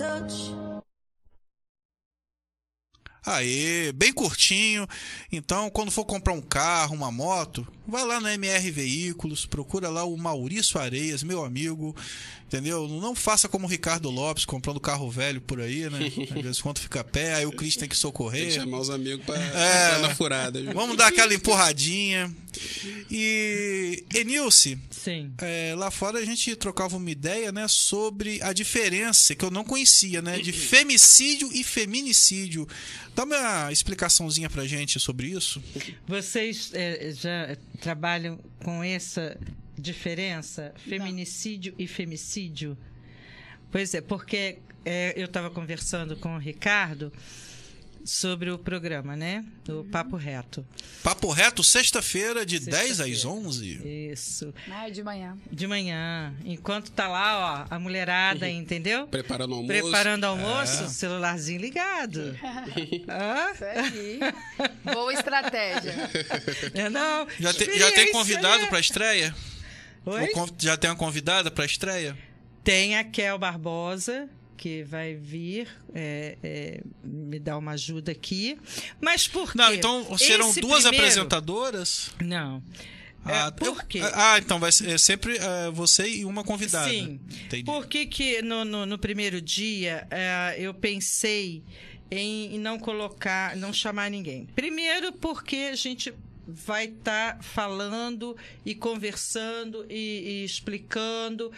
And 0.03 0.70
Aê, 3.23 3.91
bem 3.91 4.11
curtinho. 4.11 4.87
Então, 5.31 5.69
quando 5.69 5.91
for 5.91 6.03
comprar 6.05 6.33
um 6.33 6.41
carro, 6.41 6.95
uma 6.95 7.11
moto, 7.11 7.67
vai 7.87 8.03
lá 8.03 8.19
na 8.19 8.33
MR 8.33 8.71
Veículos, 8.71 9.45
procura 9.45 9.89
lá 9.89 10.03
o 10.03 10.17
Maurício 10.17 10.79
Areias, 10.79 11.21
meu 11.21 11.45
amigo. 11.45 11.95
Entendeu? 12.47 12.87
Não 12.87 13.13
faça 13.15 13.47
como 13.47 13.65
o 13.65 13.69
Ricardo 13.69 14.09
Lopes, 14.09 14.43
comprando 14.43 14.79
carro 14.79 15.09
velho 15.09 15.39
por 15.39 15.61
aí, 15.61 15.87
né? 15.89 15.99
Às 16.35 16.41
vezes 16.41 16.61
quando 16.61 16.79
fica 16.79 17.01
a 17.01 17.03
pé, 17.03 17.35
aí 17.35 17.45
o 17.45 17.51
Cris 17.51 17.75
tem 17.75 17.81
que 17.81 17.81
Tem 17.81 17.89
que 17.89 17.95
socorrer. 17.95 18.51
chamar 18.51 18.79
os 18.79 18.89
amigos 18.89 19.23
pra 19.25 19.37
É. 19.37 19.99
na 19.99 20.15
furada. 20.15 20.59
viu? 20.61 20.73
Vamos 20.73 20.97
dar 20.97 21.07
aquela 21.07 21.33
empurradinha. 21.33 22.33
E, 23.09 24.03
Enilce, 24.13 24.77
Sim. 24.89 25.33
é, 25.39 25.73
lá 25.75 25.89
fora 25.91 26.19
a 26.19 26.25
gente 26.25 26.55
trocava 26.55 26.97
uma 26.97 27.09
ideia, 27.09 27.51
né, 27.51 27.67
sobre 27.67 28.41
a 28.41 28.53
diferença 28.53 29.35
que 29.35 29.43
eu 29.43 29.51
não 29.51 29.63
conhecia, 29.63 30.21
né, 30.21 30.39
de 30.39 30.51
femicídio 30.51 31.49
e 31.53 31.63
feminicídio. 31.63 32.67
Dá 33.15 33.23
uma 33.23 33.71
explicaçãozinha 33.71 34.49
pra 34.49 34.65
gente 34.65 34.99
sobre 34.99 35.27
isso. 35.27 35.61
Vocês 36.07 36.71
eh, 36.73 37.11
já 37.13 37.57
trabalham 37.79 38.39
com 38.63 38.83
essa 38.83 39.37
diferença? 39.77 40.73
Feminicídio 40.87 41.73
e 41.77 41.87
femicídio? 41.87 42.77
Pois 43.71 43.93
é, 43.93 44.01
porque 44.01 44.59
eh, 44.85 45.13
eu 45.15 45.25
estava 45.25 45.49
conversando 45.49 46.15
com 46.17 46.35
o 46.35 46.37
Ricardo 46.37 47.11
sobre 48.05 48.49
o 48.49 48.57
programa, 48.57 49.15
né? 49.15 49.45
O 49.69 49.83
Papo 49.83 50.15
Reto. 50.15 50.65
Papo 51.03 51.29
reto, 51.31 51.63
sexta-feira, 51.63 52.45
de 52.45 52.59
10 52.59 52.99
às 53.01 53.07
Sexta-feira. 53.07 53.29
11. 53.29 54.09
Isso. 54.11 54.53
Ah, 54.69 54.89
de 54.89 55.03
manhã. 55.03 55.37
De 55.51 55.65
manhã. 55.67 56.33
Enquanto 56.45 56.91
tá 56.91 57.07
lá, 57.07 57.67
ó, 57.69 57.75
a 57.75 57.79
mulherada, 57.79 58.49
entendeu? 58.49 59.07
Preparando 59.07 59.51
o 59.51 59.55
almoço. 59.55 59.81
Preparando 59.81 60.23
almoço, 60.25 60.89
celularzinho 60.89 61.59
ligado. 61.61 62.37
Isso 62.77 63.65
aí. 63.65 64.19
Boa 64.93 65.13
estratégia. 65.13 65.93
É, 66.73 66.89
não. 66.89 67.27
Já, 67.39 67.53
te- 67.53 67.77
já 67.77 67.91
tem 67.91 68.11
convidado 68.11 68.63
né? 68.63 68.67
pra 68.69 68.79
estreia? 68.79 69.35
Oi? 70.05 70.29
Já 70.59 70.77
tem 70.77 70.89
uma 70.89 70.95
convidada 70.95 71.49
pra 71.51 71.65
estreia? 71.65 72.17
Tem 72.63 72.95
a 72.97 73.03
Kel 73.03 73.37
Barbosa, 73.39 74.29
que 74.61 74.83
vai 74.83 75.15
vir 75.15 75.67
é, 75.91 76.37
é, 76.43 76.81
me 77.03 77.39
dar 77.39 77.57
uma 77.57 77.71
ajuda 77.71 78.11
aqui. 78.11 78.55
Mas 79.01 79.27
por 79.27 79.51
quê? 79.51 79.57
Não, 79.57 79.73
então 79.73 80.17
serão 80.19 80.53
duas 80.53 80.83
primeiro- 80.83 80.97
apresentadoras? 81.05 82.11
Não. 82.21 82.61
É, 83.25 83.33
Ah, 83.39 83.51
por 83.51 83.67
eu- 83.67 83.75
quê? 83.87 84.01
Ah, 84.13 84.37
então 84.37 84.59
vai 84.59 84.71
ser 84.71 84.89
é 84.91 84.97
sempre 84.99 85.37
é, 85.37 85.71
você 85.71 86.07
e 86.07 86.25
uma 86.25 86.43
convidada. 86.43 86.89
Sim. 86.89 87.19
Entendi. 87.45 87.63
Por 87.63 87.87
que, 87.87 88.05
que 88.05 88.41
no, 88.43 88.63
no, 88.63 88.85
no 88.85 88.97
primeiro 88.99 89.41
dia 89.41 90.07
é, 90.11 90.55
eu 90.59 90.73
pensei 90.75 91.63
em 92.11 92.59
não 92.59 92.77
colocar, 92.77 93.55
não 93.55 93.73
chamar 93.73 94.09
ninguém? 94.11 94.47
Primeiro, 94.55 95.11
porque 95.13 95.69
a 95.71 95.75
gente 95.75 96.13
vai 96.47 96.85
estar 96.85 97.41
falando 97.41 98.35
e 98.65 98.75
conversando 98.75 99.85
e, 99.89 100.41
e 100.41 100.45
explicando 100.45 101.51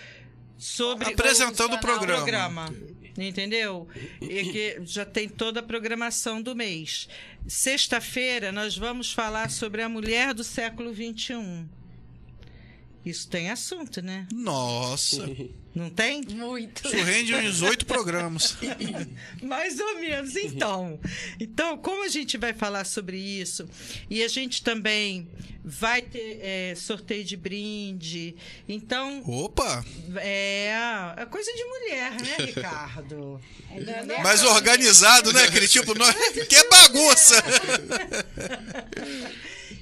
sobre 0.57 1.09
Apresentando 1.13 1.73
o 1.75 1.79
como 1.79 1.93
funciona 1.93 2.15
programa. 2.17 2.73
Entendeu? 3.17 3.87
E 4.19 4.43
que 4.51 4.81
já 4.85 5.05
tem 5.05 5.29
toda 5.29 5.59
a 5.59 5.63
programação 5.63 6.41
do 6.41 6.55
mês. 6.55 7.07
Sexta-feira 7.47 8.51
nós 8.51 8.75
vamos 8.77 9.13
falar 9.13 9.51
sobre 9.51 9.81
a 9.81 9.89
mulher 9.89 10.33
do 10.33 10.43
século 10.43 10.93
XXI. 10.93 11.65
Isso 13.05 13.27
tem 13.29 13.49
assunto, 13.49 14.01
né? 14.01 14.27
Nossa, 14.33 15.29
Não 15.75 15.89
tem? 15.89 16.21
Muito. 16.21 16.85
isso 16.85 16.95
rende 17.03 17.33
uns 17.33 17.61
oito 17.63 17.85
programas. 17.85 18.55
Mais 19.41 19.79
ou 19.79 19.99
menos, 19.99 20.35
então. 20.35 20.99
Então, 21.39 21.77
como 21.77 22.03
a 22.03 22.07
gente 22.07 22.37
vai 22.37 22.53
falar 22.53 22.85
sobre 22.85 23.17
isso, 23.17 23.67
e 24.09 24.23
a 24.23 24.27
gente 24.27 24.61
também 24.63 25.27
vai 25.65 26.01
ter 26.01 26.39
é, 26.41 26.75
sorteio 26.75 27.23
de 27.23 27.37
brinde, 27.37 28.35
então 28.67 29.23
Opa! 29.25 29.83
é, 30.17 30.73
é 31.17 31.25
coisa 31.25 31.51
de 31.53 31.63
mulher, 31.63 32.11
né, 32.21 32.35
Ricardo? 32.45 33.39
É 33.71 34.21
Mais 34.21 34.43
organizado, 34.43 35.31
né? 35.33 35.43
Aquele 35.43 35.67
tipo, 35.67 35.95
nós... 35.97 36.13
que 36.47 36.55
é 36.55 36.67
bagunça! 36.69 37.41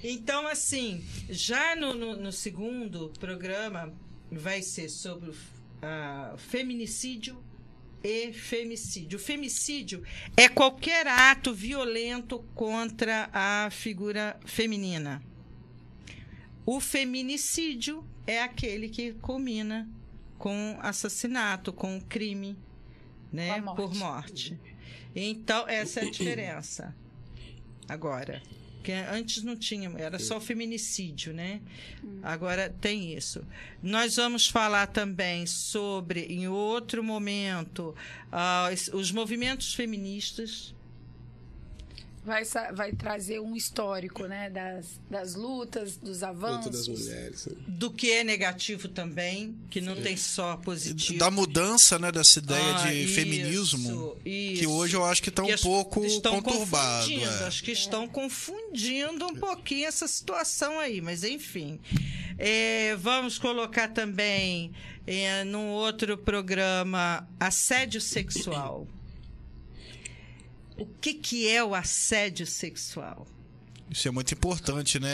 Então, 0.04 0.48
assim, 0.48 1.04
já 1.30 1.76
no, 1.76 1.94
no- 1.94 2.16
no 2.16 2.32
segundo 2.32 3.12
programa 3.20 3.94
vai 4.32 4.62
ser 4.62 4.88
sobre 4.90 5.32
o 5.32 5.36
ah, 5.82 6.36
feminicídio 6.38 7.44
e 8.04 8.34
femicídio. 8.34 9.18
O 9.18 9.22
femicídio 9.22 10.04
é 10.36 10.50
qualquer 10.50 11.08
ato 11.08 11.54
violento 11.54 12.40
contra 12.56 13.30
a 13.34 13.70
figura 13.72 14.40
feminina. 14.46 15.22
O 16.66 16.80
feminicídio 16.80 18.06
é 18.26 18.42
aquele 18.42 18.90
que 18.90 19.14
culmina 19.14 19.90
com 20.38 20.78
assassinato, 20.82 21.72
com 21.72 22.00
crime, 22.02 22.58
né? 23.32 23.60
Morte. 23.62 23.76
Por 23.76 23.96
morte. 23.96 24.60
Então, 25.16 25.68
essa 25.68 26.00
é 26.00 26.08
a 26.08 26.10
diferença. 26.10 26.96
Agora, 27.88 28.42
que 28.84 28.92
antes 28.92 29.44
não 29.44 29.56
tinha, 29.56 29.92
era 29.98 30.18
só 30.20 30.38
o 30.38 30.42
feminicídio, 30.42 31.34
né? 31.34 31.62
Agora 32.24 32.70
tem 32.82 33.14
isso. 33.16 33.44
Nós 33.82 34.16
vamos 34.16 34.48
falar 34.48 34.88
também 34.88 35.46
sobre, 35.46 36.22
em 36.22 36.48
outro 36.48 37.04
momento, 37.04 37.96
os- 38.74 38.88
os 38.94 39.12
movimentos 39.12 39.74
feministas. 39.74 40.74
Vai, 42.24 42.44
vai 42.76 42.92
trazer 42.94 43.40
um 43.40 43.56
histórico, 43.56 44.28
né? 44.28 44.48
Das, 44.52 45.00
das 45.10 45.34
lutas, 45.34 45.98
dos 45.98 46.18
Luta 46.22 46.28
avanços. 46.28 46.72
das 46.72 46.88
mulheres. 46.88 47.46
né? 47.48 47.56
do 47.68 47.90
que 47.90 48.12
é 48.12 48.24
negativo 48.24 48.88
também, 48.88 49.58
que 49.72 49.82
não 49.82 49.96
tem 49.96 50.16
só 50.16 50.56
positivo. 50.58 51.18
Da 51.18 51.32
mudança, 51.32 51.98
né, 51.98 52.12
dessa 52.12 52.38
ideia 52.38 52.76
Ah, 52.76 52.88
de 52.92 53.04
isso, 53.06 53.16
feminismo, 53.16 54.16
que 54.24 54.30
isso. 54.30 54.70
hoje 54.72 54.96
eu 54.96 55.04
acho 55.04 55.24
que 55.24 55.30
está 55.30 55.42
um 55.42 55.48
Que 55.48 55.58
pouco 55.64 56.06
estão 56.06 56.40
conturbado. 56.44 57.12
é. 57.12 57.48
Acho 57.48 57.64
que 57.64 57.72
estão 57.72 58.08
confundindo 58.08 59.26
um 59.26 59.36
pouquinho 59.36 59.88
essa 59.88 60.08
situação 60.08 60.80
aí, 60.80 61.02
mas 61.02 61.24
enfim. 61.24 61.80
É, 62.38 62.96
vamos 62.98 63.40
colocar 63.40 63.88
também 63.88 64.72
é, 65.08 65.44
num 65.44 65.70
outro 65.70 66.16
programa 66.20 67.28
assédio 67.40 68.00
sexual. 68.00 68.88
O 70.82 70.86
que, 71.00 71.14
que 71.14 71.48
é 71.48 71.64
o 71.64 71.76
assédio 71.76 72.46
sexual? 72.48 73.28
Isso 73.90 74.08
é 74.08 74.12
muito 74.12 74.34
importante, 74.34 75.00
né? 75.02 75.10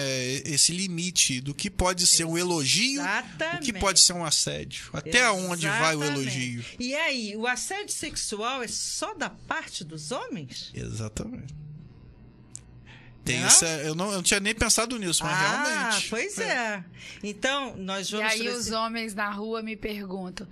Esse 0.45 0.71
limite 0.71 1.41
do 1.41 1.53
que 1.53 1.67
pode 1.69 2.05
ser 2.05 2.25
um 2.25 2.37
elogio, 2.37 3.01
o 3.01 3.03
Exatamente. 3.03 3.65
que 3.65 3.73
pode 3.79 3.99
ser 3.99 4.13
um 4.13 4.23
assédio. 4.23 4.89
Até 4.93 5.29
onde 5.31 5.65
vai 5.67 5.95
o 5.95 6.03
Exatamente. 6.03 6.29
elogio? 6.29 6.65
E 6.79 6.93
aí, 6.93 7.35
o 7.35 7.47
assédio 7.47 7.91
sexual 7.93 8.61
é 8.61 8.67
só 8.67 9.15
da 9.15 9.31
parte 9.31 9.83
dos 9.83 10.11
homens? 10.11 10.69
Exatamente. 10.75 11.55
Tem 13.25 13.39
Não? 13.41 13.47
essa, 13.47 13.65
eu, 13.65 13.93
não, 13.95 14.05
eu 14.07 14.13
não 14.17 14.23
tinha 14.23 14.39
nem 14.39 14.55
pensado 14.55 14.97
nisso, 14.97 15.23
mas 15.23 15.33
ah, 15.33 15.89
realmente. 15.89 16.09
pois 16.09 16.37
é. 16.37 16.83
Então, 17.23 17.75
nós 17.75 18.07
E 18.07 18.11
vamos 18.11 18.31
aí 18.31 18.43
trazer- 18.43 18.57
os 18.57 18.71
homens 18.71 19.13
na 19.13 19.29
rua 19.29 19.61
me 19.61 19.75
perguntam: 19.75 20.47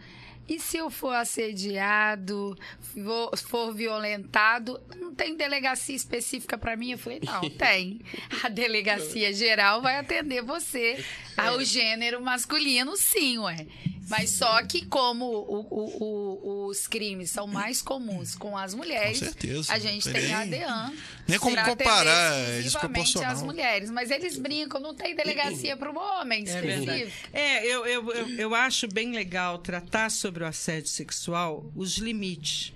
e 0.47 0.59
se 0.59 0.77
eu 0.77 0.89
for 0.91 1.15
assediado, 1.15 2.55
for, 2.93 3.37
for 3.37 3.73
violentado, 3.73 4.79
não 4.95 5.13
tem 5.13 5.35
delegacia 5.35 5.95
específica 5.95 6.57
para 6.57 6.75
mim? 6.75 6.91
Eu 6.91 6.97
falei: 6.97 7.19
não, 7.23 7.41
tem. 7.49 8.01
A 8.43 8.49
delegacia 8.49 9.33
geral 9.33 9.81
vai 9.81 9.97
atender 9.97 10.43
você 10.43 11.03
ao 11.35 11.63
gênero 11.63 12.21
masculino, 12.21 12.95
sim, 12.95 13.39
ué. 13.39 13.65
Mas 14.07 14.29
só 14.31 14.61
que 14.63 14.85
como 14.85 15.25
o- 15.25 15.67
o- 15.69 16.03
o- 16.03 16.67
os 16.67 16.85
crimes 16.87 17.31
são 17.31 17.47
mais 17.47 17.81
comuns 17.81 18.35
com 18.35 18.55
as 18.57 18.73
mulheres, 18.75 19.17
Com 19.19 19.25
certeza, 19.25 19.73
a 19.73 19.79
gente 19.79 20.03
tem 20.03 20.13
tem 20.13 20.33
a 20.33 20.39
nem- 20.41 20.49
DEAN. 20.49 20.93
nem 21.27 21.39
como 21.39 21.53
pra 21.55 21.63
atender 21.63 21.83
comparar, 21.85 22.33
é 22.37 22.61
desproporcional. 22.61 23.31
as 23.31 23.41
mulheres. 23.41 23.89
Mas 23.89 24.11
eles 24.11 24.37
brincam, 24.37 24.79
não 24.79 24.93
tem 24.93 25.15
delegacia 25.15 25.75
para 25.75 25.91
o 25.91 25.95
homem 25.97 26.41
É 26.41 26.43
específico. 26.43 27.29
É, 27.33 27.65
eu, 27.65 27.85
eu, 27.85 28.11
eu, 28.11 28.29
eu 28.37 28.55
acho 28.55 28.87
bem 28.87 29.11
legal 29.11 29.57
tratar 29.57 30.11
sobre 30.11 30.43
o 30.43 30.47
assédio 30.47 30.89
sexual, 30.89 31.71
os 31.75 31.97
limites. 31.97 32.73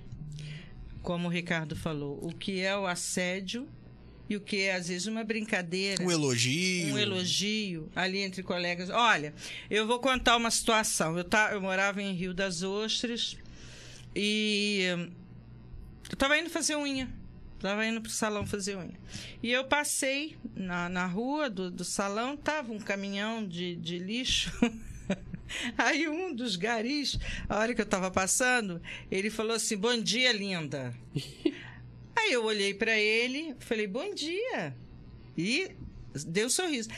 Como 1.03 1.27
o 1.27 1.31
Ricardo 1.31 1.75
falou, 1.75 2.19
o 2.21 2.33
que 2.33 2.59
é 2.59 2.75
o 2.75 2.85
assédio 2.87 3.67
e 4.29 4.35
o 4.35 4.41
que 4.41 4.61
é, 4.61 4.75
às 4.75 4.87
vezes, 4.87 5.07
uma 5.07 5.23
brincadeira. 5.23 6.03
Um 6.03 6.11
elogio. 6.11 6.93
um 6.93 6.97
elogio 6.97 7.89
ali 7.95 8.19
entre 8.19 8.43
colegas. 8.43 8.89
Olha, 8.91 9.33
eu 9.69 9.87
vou 9.87 9.99
contar 9.99 10.37
uma 10.37 10.51
situação. 10.51 11.17
Eu, 11.17 11.23
tá, 11.23 11.49
eu 11.51 11.59
morava 11.59 11.99
em 12.01 12.13
Rio 12.13 12.33
das 12.33 12.61
Ostras 12.61 13.35
e 14.15 14.85
hum, 14.95 15.09
eu 16.09 16.13
estava 16.13 16.37
indo 16.37 16.49
fazer 16.49 16.75
unha. 16.75 17.09
Estava 17.55 17.85
indo 17.85 17.99
pro 18.01 18.11
salão 18.11 18.45
fazer 18.45 18.77
unha. 18.77 18.97
E 19.41 19.51
eu 19.51 19.65
passei 19.65 20.37
na, 20.55 20.87
na 20.87 21.07
rua 21.07 21.49
do, 21.49 21.71
do 21.71 21.83
salão, 21.83 22.37
tava 22.37 22.71
um 22.71 22.79
caminhão 22.79 23.45
de, 23.45 23.75
de 23.75 23.97
lixo. 23.97 24.51
Aí 25.75 26.07
um 26.07 26.33
dos 26.33 26.55
garis, 26.55 27.17
a 27.49 27.57
hora 27.57 27.73
que 27.73 27.81
eu 27.81 27.85
estava 27.85 28.11
passando, 28.11 28.79
ele 29.09 29.31
falou 29.31 29.55
assim: 29.55 29.75
Bom 29.75 29.99
dia, 29.99 30.31
linda. 30.31 30.93
Aí 32.19 32.33
eu 32.33 32.43
olhei 32.43 32.73
para 32.73 32.97
ele, 32.97 33.55
falei: 33.59 33.87
Bom 33.87 34.13
dia. 34.13 34.75
E 35.37 35.71
deu 36.25 36.47
um 36.47 36.49
sorriso. 36.49 36.89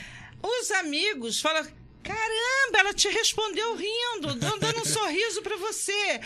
Os 0.42 0.70
amigos 0.72 1.40
falam: 1.40 1.64
Caramba, 2.02 2.78
ela 2.78 2.94
te 2.94 3.08
respondeu 3.08 3.76
rindo, 3.76 4.34
dando 4.34 4.80
um 4.80 4.84
sorriso 4.84 5.42
para 5.42 5.56
você. 5.56 6.20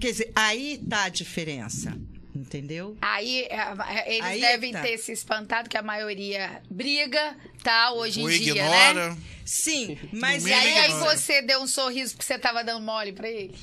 Quer 0.00 0.10
dizer, 0.10 0.32
aí 0.34 0.82
tá 0.88 1.04
a 1.04 1.08
diferença. 1.08 1.96
Entendeu? 2.34 2.96
Aí 3.00 3.42
é, 3.42 3.56
é, 3.56 4.14
eles 4.16 4.24
Aí 4.26 4.40
devem 4.40 4.72
tá. 4.72 4.82
ter 4.82 4.98
se 4.98 5.12
espantado 5.12 5.68
que 5.68 5.76
a 5.76 5.82
maioria 5.82 6.60
briga, 6.68 7.36
tá? 7.62 7.92
Hoje 7.92 8.20
em 8.20 8.24
Ou 8.24 8.28
dia, 8.30 8.50
ignora. 8.50 9.10
né? 9.10 9.18
Sim, 9.46 9.96
mas 10.12 10.44
E 10.44 10.52
aí, 10.52 10.78
aí 10.78 10.92
você 10.94 11.42
deu 11.42 11.60
um 11.60 11.66
sorriso 11.66 12.14
porque 12.14 12.26
você 12.26 12.36
tava 12.36 12.64
dando 12.64 12.82
mole 12.82 13.12
pra 13.12 13.30
ele? 13.30 13.54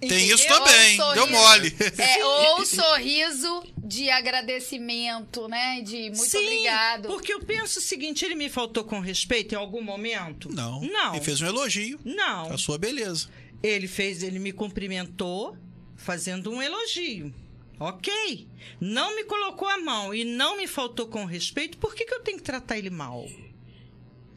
Tem 0.00 0.28
isso 0.28 0.46
também, 0.46 0.94
um 1.00 1.14
deu 1.14 1.26
sorriso- 1.26 1.30
mole. 1.32 1.76
É, 1.98 2.24
ou 2.24 2.60
um 2.60 2.66
sorriso 2.66 3.62
de 3.78 4.10
agradecimento, 4.10 5.48
né? 5.48 5.80
De 5.80 6.10
muito 6.10 6.24
Sim, 6.26 6.38
obrigado. 6.44 7.08
Porque 7.08 7.32
eu 7.32 7.40
penso 7.40 7.78
o 7.78 7.82
seguinte: 7.82 8.24
ele 8.24 8.34
me 8.34 8.48
faltou 8.48 8.84
com 8.84 9.00
respeito 9.00 9.54
em 9.54 9.58
algum 9.58 9.82
momento? 9.82 10.52
Não. 10.52 10.80
Não. 10.82 11.14
Ele 11.14 11.24
fez 11.24 11.40
um 11.40 11.46
elogio 11.46 11.98
Não. 12.04 12.52
à 12.52 12.58
sua 12.58 12.76
beleza. 12.78 13.28
Ele 13.62 13.88
fez, 13.88 14.22
ele 14.22 14.38
me 14.38 14.52
cumprimentou 14.52 15.56
fazendo 15.96 16.50
um 16.52 16.60
elogio. 16.60 17.34
Ok. 17.80 18.46
Não 18.80 19.14
me 19.16 19.24
colocou 19.24 19.66
a 19.68 19.78
mão 19.78 20.14
e 20.14 20.24
não 20.24 20.56
me 20.56 20.66
faltou 20.66 21.06
com 21.06 21.24
respeito, 21.24 21.76
por 21.78 21.94
que, 21.94 22.04
que 22.04 22.14
eu 22.14 22.20
tenho 22.20 22.38
que 22.38 22.44
tratar 22.44 22.78
ele 22.78 22.90
mal? 22.90 23.26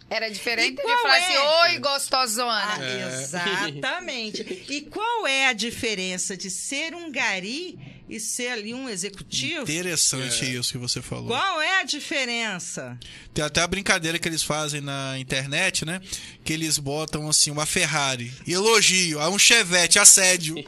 Era 0.09 0.29
diferente 0.29 0.79
E 0.79 0.83
qual 0.83 1.01
falar 1.01 1.17
é? 1.19 1.23
assim, 1.23 1.37
oi, 1.73 1.79
gostosona. 1.79 2.63
Ah, 2.63 3.21
Exatamente. 3.21 4.65
E 4.69 4.81
qual 4.81 5.27
é 5.27 5.47
a 5.47 5.53
diferença 5.53 6.35
de 6.35 6.49
ser 6.49 6.95
um 6.95 7.11
gari 7.11 7.77
e 8.09 8.19
ser 8.19 8.47
ali 8.47 8.73
um 8.73 8.89
executivo? 8.89 9.61
Interessante 9.63 10.45
É. 10.45 10.49
isso 10.49 10.71
que 10.71 10.77
você 10.79 10.99
falou. 11.01 11.27
Qual 11.27 11.61
é 11.61 11.79
a 11.81 11.83
diferença? 11.83 12.97
Tem 13.33 13.45
até 13.45 13.61
a 13.61 13.67
brincadeira 13.67 14.17
que 14.17 14.27
eles 14.27 14.41
fazem 14.41 14.81
na 14.81 15.17
internet, 15.19 15.85
né? 15.85 16.01
Que 16.43 16.53
eles 16.53 16.79
botam 16.79 17.29
assim 17.29 17.51
uma 17.51 17.67
Ferrari, 17.67 18.33
elogio, 18.47 19.19
a 19.19 19.29
um 19.29 19.37
Chevette, 19.37 19.99
assédio. 19.99 20.55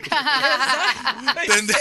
Entendeu? 1.43 1.75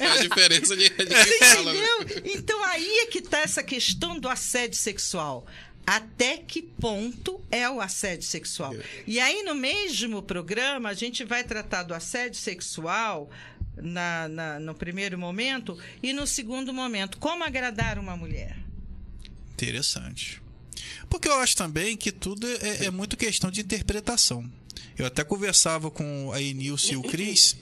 É, 0.00 0.04
é 0.04 0.10
a 0.12 0.16
diferença 0.22 0.76
de, 0.76 0.88
de 0.88 1.06
quem 1.06 1.38
fala, 1.48 1.72
né? 1.72 1.80
Entendeu? 2.00 2.32
Então 2.36 2.64
aí 2.64 2.98
é 3.02 3.06
que 3.06 3.20
tá 3.20 3.38
essa 3.40 3.62
questão 3.62 4.18
do 4.18 4.28
assédio 4.28 4.76
sexual. 4.78 5.46
Até 5.92 6.36
que 6.36 6.62
ponto 6.62 7.40
é 7.50 7.68
o 7.68 7.80
assédio 7.80 8.24
sexual? 8.24 8.72
E 9.08 9.18
aí, 9.18 9.42
no 9.42 9.56
mesmo 9.56 10.22
programa, 10.22 10.88
a 10.90 10.94
gente 10.94 11.24
vai 11.24 11.42
tratar 11.42 11.82
do 11.82 11.92
assédio 11.92 12.38
sexual 12.38 13.28
na, 13.76 14.28
na- 14.28 14.60
no 14.60 14.72
primeiro 14.72 15.18
momento 15.18 15.76
e 16.00 16.12
no 16.12 16.28
segundo 16.28 16.72
momento, 16.72 17.18
como 17.18 17.42
agradar 17.42 17.98
uma 17.98 18.16
mulher. 18.16 18.56
Interessante. 19.52 20.40
Porque 21.08 21.26
eu 21.28 21.34
acho 21.40 21.56
também 21.56 21.96
que 21.96 22.12
tudo 22.12 22.46
é, 22.46 22.86
é 22.86 22.90
muito 22.90 23.16
questão 23.16 23.50
de 23.50 23.60
interpretação. 23.60 24.48
Eu 24.96 25.06
até 25.06 25.24
conversava 25.24 25.90
com 25.90 26.30
a 26.32 26.40
Enilce 26.40 26.92
e 26.92 26.96
o 26.96 27.02
Cris 27.02 27.56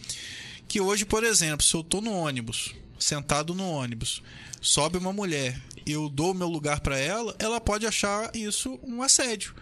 que 0.67 0.83
hoje, 0.83 1.07
por 1.07 1.25
exemplo, 1.25 1.65
se 1.65 1.75
eu 1.75 1.83
tô 1.83 2.03
no 2.03 2.13
ônibus, 2.13 2.75
sentado 2.99 3.55
no 3.55 3.65
ônibus, 3.71 4.23
sobe 4.61 4.99
uma 4.99 5.15
mulher, 5.15 5.59
eu 5.93 6.09
dou 6.09 6.33
o 6.33 6.35
meu 6.35 6.49
lugar 6.49 6.81
para 6.81 6.99
ela, 6.99 7.35
ela 7.39 7.61
pode 7.61 7.87
achar 7.87 8.31
isso 8.35 8.79
um 8.83 9.03
assédio. 9.03 9.55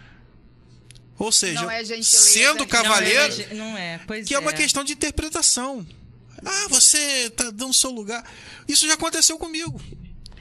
Ou 1.18 1.32
seja, 1.32 1.62
Não 1.62 1.70
é 1.70 1.82
sendo 2.02 2.58
não 2.58 2.64
é 2.64 2.68
cavalheiro, 2.68 3.36
Não 3.36 3.44
é, 3.44 3.54
não 3.54 3.78
é 3.78 4.00
pois 4.06 4.26
que 4.26 4.34
é 4.34 4.38
uma 4.38 4.50
é. 4.50 4.54
questão 4.54 4.84
de 4.84 4.92
interpretação. 4.92 5.86
Ah, 6.44 6.66
você 6.68 7.30
tá 7.30 7.50
dando 7.50 7.72
seu 7.72 7.90
lugar. 7.90 8.28
Isso 8.68 8.86
já 8.86 8.94
aconteceu 8.94 9.38
comigo. 9.38 9.80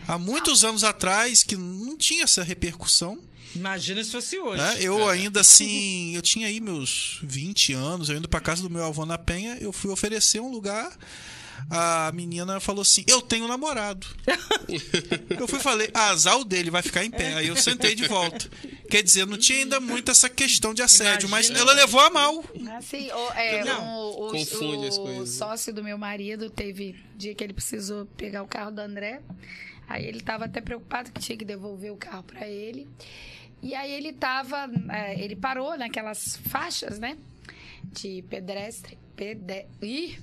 Há 0.08 0.18
muitos 0.18 0.64
anos 0.64 0.84
atrás, 0.84 1.44
que 1.44 1.56
não 1.56 1.98
tinha 1.98 2.26
essa 2.26 2.44
repercussão. 2.44 3.18
Imagina 3.56 4.04
se 4.04 4.12
fosse 4.12 4.38
hoje. 4.38 4.62
Né? 4.62 4.78
Eu 4.82 5.08
ainda 5.08 5.40
assim, 5.42 6.14
eu 6.14 6.22
tinha 6.22 6.48
aí 6.48 6.60
meus 6.60 7.20
20 7.24 7.74
anos, 7.74 8.10
eu 8.10 8.18
indo 8.18 8.28
pra 8.28 8.42
casa 8.42 8.62
do 8.62 8.70
meu 8.70 8.84
avô 8.84 9.06
na 9.06 9.18
Penha, 9.18 9.58
eu 9.62 9.72
fui 9.72 9.90
oferecer 9.90 10.42
um 10.42 10.52
lugar. 10.52 10.96
A 11.70 12.12
menina 12.14 12.60
falou 12.60 12.82
assim: 12.82 13.04
Eu 13.08 13.22
tenho 13.22 13.48
namorado. 13.48 14.06
eu 15.40 15.48
fui 15.48 15.60
e 15.60 15.62
falei: 15.64 15.90
ah, 15.94 16.10
Azar 16.10 16.38
o 16.40 16.46
dele, 16.46 16.70
vai 16.70 16.82
ficar 16.82 17.04
em 17.04 17.12
pé. 17.12 17.34
Aí 17.36 17.48
eu 17.48 17.56
sentei 17.56 17.96
de 17.96 18.08
volta. 18.08 18.50
Quer 18.90 19.02
dizer, 19.02 19.26
não 19.26 19.38
tinha 19.38 19.60
ainda 19.60 19.80
muito 19.80 20.12
essa 20.12 20.30
questão 20.30 20.74
de 20.74 20.82
assédio, 20.82 21.28
mas 21.30 21.48
Imagina. 21.48 21.72
ela 21.72 21.80
levou 21.82 22.00
a 22.00 22.10
mal. 22.10 22.44
Assim, 22.78 23.10
o, 23.12 23.32
é, 23.34 23.64
Não. 23.64 23.96
o, 23.98 24.28
o- 24.28 24.32
Confunde 24.32 24.88
as 24.88 24.98
o 24.98 25.02
coisas. 25.04 25.30
sócio 25.36 25.74
do 25.74 25.84
meu 25.84 25.98
marido 25.98 26.50
teve 26.50 26.96
dia 27.18 27.34
que 27.34 27.44
ele 27.44 27.54
precisou 27.54 28.06
pegar 28.06 28.44
o 28.44 28.48
carro 28.48 28.72
do 28.72 28.80
André. 28.82 29.22
Aí 29.88 30.06
ele 30.06 30.20
estava 30.20 30.46
até 30.46 30.62
preocupado 30.62 31.12
que 31.12 31.20
tinha 31.20 31.38
que 31.38 31.46
devolver 31.46 31.92
o 31.92 31.98
carro 31.98 32.24
para 32.24 32.48
ele. 32.48 32.88
E 33.62 33.74
aí 33.74 33.92
ele 33.92 34.14
tava, 34.14 34.70
é, 34.92 35.20
ele 35.20 35.36
parou 35.36 35.78
naquelas 35.78 36.38
faixas, 36.50 37.00
né? 37.00 37.18
de 37.92 38.24
pedestre. 38.30 38.98
Pede... 39.16 39.66
Ih! 39.82 40.18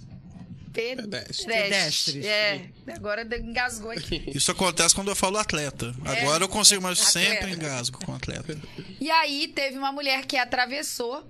Pedestre. 0.72 1.46
Pedestres. 1.46 2.24
É, 2.24 2.62
agora 2.94 3.22
engasgou 3.36 3.90
aqui. 3.90 4.24
Isso 4.34 4.50
acontece 4.50 4.94
quando 4.94 5.08
eu 5.08 5.16
falo 5.16 5.38
atleta. 5.38 5.94
Agora 6.04 6.44
eu 6.44 6.48
consigo, 6.48 6.82
mas 6.82 6.98
É. 6.98 7.02
Atleta. 7.02 7.34
sempre 7.40 7.52
engasgo 7.54 7.98
com 8.04 8.14
atleta. 8.14 8.58
E 9.00 9.10
aí 9.10 9.48
teve 9.48 9.76
uma 9.78 9.92
mulher 9.92 10.24
que 10.26 10.36
atravessou. 10.36 11.28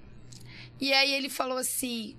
E 0.80 0.92
aí 0.92 1.12
ele 1.12 1.28
falou 1.28 1.58
assim: 1.58 2.16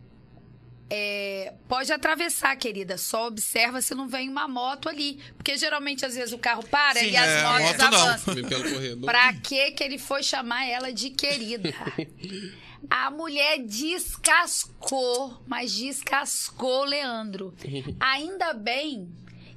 é, 0.90 1.54
pode 1.68 1.92
atravessar, 1.92 2.56
querida. 2.56 2.98
Só 2.98 3.28
observa 3.28 3.82
se 3.82 3.96
não 3.96 4.08
vem 4.08 4.30
uma 4.30 4.48
moto 4.48 4.88
ali. 4.88 5.20
Porque 5.36 5.58
geralmente, 5.58 6.06
às 6.06 6.16
vezes, 6.16 6.34
o 6.34 6.38
carro 6.38 6.64
para 6.68 7.00
Sim, 7.00 7.10
e 7.12 7.18
as 7.18 7.28
é, 7.30 7.44
motos 7.44 7.62
moto 7.68 7.78
não. 7.80 7.88
avançam. 8.10 8.36
Corredor. 8.44 9.06
Pra 9.06 9.34
que 9.34 9.72
que 9.72 9.84
ele 9.84 9.98
foi 9.98 10.22
chamar 10.24 10.66
ela 10.68 10.94
de 10.94 11.10
querida? 11.10 11.74
A 12.90 13.10
mulher 13.10 13.60
descascou, 13.60 15.42
mas 15.48 15.74
descascou 15.74 16.82
o 16.82 16.86
Leandro. 16.86 17.54
Ainda 18.00 18.54
bem 18.54 19.10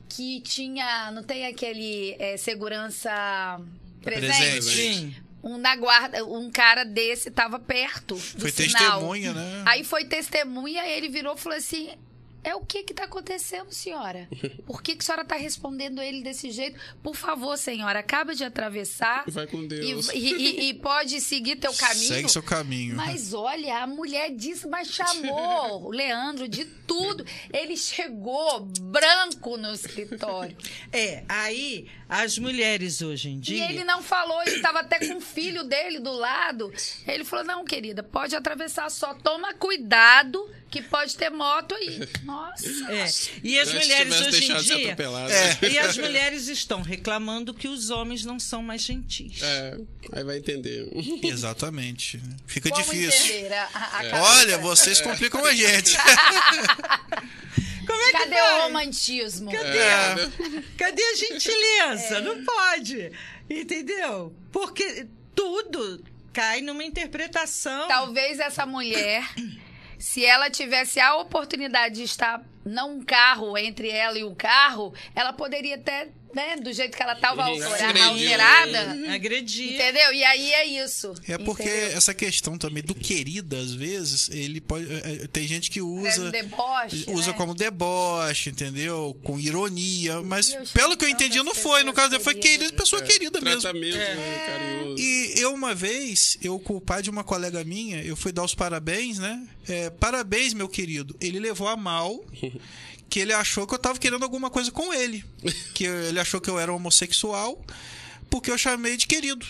que 0.08 0.40
tinha, 0.40 1.10
não 1.10 1.22
tem 1.22 1.46
aquele 1.46 2.14
é, 2.18 2.36
segurança 2.36 3.10
presente? 4.02 4.36
Presente. 4.36 4.62
Sim. 4.64 5.14
Um 5.42 5.58
na 5.58 5.76
guarda, 5.76 6.24
um 6.24 6.50
cara 6.50 6.84
desse 6.84 7.30
tava 7.30 7.58
perto 7.58 8.14
do 8.16 8.40
Foi 8.40 8.50
sinal. 8.50 8.98
testemunha, 8.98 9.32
né? 9.32 9.62
Aí 9.64 9.84
foi 9.84 10.04
testemunha, 10.04 10.84
ele 10.88 11.08
virou 11.08 11.34
e 11.34 11.38
falou 11.38 11.56
assim: 11.56 11.90
É 12.48 12.54
o 12.54 12.60
que 12.60 12.84
que 12.84 12.94
tá 12.94 13.04
acontecendo, 13.04 13.72
senhora? 13.72 14.28
Por 14.64 14.80
que, 14.82 14.94
que 14.94 15.02
a 15.02 15.04
senhora 15.04 15.24
tá 15.24 15.34
respondendo 15.34 16.00
ele 16.00 16.22
desse 16.22 16.50
jeito? 16.52 16.78
Por 17.02 17.16
favor, 17.16 17.56
senhora, 17.58 17.98
acaba 17.98 18.34
de 18.36 18.44
atravessar 18.44 19.24
Vai 19.26 19.46
com 19.48 19.62
e, 19.64 19.66
Deus. 19.66 20.08
e- 20.10 20.18
e- 20.18 20.68
e 20.70 20.74
pode 20.78 21.20
seguir 21.20 21.56
teu 21.56 21.72
caminho. 21.74 22.06
Segue 22.08 22.28
seu 22.28 22.42
caminho. 22.44 22.94
Mas 22.94 23.34
olha, 23.34 23.78
a 23.82 23.86
mulher 23.86 24.30
disse, 24.30 24.68
mas 24.68 24.88
chamou 24.88 25.86
o 25.86 25.90
Leandro 25.90 26.46
de 26.48 26.64
tudo. 26.64 27.26
Ele 27.52 27.76
chegou 27.76 28.60
branco 28.60 29.56
no 29.56 29.74
escritório. 29.74 30.56
É, 30.92 31.24
aí 31.28 31.88
as 32.08 32.38
mulheres 32.38 33.02
hoje 33.02 33.28
em 33.30 33.38
E 33.38 33.40
dia. 33.40 33.70
ele 33.70 33.82
não 33.82 34.00
falou, 34.02 34.40
ele 34.42 34.54
estava 34.56 34.80
até 34.80 35.04
com 35.04 35.16
o 35.16 35.20
filho 35.20 35.64
dele 35.64 35.98
do 35.98 36.12
lado. 36.12 36.72
Ele 37.08 37.24
falou: 37.24 37.44
Não, 37.44 37.64
querida, 37.64 38.04
pode 38.04 38.36
atravessar 38.36 38.88
só. 38.90 39.14
Toma 39.14 39.52
cuidado, 39.54 40.48
que 40.70 40.80
pode 40.82 41.16
ter 41.16 41.30
moto 41.30 41.74
aí. 41.74 41.98
Nossa. 42.36 42.92
É, 42.92 43.06
e 43.42 43.58
as 43.58 43.72
mulheres 43.72 44.20
hoje 44.20 44.44
em 44.52 44.56
dia. 44.58 44.96
É. 45.30 45.66
E 45.72 45.78
as 45.78 45.96
mulheres 45.96 46.48
estão 46.48 46.82
reclamando 46.82 47.52
que 47.54 47.66
os 47.68 47.90
homens 47.90 48.24
não 48.24 48.38
são 48.38 48.62
mais 48.62 48.82
gentis. 48.82 49.42
É, 49.42 49.78
aí 50.12 50.24
vai 50.24 50.38
entender. 50.38 50.88
Exatamente. 51.24 52.20
Fica 52.46 52.70
Como 52.70 52.82
difícil. 52.82 53.36
entender 53.36 53.54
a, 53.54 53.64
a- 53.64 53.68
cabeça? 53.90 54.22
Olha, 54.22 54.58
vocês 54.58 55.00
complicam 55.00 55.44
a 55.44 55.54
gente. 55.54 55.96
Como 57.86 58.02
é 58.02 58.06
que 58.06 58.18
Cadê 58.18 58.34
vai? 58.34 58.58
o 58.60 58.62
romantismo? 58.64 59.50
Cadê? 59.52 59.78
É. 59.78 60.14
Cadê 60.76 61.02
a 61.02 61.14
gentileza? 61.16 62.16
É. 62.16 62.20
Não 62.20 62.44
pode. 62.44 63.12
Entendeu? 63.48 64.34
Porque 64.50 65.06
tudo 65.34 66.02
cai 66.32 66.60
numa 66.60 66.82
interpretação. 66.84 67.86
Talvez 67.86 68.40
essa 68.40 68.66
mulher, 68.66 69.24
se 69.98 70.24
ela 70.24 70.50
tivesse 70.50 71.00
a 71.00 71.16
oportunidade 71.16 71.96
de 71.96 72.02
estar 72.02 72.42
não 72.66 72.96
um 72.96 73.02
carro 73.04 73.56
entre 73.56 73.88
ela 73.88 74.18
e 74.18 74.24
o 74.24 74.34
carro, 74.34 74.92
ela 75.14 75.32
poderia 75.32 75.76
até, 75.76 76.08
né, 76.34 76.56
do 76.56 76.72
jeito 76.72 76.96
que 76.96 77.02
ela 77.02 77.12
estava 77.14 77.44
alterada. 77.44 78.96
Agredir. 79.14 79.74
Entendeu? 79.74 80.12
E 80.12 80.24
aí 80.24 80.52
é 80.52 80.66
isso. 80.66 81.14
É 81.28 81.38
porque 81.38 81.62
entendeu? 81.62 81.96
essa 81.96 82.12
questão 82.12 82.58
também 82.58 82.82
do 82.82 82.94
querida, 82.94 83.56
às 83.58 83.72
vezes, 83.72 84.28
ele 84.30 84.60
pode. 84.60 84.84
é, 84.92 85.22
é, 85.24 85.26
Tem 85.28 85.46
gente 85.46 85.70
que 85.70 85.78
É 85.78 85.82
usa. 85.82 86.30
deboche, 86.30 87.04
Usa 87.08 87.30
né? 87.30 87.36
como 87.36 87.54
deboche, 87.54 88.50
entendeu? 88.50 89.16
Com 89.22 89.38
ironia. 89.38 90.20
Mas 90.22 90.52
Eu 90.52 90.64
pelo 90.74 90.96
que 90.96 91.04
eu 91.04 91.08
entendi, 91.08 91.40
não 91.42 91.54
foi. 91.54 91.84
No 91.84 91.92
caso 91.92 92.10
dele, 92.10 92.22
foi 92.24 92.34
querida, 92.34 92.72
pessoa 92.72 93.00
querida 93.02 93.40
mesmo. 93.40 93.72
Né, 93.72 94.42
carinhoso. 94.46 95.00
E 95.00 95.34
eu, 95.36 95.54
uma 95.54 95.74
vez, 95.74 96.36
eu 96.42 96.58
com 96.58 96.76
o 96.76 96.80
pai 96.80 97.00
de 97.02 97.10
uma 97.10 97.22
colega 97.22 97.62
minha, 97.64 98.02
eu 98.02 98.16
fui 98.16 98.32
dar 98.32 98.42
os 98.44 98.54
parabéns, 98.54 99.18
né? 99.18 99.46
É, 99.68 99.90
parabéns, 99.90 100.52
meu 100.54 100.68
querido. 100.68 101.16
Ele 101.20 101.38
levou 101.40 101.66
a 101.68 101.76
mal 101.76 102.24
que 103.08 103.20
ele 103.20 103.32
achou 103.32 103.66
que 103.66 103.74
eu 103.74 103.78
tava 103.78 103.98
querendo 103.98 104.22
alguma 104.22 104.50
coisa 104.50 104.70
com 104.70 104.92
ele. 104.92 105.24
Que 105.74 105.84
ele 105.84 106.18
achou 106.18 106.40
que 106.40 106.50
eu 106.50 106.58
era 106.58 106.72
homossexual 106.72 107.62
porque 108.30 108.50
eu 108.50 108.58
chamei 108.58 108.96
de 108.96 109.06
querido. 109.06 109.46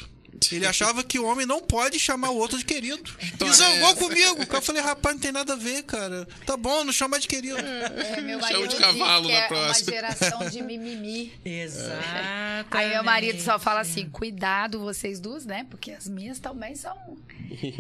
Ele 0.52 0.66
achava 0.66 1.02
que 1.02 1.18
o 1.18 1.24
homem 1.24 1.46
não 1.46 1.60
pode 1.60 1.98
chamar 1.98 2.30
o 2.30 2.36
outro 2.36 2.58
de 2.58 2.64
querido. 2.64 3.14
E 3.46 3.52
zangou 3.52 3.90
é 3.90 3.94
comigo. 3.94 4.46
Eu 4.50 4.62
falei, 4.62 4.82
rapaz, 4.82 5.14
não 5.14 5.22
tem 5.22 5.30
nada 5.32 5.52
a 5.52 5.56
ver, 5.56 5.82
cara. 5.84 6.26
Tá 6.44 6.56
bom, 6.56 6.84
não 6.84 6.92
chama 6.92 7.18
de 7.18 7.28
querido. 7.28 7.56
É, 7.58 8.20
meu 8.20 8.40
Chama 8.40 8.52
marido 8.52 8.68
de 8.68 8.76
cavalo 8.76 9.28
na 9.28 9.34
é 9.34 9.48
próxima. 9.48 9.92
uma 9.92 10.02
geração 10.02 10.50
de 10.50 10.62
mimimi. 10.62 11.32
Exatamente. 11.44 12.68
Aí 12.70 12.88
meu 12.90 13.04
marido 13.04 13.40
só 13.40 13.58
fala 13.58 13.80
assim: 13.80 14.08
cuidado, 14.08 14.80
vocês 14.80 15.20
duas, 15.20 15.46
né? 15.46 15.66
Porque 15.70 15.92
as 15.92 16.08
minhas 16.08 16.38
também 16.38 16.74
são 16.74 17.16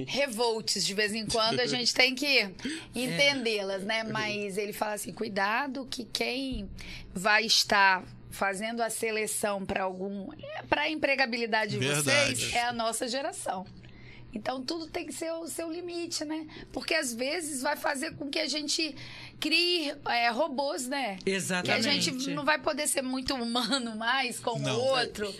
revoltes. 0.06 0.86
De 0.86 0.94
vez 0.94 1.12
em 1.14 1.26
quando 1.26 1.60
a 1.60 1.66
gente 1.66 1.92
tem 1.92 2.14
que 2.14 2.48
entendê-las, 2.94 3.82
né? 3.82 4.04
Mas 4.04 4.56
ele 4.56 4.72
fala 4.72 4.94
assim: 4.94 5.12
cuidado, 5.12 5.86
que 5.90 6.04
quem 6.04 6.68
vai 7.14 7.44
estar 7.44 8.04
fazendo 8.30 8.82
a 8.82 8.90
seleção 8.90 9.64
para 9.64 9.84
algum. 9.84 10.28
para 10.68 10.82
a 10.82 10.90
empregabilidade 10.90 11.72
de 11.72 11.78
Verdade. 11.78 12.36
vocês 12.36 12.54
é 12.54 12.64
a 12.64 12.72
nossa 12.72 13.08
geração. 13.08 13.66
Então 14.36 14.62
tudo 14.62 14.86
tem 14.86 15.06
que 15.06 15.14
ser 15.14 15.32
o 15.32 15.48
seu 15.48 15.72
limite, 15.72 16.24
né? 16.24 16.46
Porque 16.70 16.94
às 16.94 17.14
vezes 17.14 17.62
vai 17.62 17.74
fazer 17.74 18.14
com 18.16 18.28
que 18.28 18.38
a 18.38 18.46
gente 18.46 18.94
crie 19.40 19.94
é, 20.08 20.28
robôs, 20.30 20.86
né? 20.86 21.16
Que 21.24 21.30
a 21.30 21.34
Exatamente. 21.34 22.00
gente 22.02 22.30
não 22.30 22.44
vai 22.44 22.58
poder 22.60 22.86
ser 22.86 23.02
muito 23.02 23.34
humano 23.34 23.96
mais 23.96 24.38
com 24.38 24.60
o 24.60 24.78
outro. 24.78 25.32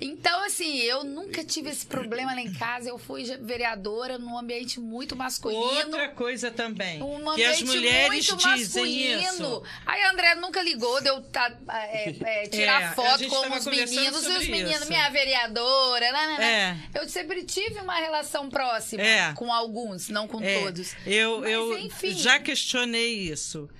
Então, 0.00 0.44
assim, 0.44 0.76
eu 0.78 1.04
nunca 1.04 1.44
tive 1.44 1.70
esse 1.70 1.86
problema 1.86 2.34
lá 2.34 2.40
em 2.40 2.52
casa. 2.52 2.88
Eu 2.88 2.98
fui 2.98 3.24
vereadora 3.40 4.18
num 4.18 4.36
ambiente 4.36 4.80
muito 4.80 5.14
masculino. 5.14 5.62
Outra 5.62 6.08
coisa 6.08 6.50
também. 6.50 7.00
Um 7.00 7.32
que 7.34 7.44
as 7.44 7.60
ambiente 7.60 7.64
mulheres 7.76 8.30
muito 8.30 8.36
dizem 8.48 8.82
masculino. 8.82 9.20
isso. 9.22 9.62
Aí 9.86 10.02
a 10.02 10.10
André 10.10 10.34
nunca 10.34 10.60
ligou 10.62 11.00
de 11.00 11.08
eu 11.08 11.20
tá, 11.22 11.56
é, 11.70 12.10
é, 12.10 12.14
É, 12.44 12.46
tirar 12.48 12.90
a 12.90 12.92
foto 12.94 13.24
com 13.28 13.56
os 13.56 13.66
meninos 13.66 14.24
e 14.24 14.28
os 14.32 14.48
meninos, 14.48 14.80
isso. 14.80 14.88
minha 14.88 15.08
vereadora. 15.10 16.12
Né, 16.12 16.26
né, 16.26 16.36
né. 16.38 16.88
É. 16.94 17.00
Eu 17.00 17.08
sempre 17.08 17.44
tive 17.44 17.78
uma 17.80 17.94
relação 17.94 18.50
próxima 18.50 19.02
É. 19.02 19.32
com 19.34 19.52
alguns, 19.52 20.08
não 20.08 20.26
com 20.26 20.42
É, 20.42 20.60
todos. 20.60 20.94
Eu, 21.06 21.40
Mas, 21.40 21.50
eu 21.52 21.78
enfim. 21.78 22.10
já 22.14 22.40
questionei 22.40 23.14
isso. 23.30 23.70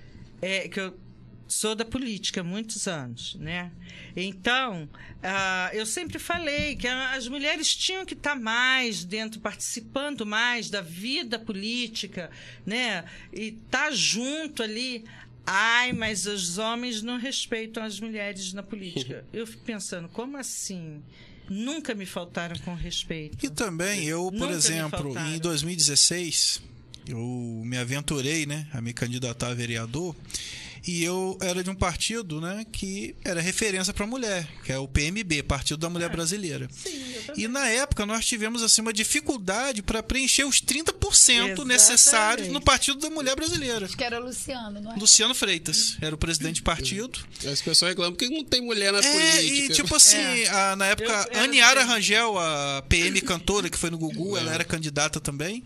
É, 0.41 0.67
que 0.69 0.79
eu 0.79 0.97
sou 1.47 1.75
da 1.75 1.85
política 1.85 2.41
há 2.41 2.43
muitos 2.43 2.87
anos, 2.87 3.35
né? 3.35 3.71
Então, 4.15 4.89
ah, 5.21 5.69
eu 5.73 5.85
sempre 5.85 6.17
falei 6.17 6.75
que 6.75 6.87
as 6.87 7.27
mulheres 7.27 7.75
tinham 7.75 8.05
que 8.05 8.13
estar 8.13 8.35
mais 8.35 9.03
dentro, 9.03 9.39
participando 9.39 10.25
mais 10.25 10.69
da 10.69 10.81
vida 10.81 11.37
política, 11.37 12.31
né? 12.65 13.05
E 13.31 13.57
estar 13.65 13.91
junto 13.91 14.63
ali. 14.63 15.05
Ai, 15.45 15.93
mas 15.93 16.25
os 16.25 16.57
homens 16.57 17.03
não 17.03 17.17
respeitam 17.19 17.83
as 17.83 17.99
mulheres 17.99 18.51
na 18.51 18.63
política. 18.63 19.23
Eu 19.31 19.45
fico 19.45 19.63
pensando, 19.63 20.09
como 20.09 20.37
assim? 20.37 21.03
Nunca 21.47 21.93
me 21.93 22.07
faltaram 22.07 22.57
com 22.59 22.73
respeito. 22.73 23.45
E 23.45 23.49
também, 23.51 24.05
eu, 24.05 24.31
por 24.31 24.39
Nunca 24.39 24.53
exemplo, 24.53 25.15
em 25.15 25.37
2016, 25.37 26.59
eu 27.07 27.61
me 27.63 27.77
aventurei, 27.77 28.47
né, 28.47 28.67
a 28.73 28.81
me 28.81 28.93
candidatar 28.93 29.49
a 29.49 29.53
vereador. 29.53 30.15
E 30.87 31.03
eu 31.03 31.35
era 31.41 31.63
de 31.63 31.69
um 31.69 31.75
partido, 31.75 32.39
né, 32.39 32.63
que 32.71 33.15
era 33.23 33.41
referência 33.41 33.91
para 33.91 34.05
mulher, 34.05 34.47
que 34.63 34.71
é 34.71 34.77
o 34.77 34.87
PMB, 34.87 35.41
Partido 35.43 35.77
da 35.79 35.87
Ah, 35.87 35.89
Mulher 35.89 36.09
Brasileira. 36.09 36.67
E 37.35 37.47
na 37.47 37.67
época 37.67 38.05
nós 38.05 38.23
tivemos 38.25 38.61
assim 38.61 38.81
uma 38.81 38.93
dificuldade 38.93 39.81
para 39.81 40.03
preencher 40.03 40.43
os 40.45 40.61
30% 40.61 40.93
Exatamente. 41.47 41.65
necessários 41.65 42.47
no 42.49 42.61
Partido 42.61 42.99
da 42.99 43.09
Mulher 43.09 43.35
Brasileira. 43.35 43.85
Acho 43.87 43.97
que 43.97 44.03
era 44.03 44.21
o 44.21 44.25
Luciano, 44.25 44.79
não 44.79 44.91
é? 44.91 44.95
Luciano 44.95 45.33
Freitas 45.33 45.97
era 46.01 46.13
o 46.13 46.17
presidente 46.17 46.61
do 46.61 46.63
partido. 46.63 47.19
As 47.51 47.61
pessoas 47.61 47.89
reclamam 47.89 48.13
porque 48.13 48.29
não 48.29 48.43
tem 48.43 48.61
mulher 48.61 48.93
na 48.93 48.99
É, 48.99 49.11
política. 49.11 49.41
e 49.41 49.69
tipo 49.69 49.95
assim, 49.95 50.17
É. 50.17 50.49
a- 50.49 50.75
na 50.75 50.85
época, 50.87 51.29
Eu- 51.31 51.39
eu 51.39 51.43
Aniara 51.45 51.81
sei. 51.81 51.89
Rangel, 51.89 52.37
a 52.37 52.83
PM 52.87 53.19
cantora 53.21 53.69
que 53.71 53.77
foi 53.77 53.89
no 53.89 53.97
Gugu, 53.97 54.37
ela 54.37 54.53
era 54.53 54.63
candidata 54.63 55.19
também. 55.19 55.63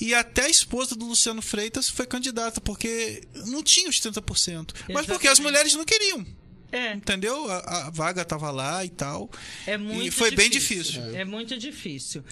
E 0.00 0.14
até 0.14 0.44
a 0.44 0.48
esposa 0.50 0.94
do 0.94 1.06
Luciano 1.06 1.42
Freitas 1.42 1.88
foi 1.88 2.06
candidata, 2.06 2.60
porque 2.60 3.22
não 3.46 3.62
tinha 3.62 3.88
os 3.88 3.98
30%. 3.98 4.57
Mas 4.92 5.06
porque 5.06 5.26
as 5.28 5.38
Exatamente. 5.38 5.42
mulheres 5.42 5.74
não 5.74 5.84
queriam. 5.84 6.26
É. 6.70 6.92
Entendeu? 6.92 7.50
A, 7.50 7.86
a 7.86 7.90
vaga 7.90 8.24
tava 8.24 8.50
lá 8.50 8.84
e 8.84 8.90
tal. 8.90 9.30
É 9.66 9.78
muito 9.78 10.06
e 10.06 10.10
foi 10.10 10.30
bem 10.32 10.50
difícil. 10.50 11.02
É 11.16 11.24
muito 11.24 11.56
difícil. 11.56 12.22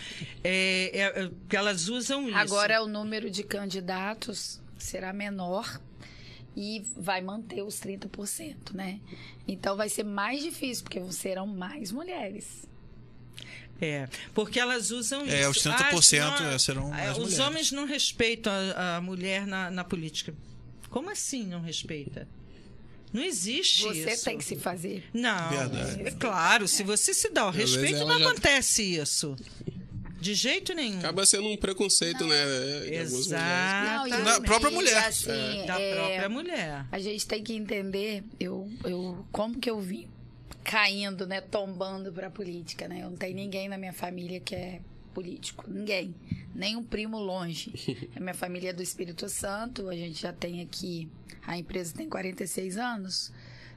É, 0.44 0.90
é, 0.92 1.22
é, 1.24 1.30
elas 1.56 1.88
usam 1.88 2.28
isso. 2.28 2.36
Agora 2.36 2.82
o 2.82 2.86
número 2.86 3.30
de 3.30 3.42
candidatos 3.42 4.60
será 4.78 5.12
menor 5.12 5.80
e 6.54 6.82
vai 6.96 7.22
manter 7.22 7.62
os 7.62 7.80
30%, 7.80 8.74
né? 8.74 9.00
Então 9.48 9.74
vai 9.74 9.88
ser 9.88 10.04
mais 10.04 10.42
difícil, 10.42 10.84
porque 10.84 11.00
serão 11.12 11.46
mais 11.46 11.90
mulheres. 11.90 12.66
É, 13.80 14.08
porque 14.34 14.58
elas 14.58 14.90
usam 14.90 15.22
É, 15.26 15.40
isso. 15.42 15.50
os 15.50 15.62
30% 15.62 16.40
não- 16.40 16.58
serão 16.58 16.94
é, 16.94 17.04
as 17.08 17.10
Os 17.12 17.24
mulheres. 17.24 17.38
homens 17.40 17.72
não 17.72 17.84
respeitam 17.86 18.52
a, 18.74 18.96
a 18.96 19.00
mulher 19.02 19.46
na, 19.46 19.70
na 19.70 19.84
política. 19.84 20.34
Como 20.96 21.10
assim 21.10 21.44
não 21.46 21.60
respeita? 21.60 22.26
Não 23.12 23.22
existe 23.22 23.82
Você 23.82 24.12
isso. 24.14 24.24
tem 24.24 24.38
que 24.38 24.44
se 24.44 24.56
fazer. 24.56 25.04
Não, 25.12 25.50
Verdade. 25.50 26.02
é 26.08 26.10
claro, 26.12 26.66
se 26.66 26.82
você 26.82 27.12
se 27.12 27.28
dá 27.28 27.46
o 27.46 27.50
respeito, 27.50 27.98
não 28.06 28.18
já- 28.18 28.30
acontece 28.30 28.82
isso. 28.82 29.36
De 30.18 30.32
jeito 30.32 30.72
nenhum. 30.72 30.98
Acaba 31.00 31.26
sendo 31.26 31.48
um 31.48 31.56
preconceito, 31.58 32.26
né? 32.26 32.44
de 32.46 32.98
algumas 32.98 33.10
mulheres. 33.10 33.12
Exato. 33.26 34.08
e- 34.08 34.10
Na 34.24 34.40
própria 34.40 34.70
e, 34.70 34.74
mulher. 34.74 35.04
assim, 35.04 35.66
Da 35.66 35.78
é, 35.78 35.94
própria 35.96 36.28
mulher. 36.30 36.86
A 36.90 36.98
gente 36.98 37.26
tem 37.26 37.42
que 37.42 37.52
entender, 37.52 38.24
eu, 38.40 38.66
eu, 38.82 39.26
como 39.30 39.60
que 39.60 39.68
eu 39.68 39.78
vim 39.78 40.08
caindo, 40.64 41.26
né, 41.26 41.42
tombando 41.42 42.10
pra 42.10 42.30
política, 42.30 42.88
né? 42.88 43.02
Eu 43.02 43.10
não 43.10 43.16
tenho 43.18 43.34
ninguém 43.36 43.68
na 43.68 43.76
minha 43.76 43.92
família 43.92 44.40
que 44.40 44.54
é 44.54 44.80
político, 45.16 45.64
ninguém, 45.66 46.14
nem 46.54 46.76
um 46.76 46.84
primo 46.84 47.18
longe. 47.18 47.72
A 48.14 48.20
minha 48.20 48.34
família 48.34 48.68
é 48.68 48.72
do 48.74 48.82
Espírito 48.82 49.30
Santo, 49.30 49.88
a 49.88 49.96
gente 49.96 50.20
já 50.20 50.30
tem 50.30 50.60
aqui, 50.60 51.08
a 51.46 51.56
empresa 51.56 51.94
tem 51.94 52.06
46 52.06 52.76
anos, 52.76 53.32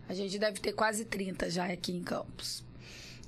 a 0.09 0.13
gente 0.13 0.37
deve 0.37 0.59
ter 0.59 0.73
quase 0.73 1.05
30 1.05 1.49
já 1.49 1.65
aqui 1.71 1.93
em 1.93 2.03
Campos. 2.03 2.61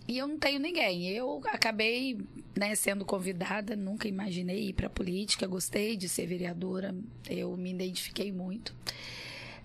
E 0.09 0.17
eu 0.17 0.27
não 0.27 0.37
tenho 0.37 0.59
ninguém. 0.59 1.07
Eu 1.09 1.41
acabei 1.45 2.17
né, 2.53 2.75
sendo 2.75 3.05
convidada, 3.05 3.77
nunca 3.77 4.09
imaginei 4.09 4.69
ir 4.69 4.73
para 4.73 4.89
política, 4.89 5.47
gostei 5.47 5.95
de 5.95 6.09
ser 6.09 6.25
vereadora, 6.25 6.93
eu 7.29 7.55
me 7.55 7.71
identifiquei 7.71 8.29
muito. 8.29 8.75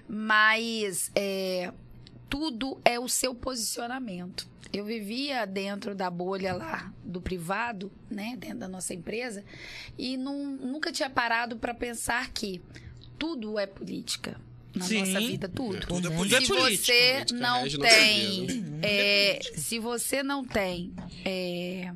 Mas 0.09 1.11
é, 1.16 1.72
tudo 2.29 2.79
é 2.85 2.99
o 2.99 3.09
seu 3.09 3.35
posicionamento. 3.35 4.47
Eu 4.72 4.85
vivia 4.85 5.47
dentro 5.47 5.95
da 5.95 6.11
bolha 6.11 6.53
lá 6.55 6.93
do 7.05 7.20
privado, 7.20 7.91
né, 8.11 8.37
dentro 8.37 8.59
da 8.59 8.68
nossa 8.68 8.93
empresa, 8.93 9.45
e 9.97 10.16
não- 10.16 10.45
nunca 10.57 10.93
tinha 10.93 11.09
parado 11.09 11.57
para 11.57 11.72
pensar 11.72 12.31
que 12.33 12.61
tudo 13.18 13.59
é 13.59 13.66
política 13.66 14.39
na 14.74 14.85
Sim. 14.85 14.99
nossa 14.99 15.20
vida, 15.20 15.49
tudo. 15.49 15.87
Tudo 15.87 16.09
é 16.09 16.11
O 16.11 16.14
mundo 16.14 16.29
política. 16.29 16.37
é 16.37 16.47
Se 16.47 16.53
político. 16.53 16.85
você 16.85 17.12
Política 17.14 17.41
não 17.41 17.68
tem, 17.89 18.47
é, 18.83 19.41
se 19.57 19.79
você 19.79 20.22
não 20.22 20.45
tem 20.45 20.93
é, 21.24 21.93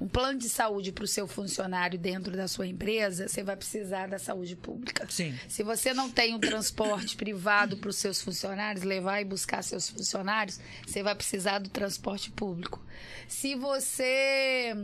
um 0.00 0.08
plano 0.08 0.38
de 0.38 0.48
saúde 0.48 0.92
para 0.92 1.04
o 1.04 1.06
seu 1.06 1.26
funcionário 1.26 1.98
dentro 1.98 2.36
da 2.36 2.48
sua 2.48 2.66
empresa, 2.66 3.28
você 3.28 3.42
vai 3.42 3.56
precisar 3.56 4.08
da 4.08 4.18
saúde 4.18 4.56
pública. 4.56 5.06
Sim. 5.08 5.34
Se 5.48 5.62
você 5.62 5.94
não 5.94 6.10
tem 6.10 6.34
um 6.34 6.40
transporte 6.40 7.16
privado 7.16 7.76
para 7.76 7.90
os 7.90 7.96
seus 7.96 8.20
funcionários, 8.20 8.84
levar 8.84 9.20
e 9.20 9.24
buscar 9.24 9.62
seus 9.62 9.88
funcionários, 9.88 10.60
você 10.86 11.02
vai 11.02 11.14
precisar 11.14 11.58
do 11.58 11.68
transporte 11.68 12.30
público. 12.30 12.84
Se 13.28 13.54
você 13.54 14.76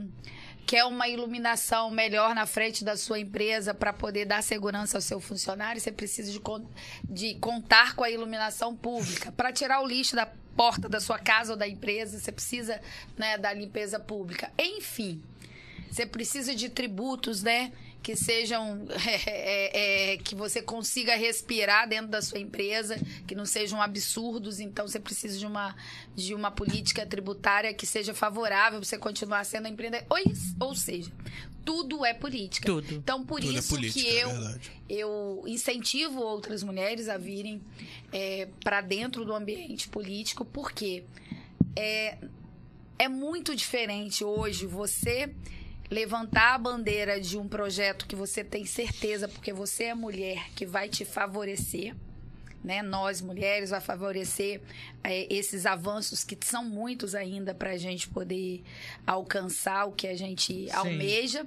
quer 0.66 0.84
uma 0.84 1.08
iluminação 1.08 1.90
melhor 1.90 2.32
na 2.32 2.46
frente 2.46 2.84
da 2.84 2.96
sua 2.96 3.18
empresa 3.18 3.74
para 3.74 3.92
poder 3.92 4.24
dar 4.24 4.40
segurança 4.40 4.98
ao 4.98 5.02
seu 5.02 5.20
funcionário, 5.20 5.80
você 5.80 5.90
precisa 5.90 6.30
de, 6.30 6.40
de 7.02 7.34
contar 7.40 7.96
com 7.96 8.04
a 8.04 8.10
iluminação 8.10 8.76
pública. 8.76 9.32
Para 9.32 9.52
tirar 9.52 9.80
o 9.82 9.86
lixo 9.86 10.14
da 10.14 10.26
porta 10.60 10.90
da 10.90 11.00
sua 11.00 11.18
casa 11.18 11.52
ou 11.52 11.58
da 11.58 11.66
empresa, 11.66 12.18
você 12.18 12.30
precisa 12.30 12.78
né, 13.16 13.38
da 13.38 13.50
limpeza 13.50 13.98
pública. 13.98 14.52
Enfim, 14.58 15.22
você 15.90 16.04
precisa 16.04 16.54
de 16.54 16.68
tributos, 16.68 17.42
né? 17.42 17.72
Que 18.02 18.16
sejam. 18.16 18.86
é, 19.26 20.12
é, 20.12 20.16
que 20.18 20.34
você 20.34 20.62
consiga 20.62 21.14
respirar 21.14 21.88
dentro 21.88 22.08
da 22.08 22.22
sua 22.22 22.38
empresa, 22.38 22.98
que 23.26 23.34
não 23.34 23.44
sejam 23.44 23.80
absurdos. 23.80 24.60
Então, 24.60 24.86
você 24.88 24.98
precisa 24.98 25.38
de 25.38 25.46
uma, 25.46 25.74
de 26.14 26.34
uma 26.34 26.50
política 26.50 27.04
tributária 27.06 27.72
que 27.74 27.86
seja 27.86 28.14
favorável 28.14 28.80
para 28.80 28.88
você 28.88 28.98
continuar 28.98 29.44
sendo 29.44 29.68
empreendedor. 29.68 30.06
Ou, 30.08 30.68
ou 30.68 30.74
seja, 30.74 31.10
tudo 31.64 32.04
é 32.04 32.14
política. 32.14 32.66
Tudo. 32.66 32.94
Então, 32.94 33.24
por 33.24 33.40
Tudo 33.40 33.54
é 33.54 33.58
isso 33.58 33.74
política, 33.74 34.00
que 34.00 34.08
é 34.08 34.24
eu, 34.24 34.60
eu 34.88 35.44
incentivo 35.46 36.20
outras 36.20 36.62
mulheres 36.62 37.08
a 37.08 37.16
virem 37.16 37.60
para 38.64 38.80
dentro 38.80 39.24
do 39.24 39.34
ambiente 39.34 39.88
político, 39.88 40.44
porque 40.44 41.04
é, 41.76 42.18
é 42.98 43.08
muito 43.08 43.54
diferente 43.54 44.24
hoje 44.24 44.66
você 44.66 45.32
levantar 45.90 46.54
a 46.54 46.58
bandeira 46.58 47.20
de 47.20 47.36
um 47.36 47.48
projeto 47.48 48.06
que 48.06 48.14
você 48.14 48.44
tem 48.44 48.64
certeza, 48.64 49.26
porque 49.26 49.52
você 49.52 49.84
é 49.84 49.94
mulher, 49.94 50.50
que 50.54 50.64
vai 50.64 50.88
te 50.88 51.04
favorecer. 51.04 51.94
Né? 52.62 52.82
Nós, 52.82 53.20
mulheres, 53.20 53.70
vai 53.70 53.80
favorecer 53.80 54.60
eh, 55.02 55.26
esses 55.30 55.66
avanços 55.66 56.22
que 56.22 56.38
são 56.42 56.64
muitos 56.64 57.14
ainda 57.14 57.54
para 57.54 57.70
a 57.70 57.76
gente 57.76 58.06
poder 58.08 58.62
alcançar 59.06 59.86
o 59.86 59.92
que 59.92 60.06
a 60.06 60.14
gente 60.14 60.70
almeja, 60.70 61.46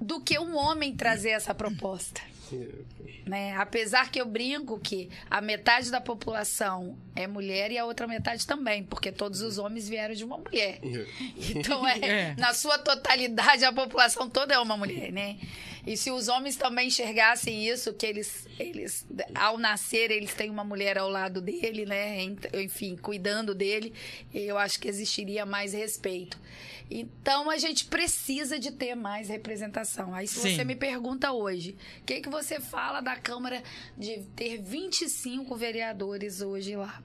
do 0.00 0.20
que 0.20 0.38
um 0.38 0.56
homem 0.56 0.96
trazer 0.96 1.30
essa 1.30 1.54
proposta 1.54 2.20
né? 3.26 3.54
Apesar 3.56 4.10
que 4.10 4.20
eu 4.20 4.26
brinco 4.26 4.78
que 4.78 5.08
a 5.30 5.40
metade 5.40 5.90
da 5.90 6.00
população 6.00 6.96
é 7.14 7.26
mulher 7.26 7.70
e 7.70 7.78
a 7.78 7.84
outra 7.84 8.06
metade 8.06 8.46
também, 8.46 8.84
porque 8.84 9.10
todos 9.10 9.40
os 9.40 9.58
homens 9.58 9.88
vieram 9.88 10.14
de 10.14 10.24
uma 10.24 10.38
mulher. 10.38 10.78
Então, 11.54 11.86
é, 11.86 11.98
É. 12.06 12.34
na 12.36 12.54
sua 12.54 12.78
totalidade, 12.78 13.64
a 13.64 13.72
população 13.72 14.28
toda 14.30 14.54
é 14.54 14.58
uma 14.58 14.76
mulher, 14.76 15.10
né? 15.12 15.36
E 15.86 15.96
se 15.96 16.10
os 16.10 16.26
homens 16.26 16.56
também 16.56 16.88
enxergassem 16.88 17.68
isso, 17.68 17.92
que 17.92 18.04
eles, 18.04 18.48
eles 18.58 19.06
ao 19.32 19.56
nascer, 19.56 20.10
eles 20.10 20.34
têm 20.34 20.50
uma 20.50 20.64
mulher 20.64 20.98
ao 20.98 21.08
lado 21.08 21.40
dele, 21.40 21.86
né? 21.86 22.18
Enfim, 22.54 22.96
cuidando 22.96 23.54
dele, 23.54 23.94
eu 24.34 24.58
acho 24.58 24.80
que 24.80 24.88
existiria 24.88 25.46
mais 25.46 25.72
respeito. 25.72 26.36
Então, 26.90 27.48
a 27.48 27.56
gente 27.56 27.84
precisa 27.84 28.58
de 28.58 28.72
ter 28.72 28.96
mais 28.96 29.28
representação. 29.28 30.12
Aí, 30.12 30.26
se 30.26 30.40
Sim. 30.40 30.56
você 30.56 30.64
me 30.64 30.74
pergunta 30.74 31.32
hoje, 31.32 31.76
o 32.00 32.04
que, 32.04 32.20
que 32.20 32.28
você 32.28 32.58
fala 32.58 33.00
da 33.00 33.16
Câmara 33.16 33.62
de 33.96 34.22
ter 34.34 34.58
25 34.58 35.54
vereadores 35.54 36.40
hoje 36.40 36.74
lá? 36.74 37.00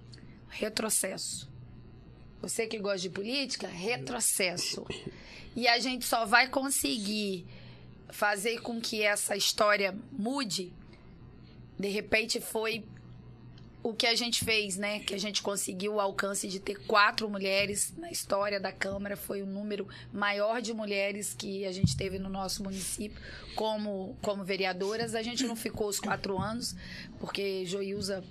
Retrocesso. 0.49 1.49
Você 2.41 2.65
que 2.65 2.79
gosta 2.79 2.99
de 2.99 3.09
política, 3.09 3.67
retrocesso. 3.67 4.85
E 5.55 5.67
a 5.67 5.77
gente 5.77 6.05
só 6.05 6.25
vai 6.25 6.47
conseguir 6.47 7.45
fazer 8.11 8.61
com 8.61 8.79
que 8.79 9.01
essa 9.01 9.35
história 9.35 9.95
mude. 10.11 10.71
De 11.79 11.87
repente 11.87 12.39
foi 12.39 12.83
o 13.83 13.93
que 13.93 14.05
a 14.05 14.13
gente 14.15 14.45
fez, 14.45 14.77
né? 14.77 14.99
Que 14.99 15.15
a 15.15 15.17
gente 15.17 15.41
conseguiu 15.41 15.95
o 15.95 15.99
alcance 15.99 16.47
de 16.47 16.59
ter 16.59 16.75
quatro 16.85 17.27
mulheres 17.29 17.93
na 17.97 18.11
história 18.11 18.59
da 18.59 18.71
Câmara. 18.71 19.17
Foi 19.17 19.41
o 19.41 19.45
número 19.45 19.87
maior 20.13 20.61
de 20.61 20.73
mulheres 20.73 21.33
que 21.33 21.65
a 21.65 21.71
gente 21.71 21.97
teve 21.97 22.19
no 22.19 22.29
nosso 22.29 22.63
município 22.63 23.19
como, 23.55 24.15
como 24.21 24.43
vereadoras. 24.43 25.15
A 25.15 25.23
gente 25.23 25.45
não 25.45 25.55
ficou 25.55 25.87
os 25.87 25.99
quatro 25.99 26.37
anos, 26.37 26.75
porque 27.19 27.65
Joilza 27.65 28.23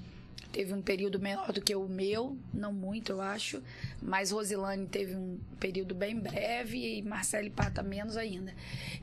teve 0.53 0.72
um 0.74 0.82
período 0.82 1.18
menor 1.20 1.53
do 1.53 1.61
que 1.61 1.74
o 1.74 1.88
meu, 1.88 2.36
não 2.53 2.72
muito, 2.72 3.12
eu 3.12 3.20
acho. 3.20 3.62
Mas 4.03 4.30
Rosilane 4.30 4.86
teve 4.86 5.14
um 5.14 5.38
período 5.61 5.95
bem 5.95 6.18
breve 6.18 6.99
e 6.99 7.03
Marcele 7.03 7.51
Pata 7.51 7.82
menos 7.82 8.16
ainda. 8.16 8.53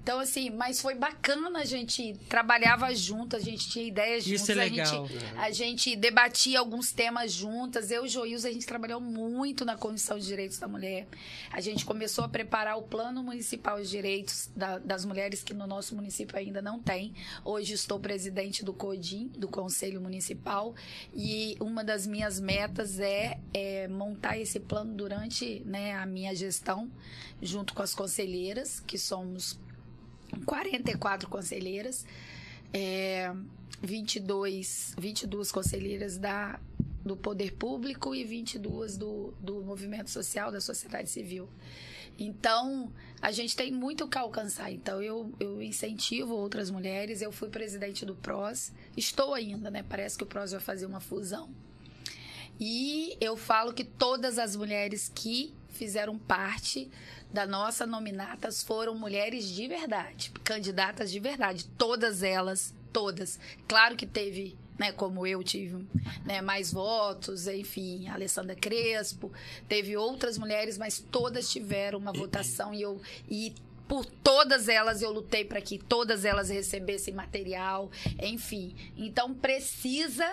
Então, 0.02 0.20
assim, 0.20 0.50
mas 0.50 0.82
foi 0.82 0.96
bacana, 0.96 1.60
a 1.60 1.66
gente 1.66 2.14
trabalhava 2.28 2.94
junto, 2.96 3.36
a 3.36 3.40
gente 3.40 3.70
tinha 3.70 3.86
ideias 3.88 4.26
Isso 4.26 4.48
juntas. 4.48 4.58
é 4.58 4.62
a 4.62 4.64
legal. 4.64 5.08
gente- 5.08 5.26
a 5.38 5.52
gente 5.52 5.96
debatia 5.96 6.60
alguns 6.60 6.92
temas 6.92 7.32
juntas. 7.32 7.92
Eu 7.92 8.06
e 8.06 8.10
Joilza, 8.10 8.50
a 8.50 8.52
gente 8.52 8.66
trabalhou 8.66 9.00
muito 9.00 9.64
na 9.64 9.78
Comissão 9.78 10.18
de 10.18 10.26
Direitos 10.26 10.58
da 10.60 10.68
Mulher. 10.68 11.08
A 11.52 11.62
gente 11.62 11.86
começou 11.86 12.24
a 12.26 12.30
preparar 12.30 12.78
o 12.78 12.82
Plano 12.84 13.22
Municipal 13.24 13.82
de 13.82 13.90
Direitos 13.90 14.50
da- 14.56 14.80
das 14.80 15.06
Mulheres, 15.06 15.44
que 15.44 15.54
no 15.54 15.68
nosso 15.68 15.96
município 15.96 16.38
ainda 16.38 16.62
não 16.62 16.80
tem. 16.80 17.14
Hoje 17.46 17.74
estou 17.74 18.00
presidente 18.00 18.66
do 18.66 18.74
CODIM, 18.74 19.28
do 19.38 19.48
Conselho 19.48 20.02
Municipal, 20.02 20.74
e 21.14 21.27
uma 21.60 21.84
das 21.84 22.06
minhas 22.06 22.40
metas 22.40 23.00
é, 23.00 23.40
é 23.54 23.88
montar 23.88 24.38
esse 24.38 24.60
plano 24.60 24.94
durante 24.94 25.62
né, 25.66 25.94
a 25.96 26.06
minha 26.06 26.36
gestão, 26.36 26.92
junto 27.42 27.74
com 27.74 27.82
as 27.82 27.94
conselheiras, 27.94 28.80
que 28.80 28.98
somos 28.98 29.60
44 30.46 31.30
conselheiras, 31.30 32.06
é, 32.74 33.34
22, 33.82 34.96
22 34.98 35.52
conselheiras 35.52 36.18
da, 36.18 36.60
do 37.04 37.16
Poder 37.16 37.54
Público 37.54 38.14
e 38.14 38.24
22 38.24 38.98
do, 38.98 39.34
do 39.40 39.64
Movimento 39.64 40.10
Social, 40.10 40.52
da 40.52 40.62
sociedade 40.62 41.10
civil. 41.10 41.48
Então, 42.18 42.92
a 43.22 43.32
gente 43.32 43.56
tem 43.56 43.72
muito 43.72 44.08
que 44.08 44.18
alcançar. 44.18 44.72
Então, 44.72 45.02
eu, 45.02 45.32
eu 45.40 45.62
incentivo 45.62 46.34
outras 46.34 46.70
mulheres. 46.70 47.22
Eu 47.22 47.32
fui 47.32 47.50
presidente 47.50 48.06
do 48.06 48.16
PROS, 48.16 48.72
estou 48.96 49.34
ainda, 49.34 49.70
né? 49.70 49.84
Parece 49.84 50.18
que 50.18 50.24
o 50.24 50.28
PROS 50.28 50.52
vai 50.52 50.62
fazer 50.62 50.86
uma 50.86 51.00
fusão. 51.00 51.50
E 52.60 53.16
eu 53.22 53.38
falo 53.38 53.72
que 53.72 53.84
todas 53.84 54.40
as 54.40 54.56
mulheres 54.56 55.12
que 55.14 55.54
fizeram 55.70 56.18
parte 56.18 56.90
da 57.32 57.46
nossa 57.46 57.86
nominatas 57.86 58.64
foram 58.64 58.98
mulheres 58.98 59.48
de 59.48 59.68
verdade, 59.68 60.32
candidatas 60.44 61.12
de 61.12 61.20
verdade, 61.20 61.68
todas 61.78 62.24
elas, 62.24 62.74
todas. 62.92 63.40
Claro 63.68 63.96
que 63.96 64.08
teve 64.08 64.58
né, 64.78 64.92
como 64.92 65.26
eu 65.26 65.44
tive 65.44 65.86
né, 66.26 66.42
mais 66.42 66.72
votos, 66.72 67.48
enfim, 67.48 68.08
a 68.08 68.14
Alessandra 68.14 68.56
Crespo, 68.56 69.32
teve 69.68 69.98
outras 69.98 70.38
mulheres, 70.38 70.78
mas 70.78 71.00
todas 71.00 71.52
tiveram 71.52 72.00
uma 72.00 72.14
votação 72.14 72.74
e 72.74 72.82
eu 72.82 73.02
e 73.30 73.54
por 73.88 74.06
todas 74.06 74.68
elas 74.68 75.02
eu 75.02 75.12
lutei 75.12 75.46
para 75.46 75.62
que 75.62 75.78
todas 75.78 76.26
elas 76.26 76.50
recebessem 76.50 77.14
material, 77.14 77.90
enfim. 78.22 78.76
Então 78.98 79.34
precisa 79.34 80.26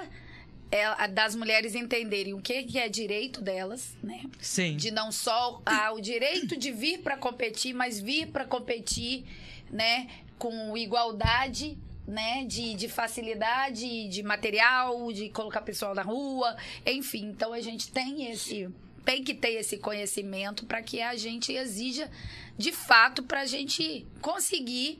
é, 0.73 1.07
das 1.09 1.37
mulheres 1.37 1.77
entenderem 1.77 2.35
o 2.35 2.41
que, 2.41 2.65
que 2.65 2.79
é 2.79 2.89
direito 2.89 3.41
delas, 3.41 3.97
né? 4.03 4.25
Sim. 4.41 4.77
De 4.77 4.91
não 4.91 5.13
só 5.13 5.63
ah, 5.65 5.93
o 5.93 6.01
direito 6.01 6.57
de 6.57 6.73
vir 6.73 6.99
para 6.99 7.17
competir, 7.17 7.73
mas 7.73 8.01
vir 8.01 8.27
para 8.27 8.45
competir, 8.45 9.25
né, 9.71 10.09
com 10.37 10.77
igualdade 10.77 11.79
né, 12.07 12.45
de, 12.45 12.75
de 12.75 12.89
facilidade 12.89 14.09
de 14.09 14.23
material, 14.23 15.13
de 15.13 15.29
colocar 15.31 15.63
pessoal 15.63 15.95
na 15.95 16.03
rua, 16.03 16.57
enfim. 16.87 17.27
Então 17.27 17.53
a 17.53 17.61
gente 17.61 17.91
tem 17.91 18.31
esse 18.31 18.69
tem 19.05 19.23
que 19.23 19.35
ter 19.35 19.51
esse 19.51 19.77
conhecimento 19.77 20.65
para 20.65 20.83
que 20.83 21.03
a 21.03 21.15
gente 21.15 21.53
exija 21.53 22.11
de 22.57 22.73
fato 22.73 23.23
para 23.23 23.43
a 23.43 23.47
gente 23.47 24.07
conseguir 24.23 24.99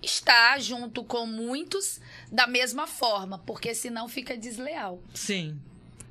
estar 0.00 0.60
junto 0.60 1.02
com 1.02 1.26
muitos 1.26 2.00
da 2.30 2.46
mesma 2.46 2.86
forma, 2.86 3.38
porque 3.40 3.74
senão 3.74 4.08
fica 4.08 4.36
desleal. 4.36 5.02
Sim. 5.12 5.58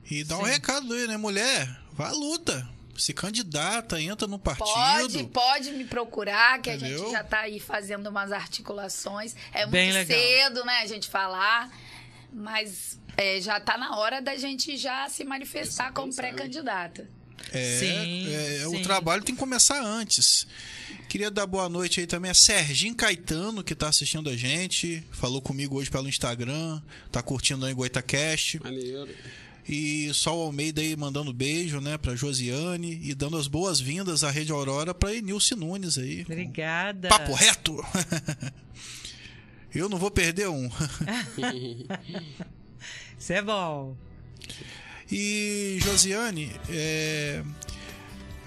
E 0.10 0.24
dá 0.24 0.38
um 0.38 0.44
Sim. 0.44 0.52
recado 0.52 0.94
aí, 0.94 1.08
né, 1.08 1.16
mulher? 1.16 1.80
Vá 1.94 2.10
à 2.10 2.12
luta. 2.12 2.68
Se 2.98 3.14
candidata, 3.14 4.02
entra 4.02 4.28
no 4.28 4.40
partido. 4.40 4.66
Pode, 4.74 5.24
pode 5.26 5.72
me 5.72 5.86
procurar, 5.86 6.62
que 6.62 6.70
a 6.70 6.76
Entendeu? 6.76 7.00
gente 7.00 7.12
já 7.12 7.24
tá 7.24 7.42
aí 7.42 7.60
fazendo 7.60 8.08
umas 8.08 8.32
articulações. 8.32 9.36
É 9.54 9.66
muito 9.66 9.76
legal. 9.76 10.06
cedo, 10.06 10.66
né, 10.66 10.80
a 10.82 10.86
gente 10.88 11.08
falar, 11.08 11.70
mas 12.34 13.00
é, 13.16 13.40
já 13.40 13.60
tá 13.60 13.78
na 13.78 13.98
hora 13.98 14.22
da 14.22 14.36
gente 14.36 14.78
já 14.78 15.08
se 15.10 15.24
manifestar 15.24 15.92
como 15.94 16.14
pré-candidata. 16.14 17.08
É, 17.54 17.78
Sim, 17.80 18.34
é, 18.34 18.60
sim. 18.60 18.76
O 18.76 18.82
trabalho 18.84 19.24
tem 19.24 19.34
que 19.34 19.40
começar 19.40 19.82
antes. 19.82 20.48
Queria 21.08 21.32
dar 21.32 21.46
boa 21.46 21.70
noite 21.70 22.02
aí 22.02 22.08
também 22.08 22.30
a 22.30 22.34
Serginho 22.34 22.94
Caetano, 22.96 23.64
que 23.64 23.74
tá 23.74 23.88
assistindo 23.88 24.30
a 24.30 24.36
gente. 24.36 25.02
Falou 25.12 25.42
comigo 25.42 25.78
hoje 25.78 25.90
pelo 25.90 26.10
Instagram. 26.10 26.82
Tá 27.12 27.22
curtindo 27.22 27.66
aí 27.66 27.72
o 27.72 27.76
GoitaCast. 27.76 28.62
Maneiro. 28.62 29.16
E 29.68 30.14
Sol 30.14 30.44
Almeida 30.44 30.82
aí 30.82 30.96
mandando 30.96 31.34
beijo, 31.34 31.82
né, 31.82 31.98
pra 31.98 32.16
Josiane. 32.16 33.00
E 33.04 33.14
dando 33.14 33.38
as 33.38 33.48
boas-vindas 33.48 34.24
à 34.24 34.32
Rede 34.32 34.52
Aurora 34.52 34.94
pra 34.94 35.14
Enilce 35.14 35.56
Nunes 35.56 35.98
aí. 35.98 36.22
Obrigada. 36.22 37.10
Papo 37.10 37.34
reto! 37.34 37.84
Eu 39.76 39.90
não 39.90 39.98
vou 39.98 40.10
perder 40.10 40.48
um. 40.48 40.68
Isso 43.20 43.34
é 43.34 43.42
bom. 43.42 43.96
E 45.12 45.78
Josiane, 45.82 46.52
é, 46.70 47.44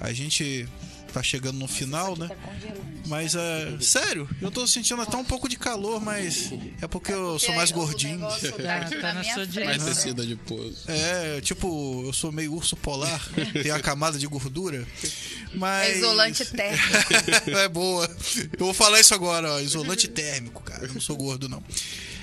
a 0.01 0.12
gente 0.12 0.66
tá 1.11 1.23
chegando 1.23 1.59
no 1.59 1.69
final, 1.69 2.17
né? 2.17 2.29
Tá. 2.29 2.37
Mas 3.07 3.35
é. 3.35 3.77
Sério, 3.81 4.29
eu 4.41 4.51
tô 4.51 4.67
sentindo 4.67 5.01
até 5.03 5.17
um 5.17 5.25
pouco 5.25 5.49
de 5.49 5.57
calor, 5.57 6.01
mas 6.01 6.51
é 6.81 6.87
porque 6.87 7.13
eu 7.13 7.39
sou 7.39 7.55
mais 7.55 7.71
gordinho. 7.71 8.21
Tá- 8.31 8.63
tá 8.63 8.77
aqui 8.77 8.97
tá 8.97 9.13
na 9.15 9.25
sua. 9.25 9.37
Mais 9.37 9.51
direita. 9.51 9.85
tecido 9.85 10.23
adiposo. 10.23 10.77
É, 10.87 11.41
tipo, 11.41 12.03
eu 12.05 12.13
sou 12.13 12.31
meio 12.31 12.55
urso 12.55 12.77
polar, 12.77 13.21
tem 13.63 13.71
a 13.71 13.81
camada 13.81 14.19
de 14.19 14.27
gordura. 14.27 14.87
Mas. 15.55 15.91
É 15.91 15.99
isolante 15.99 16.45
térmico. 16.45 17.15
é 17.59 17.69
boa. 17.69 18.09
Eu 18.59 18.67
vou 18.67 18.75
falar 18.75 19.01
isso 19.01 19.15
agora, 19.15 19.55
ó. 19.55 19.61
Isolante 19.61 20.09
térmico, 20.09 20.63
cara. 20.63 20.87
Eu 20.87 20.95
não 20.95 21.01
sou 21.01 21.17
gordo, 21.17 21.49
não. 21.49 21.63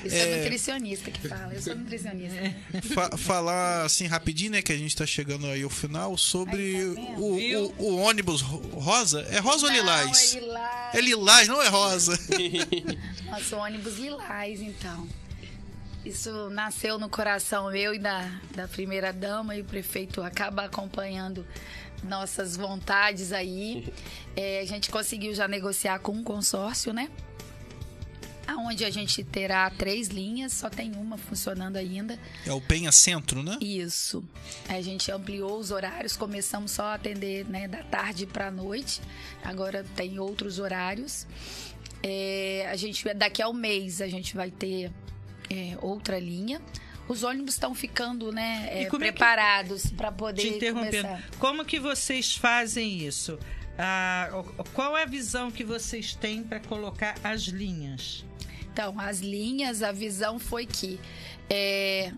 Isso 0.06 0.16
é, 0.16 0.38
nutricionista 0.38 1.12
que 1.12 1.28
fala. 1.28 1.54
Eu 1.54 1.62
sou 1.62 1.76
nutricionista. 1.76 2.36
Fa- 2.94 3.18
falar 3.18 3.84
assim 3.86 4.06
rapidinho, 4.08 4.52
né? 4.52 4.62
Que 4.62 4.72
a 4.72 4.78
gente 4.78 4.96
tá 4.96 5.06
chegando 5.06 5.48
aí 5.48 5.64
ao 5.64 5.70
final 5.70 6.18
sobre 6.18 6.76
Aí, 6.78 6.96
tá 6.96 7.02
o, 7.20 7.36
o, 7.36 7.74
o 7.80 7.98
ônibus 7.98 8.42
ro- 8.42 8.60
rosa. 8.80 9.22
É 9.32 9.40
rosa 9.40 9.66
ou 9.66 9.72
Não, 9.72 9.78
lilás? 9.80 10.36
é 10.36 10.40
lilás. 10.40 10.96
É 10.96 11.02
lilás, 11.02 11.48
não 11.48 11.62
é 11.62 11.68
rosa. 11.68 12.18
Nosso 13.26 13.56
ônibus 13.58 13.98
lilás, 13.98 14.62
então. 14.62 15.08
Isso 16.06 16.50
nasceu 16.52 16.98
no 16.98 17.10
coração 17.10 17.70
meu 17.72 17.94
e 17.94 18.00
da, 18.00 18.32
da 18.56 18.68
primeira 18.68 19.12
dama 19.12 19.56
e 19.56 19.62
o 19.62 19.66
prefeito 19.66 20.22
acaba 20.24 20.64
acompanhando 20.64 21.46
nossas 22.04 22.56
vontades 22.56 23.32
aí. 23.34 23.92
É, 24.40 24.60
a 24.60 24.66
gente 24.66 24.92
conseguiu 24.92 25.34
já 25.34 25.48
negociar 25.48 25.98
com 25.98 26.12
um 26.12 26.24
consórcio, 26.24 26.94
né? 26.94 27.10
Aonde 28.48 28.86
a 28.86 28.90
gente 28.90 29.24
terá 29.26 29.70
três 29.70 30.08
linhas, 30.08 30.54
só 30.54 30.70
tem 30.70 30.94
uma 30.94 31.18
funcionando 31.18 31.76
ainda. 31.76 32.18
É 32.46 32.54
o 32.54 32.62
Penha 32.62 32.92
Centro, 32.94 33.44
né? 33.44 33.58
Isso. 33.60 34.24
A 34.70 34.82
gente 34.82 35.12
ampliou 35.12 35.60
os 35.60 35.70
horários, 35.70 36.16
começamos 36.16 36.72
só 36.72 36.84
a 36.84 36.94
atender 36.94 37.46
né, 37.46 37.68
da 37.68 37.84
tarde 37.84 38.26
para 38.26 38.48
a 38.48 38.52
noite. 38.52 39.02
Agora 39.44 39.84
tem 39.96 40.18
outros 40.18 40.60
horários. 40.60 41.28
É, 42.02 42.68
a 42.72 42.76
gente 42.78 43.04
daqui 43.14 43.42
a 43.42 43.50
um 43.50 43.54
mês 43.54 44.02
a 44.02 44.08
gente 44.08 44.34
vai 44.36 44.50
ter 44.50 44.92
é, 45.50 45.78
outra 45.82 46.18
linha. 46.18 46.62
Os 47.10 47.24
ônibus 47.24 47.56
estão 47.56 47.74
ficando 47.76 48.32
né, 48.32 48.68
é, 48.72 48.84
é 48.84 48.90
que- 48.90 48.98
preparados 48.98 49.88
para 49.92 50.12
poder 50.12 50.42
Te 50.42 50.48
interrompendo. 50.50 51.08
começar. 51.08 51.30
Como 51.40 51.66
que 51.66 51.80
vocês 51.80 52.36
fazem 52.36 53.06
isso? 53.06 53.38
Ah, 53.78 54.30
qual 54.74 54.98
é 54.98 55.04
a 55.04 55.06
visão 55.06 55.52
que 55.52 55.64
vocês 55.64 56.16
têm 56.16 56.44
para 56.44 56.60
colocar 56.60 57.16
as 57.24 57.44
linhas? 57.44 58.26
Então, 58.80 59.00
as 59.00 59.22
linhas, 59.22 59.82
a 59.82 59.92
visão 59.92 60.38
foi 60.38 60.68
que 60.68 61.00
é, 61.50 62.12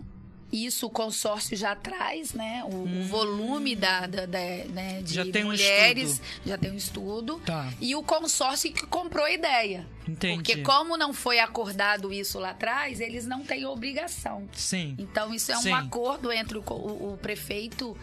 isso 0.52 0.86
o 0.88 0.90
consórcio 0.90 1.56
já 1.56 1.74
traz, 1.74 2.34
né? 2.34 2.62
O, 2.70 2.74
o 3.00 3.02
volume 3.04 3.74
da, 3.74 4.06
da- 4.06 4.26
da- 4.26 4.38
né, 4.38 5.00
de 5.02 5.18
Hum. 5.18 5.24
Já 5.24 5.32
tem 5.32 5.42
um 5.42 5.46
mulheres, 5.46 6.10
estudo. 6.10 6.28
já 6.44 6.58
tem 6.58 6.70
um 6.70 6.76
estudo. 6.76 7.40
Tá. 7.46 7.72
E 7.80 7.96
o 7.96 8.02
consórcio 8.02 8.70
que 8.70 8.84
comprou 8.86 9.24
a 9.24 9.30
ideia. 9.32 9.86
Entendi. 10.06 10.34
Porque 10.34 10.56
como 10.62 10.98
não 10.98 11.14
foi 11.14 11.38
acordado 11.38 12.12
isso 12.12 12.38
lá 12.38 12.50
atrás, 12.50 13.00
eles 13.00 13.24
não 13.26 13.42
têm 13.42 13.64
obrigação. 13.64 14.46
Sim. 14.52 14.94
Então, 14.98 15.32
isso 15.32 15.50
é 15.52 15.56
um 15.56 15.62
Sim. 15.62 15.72
acordo 15.72 16.30
entre 16.30 16.58
o, 16.58 16.62
o- 16.68 17.14
o 17.14 17.16
prefeito, 17.16 17.96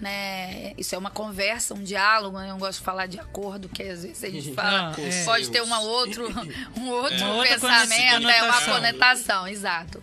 né? 0.00 0.72
Isso 0.76 0.94
é 0.94 0.98
uma 0.98 1.10
conversa, 1.10 1.74
um 1.74 1.82
diálogo. 1.82 2.38
né? 2.38 2.46
Eu 2.46 2.50
não 2.50 2.58
gosto 2.58 2.78
de 2.78 2.84
falar 2.84 3.06
de 3.06 3.18
acordo, 3.18 3.68
que 3.68 3.82
às 3.82 4.02
vezes 4.02 4.22
a 4.24 4.30
gente 4.30 4.52
fala. 4.54 4.94
Ah, 4.96 5.00
é. 5.00 5.24
Pode 5.24 5.50
ter 5.50 5.62
uma 5.62 5.80
outro, 5.80 6.26
um 6.76 6.88
outro 6.88 7.26
outra 7.26 7.50
pensamento, 7.54 8.28
é 8.28 8.42
uma 8.42 8.60
conotação, 8.60 9.46
exato. 9.46 10.02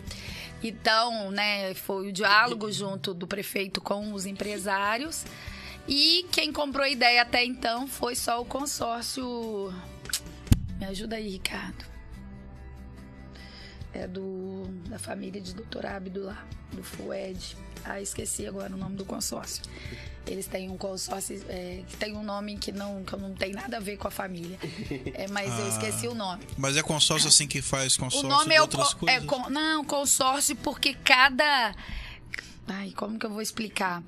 Então, 0.62 1.30
né, 1.30 1.74
foi 1.74 2.08
o 2.08 2.12
diálogo 2.12 2.70
junto 2.70 3.12
do 3.12 3.26
prefeito 3.26 3.80
com 3.80 4.12
os 4.12 4.26
empresários. 4.26 5.24
E 5.88 6.26
quem 6.30 6.52
comprou 6.52 6.84
a 6.84 6.88
ideia 6.88 7.22
até 7.22 7.44
então 7.44 7.88
foi 7.88 8.14
só 8.14 8.40
o 8.40 8.44
consórcio. 8.44 9.74
Me 10.78 10.86
ajuda 10.86 11.16
aí, 11.16 11.28
Ricardo. 11.30 11.91
É 13.94 14.06
do 14.06 14.64
da 14.88 14.98
família 14.98 15.40
de 15.40 15.52
Dr. 15.54 15.84
Abdo 15.86 16.24
lá, 16.24 16.44
do 16.72 16.82
FUED. 16.82 17.56
Ah, 17.84 18.00
esqueci 18.00 18.46
agora 18.46 18.72
o 18.74 18.76
nome 18.78 18.96
do 18.96 19.04
consórcio. 19.04 19.62
Eles 20.26 20.46
têm 20.46 20.70
um 20.70 20.78
consórcio 20.78 21.44
é, 21.48 21.82
que 21.88 21.96
tem 21.96 22.16
um 22.16 22.22
nome 22.22 22.56
que 22.56 22.70
não, 22.70 23.02
que 23.02 23.16
não 23.16 23.34
tem 23.34 23.52
nada 23.52 23.76
a 23.78 23.80
ver 23.80 23.96
com 23.96 24.06
a 24.06 24.10
família. 24.10 24.56
É, 25.14 25.26
mas 25.28 25.48
eu 25.58 25.64
Ah. 25.66 25.68
esqueci 25.68 26.06
o 26.08 26.14
nome. 26.14 26.42
Mas 26.56 26.76
é 26.76 26.82
consórcio 26.82 27.28
assim 27.28 27.46
que 27.46 27.60
faz 27.60 27.96
O 27.96 28.00
consórcio 28.00 28.28
nome 28.30 28.50
de 28.50 28.54
é 28.54 28.58
o 28.60 28.62
outras 28.62 28.94
co- 28.94 29.08
é 29.10 29.20
con- 29.20 29.50
não, 29.50 29.84
consórcio 29.84 30.54
porque 30.56 30.94
cada 30.94 31.74
Ai, 32.68 32.92
como 32.96 33.18
que 33.18 33.26
eu 33.26 33.30
vou 33.30 33.42
explicar? 33.42 34.02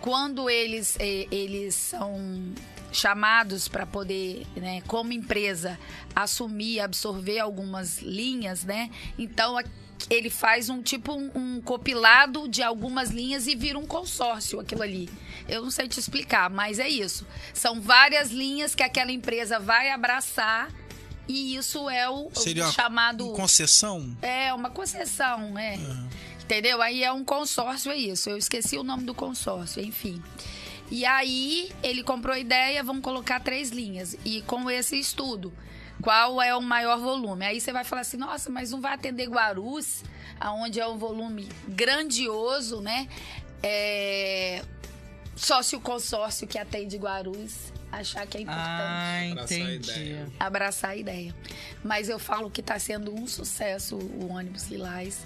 Quando 0.00 0.48
eles 0.48 0.96
eh, 1.00 1.26
eles 1.32 1.74
são 1.74 2.54
chamados 2.96 3.68
para 3.68 3.86
poder, 3.86 4.46
né, 4.56 4.80
como 4.86 5.12
empresa, 5.12 5.78
assumir, 6.14 6.80
absorver 6.80 7.38
algumas 7.38 8.00
linhas, 8.00 8.64
né? 8.64 8.90
Então 9.18 9.58
ele 10.10 10.30
faz 10.30 10.68
um 10.68 10.82
tipo 10.82 11.12
um, 11.12 11.30
um 11.34 11.60
compilado 11.60 12.48
de 12.48 12.62
algumas 12.62 13.10
linhas 13.10 13.46
e 13.46 13.54
vira 13.54 13.78
um 13.78 13.86
consórcio 13.86 14.60
aquilo 14.60 14.82
ali. 14.82 15.08
Eu 15.48 15.62
não 15.62 15.70
sei 15.70 15.88
te 15.88 15.98
explicar, 15.98 16.50
mas 16.50 16.78
é 16.78 16.88
isso. 16.88 17.26
São 17.54 17.80
várias 17.80 18.30
linhas 18.30 18.74
que 18.74 18.82
aquela 18.82 19.12
empresa 19.12 19.58
vai 19.58 19.90
abraçar 19.90 20.70
e 21.28 21.56
isso 21.56 21.88
é 21.90 22.08
o, 22.08 22.28
o 22.28 22.38
Seria 22.38 22.64
uma 22.64 22.72
chamado 22.72 23.32
concessão? 23.32 24.16
é, 24.22 24.52
uma 24.54 24.70
concessão, 24.70 25.58
é. 25.58 25.78
Entendeu? 26.42 26.80
Aí 26.80 27.02
é 27.02 27.12
um 27.12 27.24
consórcio, 27.24 27.90
é 27.90 27.96
isso. 27.96 28.30
Eu 28.30 28.36
esqueci 28.36 28.78
o 28.78 28.84
nome 28.84 29.02
do 29.02 29.12
consórcio, 29.12 29.82
enfim. 29.82 30.22
E 30.90 31.04
aí 31.04 31.72
ele 31.82 32.02
comprou 32.02 32.34
a 32.34 32.38
ideia, 32.38 32.82
vamos 32.82 33.02
colocar 33.02 33.40
três 33.40 33.70
linhas. 33.70 34.16
E 34.24 34.42
com 34.42 34.70
esse 34.70 34.98
estudo, 34.98 35.52
qual 36.00 36.40
é 36.40 36.54
o 36.54 36.60
maior 36.60 36.98
volume? 36.98 37.44
Aí 37.44 37.60
você 37.60 37.72
vai 37.72 37.84
falar 37.84 38.02
assim, 38.02 38.16
nossa, 38.16 38.50
mas 38.50 38.70
não 38.70 38.80
vai 38.80 38.94
atender 38.94 39.26
Guarus, 39.28 40.02
aonde 40.38 40.80
é 40.80 40.86
um 40.86 40.96
volume 40.96 41.48
grandioso, 41.68 42.80
né? 42.80 43.08
É... 43.62 44.62
Só 45.34 45.62
se 45.62 45.76
o 45.76 45.80
consórcio 45.80 46.46
que 46.46 46.58
atende 46.58 46.96
Guarus 46.96 47.72
achar 47.98 48.26
que 48.26 48.38
é 48.38 48.40
importante. 48.42 48.66
Ah, 48.68 49.20
Abraçar 49.30 49.56
a 49.58 49.74
entendi. 49.74 49.90
ideia. 49.90 50.26
abraçar 50.38 50.90
a 50.90 50.96
ideia. 50.96 51.34
Mas 51.84 52.08
eu 52.08 52.18
falo 52.18 52.50
que 52.50 52.60
está 52.60 52.78
sendo 52.78 53.14
um 53.14 53.26
sucesso 53.26 53.96
o 53.96 54.28
ônibus 54.32 54.68
Lilás. 54.68 55.24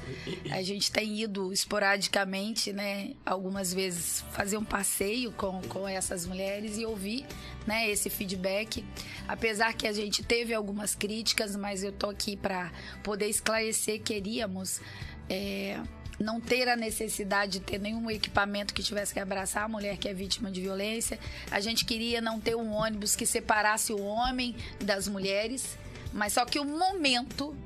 A 0.51 0.63
gente 0.63 0.91
tem 0.91 1.21
ido 1.21 1.53
esporadicamente, 1.53 2.73
né? 2.73 3.13
Algumas 3.25 3.73
vezes 3.73 4.25
fazer 4.33 4.57
um 4.57 4.65
passeio 4.65 5.33
com, 5.33 5.61
com 5.63 5.87
essas 5.89 6.27
mulheres 6.27 6.79
e 6.79 6.85
ouvir 6.85 7.27
né, 7.67 7.89
esse 7.91 8.09
feedback. 8.11 8.85
Apesar 9.29 9.75
que 9.75 9.87
a 9.87 9.93
gente 9.93 10.23
teve 10.23 10.53
algumas 10.55 10.95
críticas, 10.95 11.55
mas 11.57 11.83
eu 11.85 11.93
tô 11.93 12.09
aqui 12.11 12.37
para 12.37 12.71
poder 13.03 13.27
esclarecer. 13.29 14.01
Queríamos. 14.03 14.81
é, 15.29 15.81
não 16.21 16.41
ter 16.41 16.69
a 16.69 16.77
necessidade 16.77 17.53
de 17.53 17.61
ter 17.61 17.79
nenhum 17.81 18.11
equipamento 18.11 18.75
que 18.75 18.83
tivesse 18.83 19.13
que 19.15 19.19
abraçar 19.19 19.65
a 19.65 19.69
mulher 19.69 19.97
que 19.97 20.07
é 20.09 20.13
vítima 20.15 20.51
de 20.51 20.61
violência. 20.61 21.19
A 21.51 21.61
gente 21.61 21.85
queria 21.85 22.21
não 22.21 22.39
ter 22.39 22.55
um 22.55 22.73
ônibus 22.73 23.17
que 23.17 23.25
separasse 23.25 23.93
o 23.93 24.01
homem 24.03 24.55
das 24.85 25.09
mulheres, 25.09 25.79
mas 26.13 26.35
só 26.35 26.45
que 26.45 26.59
o 26.61 26.65
momento 26.65 27.57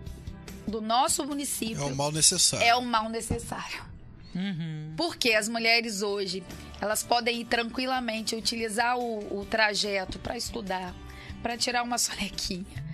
do 0.68 0.80
nosso 0.80 1.26
município 1.26 1.82
É 1.82 1.84
o 1.84 1.94
mal 1.96 2.12
necessário. 2.12 2.66
é 2.66 2.74
o 2.76 2.82
mal 2.82 3.08
necessário. 3.08 3.82
Porque 4.96 5.32
as 5.32 5.48
mulheres 5.48 6.02
hoje, 6.02 6.42
elas 6.80 7.02
podem 7.02 7.40
ir 7.42 7.44
tranquilamente 7.44 8.34
utilizar 8.34 8.98
o, 8.98 9.40
o 9.40 9.44
trajeto 9.46 10.18
para 10.18 10.36
estudar, 10.36 10.94
para 11.42 11.56
tirar 11.56 11.82
uma 11.82 11.98
sonequinha, 11.98 12.84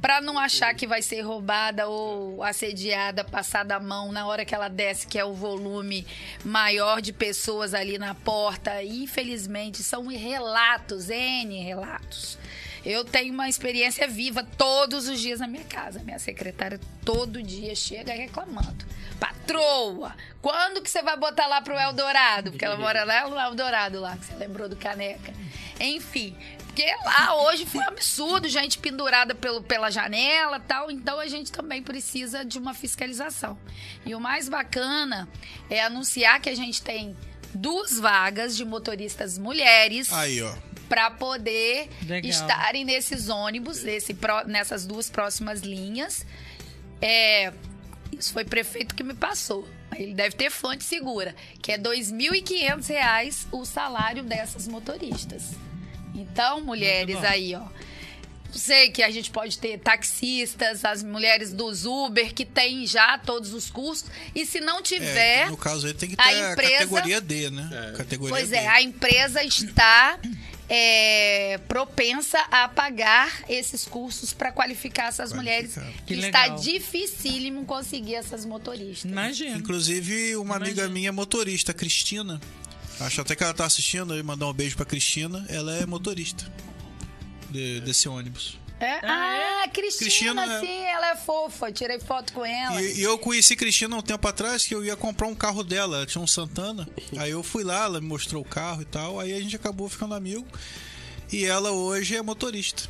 para 0.00 0.20
não 0.20 0.38
achar 0.38 0.74
que 0.74 0.86
vai 0.86 1.02
ser 1.02 1.20
roubada 1.20 1.86
ou 1.86 2.42
assediada, 2.42 3.22
passada 3.22 3.76
a 3.76 3.80
mão 3.80 4.10
na 4.12 4.26
hora 4.26 4.44
que 4.44 4.54
ela 4.54 4.68
desce, 4.68 5.06
que 5.06 5.18
é 5.18 5.24
o 5.24 5.34
volume 5.34 6.06
maior 6.44 7.00
de 7.00 7.12
pessoas 7.12 7.74
ali 7.74 7.98
na 7.98 8.14
porta. 8.14 8.82
Infelizmente, 8.82 9.82
são 9.82 10.06
relatos, 10.06 11.10
N 11.10 11.62
relatos. 11.62 12.38
Eu 12.84 13.04
tenho 13.04 13.34
uma 13.34 13.48
experiência 13.48 14.08
viva 14.08 14.42
todos 14.56 15.06
os 15.06 15.20
dias 15.20 15.40
na 15.40 15.46
minha 15.46 15.64
casa. 15.64 16.02
Minha 16.02 16.18
secretária 16.18 16.80
todo 17.04 17.42
dia 17.42 17.74
chega 17.74 18.12
reclamando. 18.12 18.86
Patroa, 19.18 20.16
quando 20.40 20.80
que 20.80 20.88
você 20.88 21.02
vai 21.02 21.16
botar 21.18 21.46
lá 21.46 21.60
pro 21.60 21.74
Eldorado? 21.74 22.50
Porque 22.50 22.64
ela 22.64 22.78
mora 22.78 23.04
lá 23.04 23.28
no 23.28 23.38
Eldorado 23.38 24.00
lá, 24.00 24.16
que 24.16 24.24
você 24.24 24.34
lembrou 24.34 24.66
do 24.66 24.76
Caneca. 24.76 25.32
Enfim, 25.78 26.34
porque 26.80 26.94
lá 27.04 27.42
hoje 27.42 27.66
foi 27.66 27.80
um 27.82 27.88
absurdo, 27.88 28.48
gente 28.48 28.78
pendurada 28.78 29.34
pelo, 29.34 29.62
pela 29.62 29.90
janela 29.90 30.56
e 30.56 30.60
tal. 30.60 30.90
Então 30.90 31.20
a 31.20 31.26
gente 31.26 31.52
também 31.52 31.82
precisa 31.82 32.42
de 32.42 32.58
uma 32.58 32.72
fiscalização. 32.72 33.58
E 34.06 34.14
o 34.14 34.20
mais 34.20 34.48
bacana 34.48 35.28
é 35.68 35.82
anunciar 35.82 36.40
que 36.40 36.48
a 36.48 36.54
gente 36.54 36.80
tem 36.80 37.14
duas 37.52 37.98
vagas 37.98 38.56
de 38.56 38.64
motoristas 38.64 39.36
mulheres 39.36 40.10
Aí, 40.10 40.40
ó. 40.40 40.54
para 40.88 41.10
poder 41.10 41.90
Legal. 42.06 42.30
estarem 42.30 42.84
nesses 42.84 43.28
ônibus, 43.28 43.82
nesse 43.82 44.16
nessas 44.46 44.86
duas 44.86 45.10
próximas 45.10 45.60
linhas. 45.60 46.24
É, 47.02 47.52
isso 48.10 48.32
foi 48.32 48.44
prefeito 48.44 48.94
que 48.94 49.02
me 49.02 49.14
passou. 49.14 49.68
Ele 49.94 50.14
deve 50.14 50.34
ter 50.34 50.50
fonte 50.50 50.84
segura, 50.84 51.34
que 51.60 51.72
é 51.72 51.78
2.500 51.78 52.88
reais 52.88 53.46
o 53.52 53.66
salário 53.66 54.22
dessas 54.22 54.66
motoristas. 54.66 55.50
Então, 56.14 56.60
mulheres 56.60 57.16
aí, 57.24 57.54
ó. 57.54 57.62
Sei 58.52 58.90
que 58.90 59.00
a 59.00 59.10
gente 59.12 59.30
pode 59.30 59.56
ter 59.58 59.78
taxistas, 59.78 60.84
as 60.84 61.04
mulheres 61.04 61.52
dos 61.52 61.84
Uber, 61.86 62.34
que 62.34 62.44
têm 62.44 62.84
já 62.84 63.16
todos 63.16 63.54
os 63.54 63.70
cursos. 63.70 64.10
E 64.34 64.44
se 64.44 64.58
não 64.60 64.80
É, 64.80 64.82
tiver. 64.82 65.50
no 65.50 65.56
caso 65.56 65.86
aí 65.86 65.94
tem 65.94 66.08
que 66.08 66.16
a 66.18 66.24
ter 66.24 66.30
a, 66.44 66.52
empresa- 66.52 66.72
categoria 66.78 67.20
D, 67.20 67.50
né? 67.50 67.94
Categoria 67.96 68.34
Pois 68.36 68.48
D. 68.50 68.56
é, 68.56 68.66
a 68.66 68.82
empresa 68.82 69.44
está 69.44 70.18
é, 70.68 71.58
propensa 71.68 72.38
a 72.50 72.66
pagar 72.68 73.42
esses 73.48 73.84
cursos 73.84 74.32
para 74.32 74.50
qualificar 74.50 75.06
essas 75.08 75.32
mulheres. 75.32 75.74
Que 76.04 76.14
está 76.14 76.42
legal. 76.46 76.58
dificílimo 76.58 77.64
conseguir 77.64 78.16
essas 78.16 78.44
motoristas. 78.44 79.08
Imagina. 79.10 79.58
Inclusive, 79.58 80.34
uma 80.36 80.56
amiga 80.56 80.72
Imagina. 80.82 80.88
minha 80.88 81.12
motorista, 81.12 81.72
Cristina. 81.72 82.40
Acho 83.00 83.20
até 83.22 83.34
que 83.34 83.42
ela 83.42 83.54
tá 83.54 83.64
assistindo 83.64 84.16
e 84.16 84.22
mandar 84.22 84.46
um 84.46 84.52
beijo 84.52 84.76
pra 84.76 84.84
Cristina. 84.86 85.44
Ela 85.48 85.74
é 85.76 85.86
motorista 85.86 86.44
de- 87.50 87.80
desse 87.80 88.08
ônibus. 88.08 88.58
É? 88.78 88.94
Ah, 89.06 89.68
Cristina, 89.74 90.42
Cristina, 90.42 90.54
é. 90.54 90.60
sim, 90.60 90.84
ela 90.86 91.10
é 91.10 91.16
fofa. 91.16 91.70
Tirei 91.70 92.00
foto 92.00 92.32
com 92.32 92.44
ela. 92.44 92.80
E, 92.80 93.00
e 93.00 93.02
eu 93.02 93.18
conheci 93.18 93.54
Cristina 93.54 93.94
um 93.94 94.00
tempo 94.00 94.26
atrás 94.26 94.64
que 94.66 94.74
eu 94.74 94.82
ia 94.84 94.96
comprar 94.96 95.26
um 95.26 95.34
carro 95.34 95.62
dela. 95.62 95.98
Ela 95.98 96.06
tinha 96.06 96.22
um 96.22 96.26
Santana. 96.26 96.88
Aí 97.18 97.30
eu 97.30 97.42
fui 97.42 97.62
lá, 97.62 97.84
ela 97.84 98.00
me 98.00 98.06
mostrou 98.06 98.40
o 98.42 98.44
carro 98.44 98.80
e 98.80 98.86
tal. 98.86 99.20
Aí 99.20 99.34
a 99.34 99.40
gente 99.40 99.54
acabou 99.54 99.86
ficando 99.88 100.14
amigo. 100.14 100.46
E 101.30 101.44
ela 101.44 101.70
hoje 101.72 102.16
é 102.16 102.22
motorista. 102.22 102.84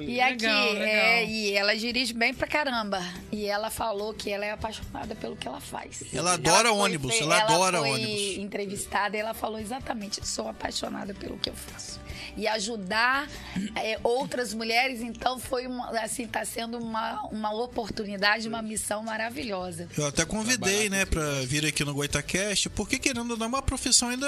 E 0.00 0.20
aqui, 0.20 0.44
Legal, 0.46 0.72
legal. 0.72 0.86
é, 0.86 1.24
e 1.24 1.52
ela 1.52 1.76
dirige 1.76 2.12
bem 2.12 2.32
pra 2.34 2.46
caramba. 2.46 3.02
E 3.32 3.46
ela 3.46 3.70
falou 3.70 4.12
que 4.14 4.30
ela 4.30 4.44
é 4.44 4.52
apaixonada 4.52 5.14
pelo 5.14 5.36
que 5.36 5.46
ela 5.48 5.60
faz. 5.60 6.02
Ela 6.12 6.34
adora 6.34 6.68
foi- 6.68 6.78
ônibus, 6.78 7.14
foi- 7.14 7.22
ela 7.24 7.38
adora 7.42 7.78
foi 7.78 7.90
ônibus. 7.90 8.38
entrevistada 8.38 9.16
e 9.16 9.20
ela 9.20 9.34
falou 9.34 9.58
exatamente: 9.58 10.26
sou 10.26 10.48
apaixonada 10.48 11.14
pelo 11.14 11.38
que 11.38 11.50
eu 11.50 11.54
faço. 11.54 12.00
E 12.36 12.46
ajudar 12.46 13.28
é, 13.74 13.98
outras 14.02 14.52
mulheres, 14.52 15.00
então, 15.00 15.38
foi 15.38 15.66
uma, 15.66 15.88
assim, 16.00 16.26
tá 16.26 16.44
sendo 16.44 16.76
uma, 16.78 17.22
uma 17.30 17.50
oportunidade, 17.54 18.46
uma 18.48 18.60
missão 18.60 19.02
maravilhosa. 19.02 19.88
Eu 19.96 20.06
até 20.06 20.24
convidei, 20.24 20.90
né, 20.90 21.04
pra 21.06 21.22
vir 21.44 21.64
aqui 21.64 21.82
no 21.84 21.94
Goitacast, 21.94 22.68
porque 22.70 22.98
querendo 22.98 23.30
ou 23.30 23.36
não, 23.38 23.46
é 23.46 23.48
uma 23.48 23.62
profissão 23.62 24.08
ainda 24.10 24.26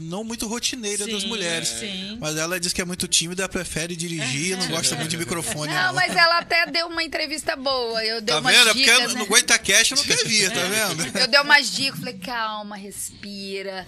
não 0.00 0.24
muito 0.24 0.46
rotineira 0.46 1.06
das 1.06 1.22
Sim, 1.22 1.28
mulheres. 1.28 1.68
sim. 1.68 2.16
Mas 2.20 2.36
ela 2.36 2.58
diz 2.58 2.72
que 2.72 2.80
é 2.80 2.84
muito 2.84 3.06
tímida, 3.06 3.48
prefere 3.48 3.94
dirigir, 3.96 4.56
não 4.56 4.69
gosta 4.70 4.96
muito 4.96 5.10
de 5.10 5.16
microfone. 5.16 5.72
Não, 5.72 5.92
mas 5.94 6.14
ela 6.14 6.38
até 6.38 6.66
deu 6.66 6.86
uma 6.86 7.02
entrevista 7.02 7.56
boa. 7.56 8.04
Eu 8.04 8.20
dei 8.20 8.34
Tá 8.34 8.40
umas 8.40 8.56
vendo? 8.56 8.70
É 8.70 8.72
dicas, 8.74 8.96
porque 8.98 9.14
né? 9.14 9.20
no 9.20 9.26
Goitacast 9.26 9.94
não 9.94 10.02
quer 10.02 10.24
vir, 10.24 10.50
tá 10.52 10.60
vendo? 10.62 11.18
Eu 11.18 11.26
dei 11.28 11.40
umas 11.40 11.70
dicas, 11.70 11.98
falei, 12.00 12.18
calma, 12.18 12.76
respira. 12.76 13.86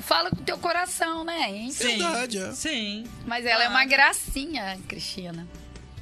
Fala 0.00 0.30
com 0.30 0.36
o 0.36 0.44
teu 0.44 0.58
coração, 0.58 1.24
né? 1.24 1.50
Enfim. 1.50 1.72
Sim. 1.72 1.98
Verdade, 1.98 2.38
é. 2.38 2.52
Sim. 2.52 3.04
Mas 3.26 3.44
ela 3.46 3.64
é 3.64 3.68
uma 3.68 3.84
gracinha, 3.84 4.78
Cristina. 4.88 5.46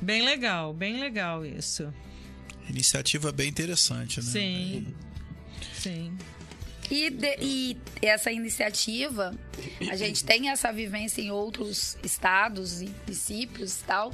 Bem 0.00 0.22
legal, 0.22 0.72
bem 0.72 0.98
legal 1.00 1.44
isso. 1.44 1.92
Iniciativa 2.68 3.32
bem 3.32 3.48
interessante, 3.48 4.20
né? 4.20 4.30
Sim. 4.30 4.94
Sim. 5.74 6.16
E, 6.90 7.10
de- 7.10 7.36
e 7.40 7.76
essa 8.02 8.30
iniciativa, 8.32 9.34
a 9.90 9.96
gente 9.96 10.24
tem 10.24 10.48
essa 10.50 10.72
vivência 10.72 11.20
em 11.20 11.30
outros 11.30 11.96
estados 12.02 12.80
e 12.80 12.86
municípios 13.06 13.80
e 13.80 13.84
tal, 13.84 14.12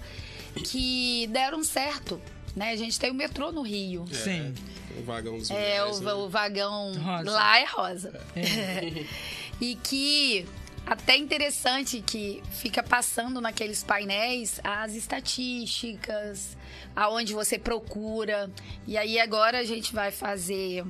que 0.65 1.27
deram 1.29 1.63
certo. 1.63 2.21
Né? 2.57 2.71
A 2.71 2.77
gente 2.77 2.99
tem 2.99 3.11
o 3.11 3.15
metrô 3.15 3.51
no 3.53 3.63
Rio. 3.63 4.05
Sim. 4.13 4.55
O 4.99 5.03
vagão 5.03 5.39
dos 5.39 5.51
É, 5.51 5.55
mulheres, 5.55 5.99
o, 5.99 6.03
né? 6.05 6.13
o 6.15 6.29
vagão 6.29 6.93
Rosa. 6.95 7.31
lá 7.31 7.59
é 7.61 7.65
rosa. 7.65 8.21
e 9.61 9.75
que 9.83 10.47
até 10.87 11.17
interessante 11.17 12.01
que 12.01 12.43
fica 12.53 12.83
passando 12.83 13.41
naqueles 13.41 13.83
painéis 13.83 14.61
as 14.63 14.95
estatísticas, 14.95 16.57
aonde 16.95 17.33
você 17.33 17.59
procura. 17.59 18.51
E 18.87 18.97
aí 18.97 19.19
agora 19.19 19.59
a 19.59 19.65
gente 19.65 19.93
vai 19.93 20.11
fazer. 20.11 20.85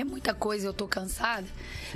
É 0.00 0.04
muita 0.04 0.32
coisa, 0.32 0.66
eu 0.68 0.72
tô 0.72 0.86
cansada. 0.86 1.46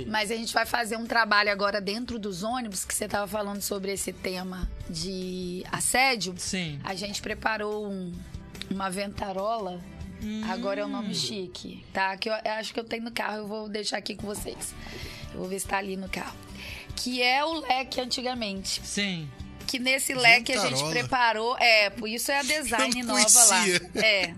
Mas 0.07 0.29
a 0.29 0.35
gente 0.35 0.53
vai 0.53 0.65
fazer 0.65 0.97
um 0.97 1.05
trabalho 1.05 1.49
agora 1.51 1.79
dentro 1.79 2.19
dos 2.19 2.43
ônibus, 2.43 2.83
que 2.83 2.93
você 2.93 3.07
tava 3.07 3.25
falando 3.27 3.61
sobre 3.61 3.91
esse 3.93 4.11
tema 4.11 4.69
de 4.89 5.63
assédio. 5.71 6.33
Sim. 6.37 6.79
A 6.83 6.93
gente 6.95 7.21
preparou 7.21 7.87
um- 7.87 8.11
uma 8.69 8.89
ventarola. 8.89 9.79
Agora 10.49 10.79
é 10.81 10.85
o 10.85 10.87
nome 10.87 11.13
chique, 11.13 11.85
tá? 11.91 12.15
Que 12.17 12.29
eu, 12.29 12.33
eu 12.33 12.51
acho 12.53 12.73
que 12.73 12.79
eu 12.79 12.83
tenho 12.85 13.03
no 13.03 13.11
carro, 13.11 13.37
eu 13.39 13.47
vou 13.47 13.67
deixar 13.69 13.97
aqui 13.97 14.15
com 14.15 14.25
vocês. 14.25 14.73
Eu 15.33 15.39
vou 15.39 15.47
ver 15.49 15.59
se 15.59 15.67
tá 15.67 15.77
ali 15.77 15.97
no 15.97 16.07
carro. 16.07 16.35
Que 16.95 17.21
é 17.21 17.43
o 17.43 17.53
leque 17.59 17.99
antigamente. 17.99 18.81
Sim. 18.85 19.29
Que 19.67 19.79
nesse 19.79 20.13
leque 20.13 20.51
a 20.53 20.57
gente 20.57 20.71
Ventarola? 20.75 20.91
preparou. 20.91 21.57
É, 21.57 21.89
por 21.89 22.07
isso 22.07 22.31
é 22.31 22.39
a 22.39 22.43
design 22.43 23.03
nova 23.03 23.43
lá. 23.45 23.63
É. 23.95 24.33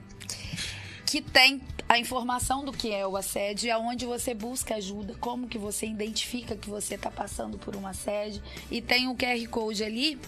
Que 1.06 1.22
tem 1.22 1.62
a 1.88 2.00
informação 2.00 2.66
do 2.66 2.72
que 2.72 2.92
é 2.92 3.06
o 3.06 3.16
assédio, 3.16 3.74
aonde 3.74 4.06
você 4.06 4.34
busca 4.34 4.76
ajuda, 4.76 5.16
como 5.20 5.48
que 5.48 5.58
você 5.58 5.86
identifica 5.86 6.56
que 6.56 6.70
você 6.70 6.96
está 6.96 7.12
passando 7.12 7.58
por 7.58 7.76
um 7.76 7.86
assédio. 7.86 8.42
E 8.72 8.82
tem 8.82 9.08
o 9.08 9.16
QR 9.16 9.48
Code 9.50 9.84
ali 9.84 10.20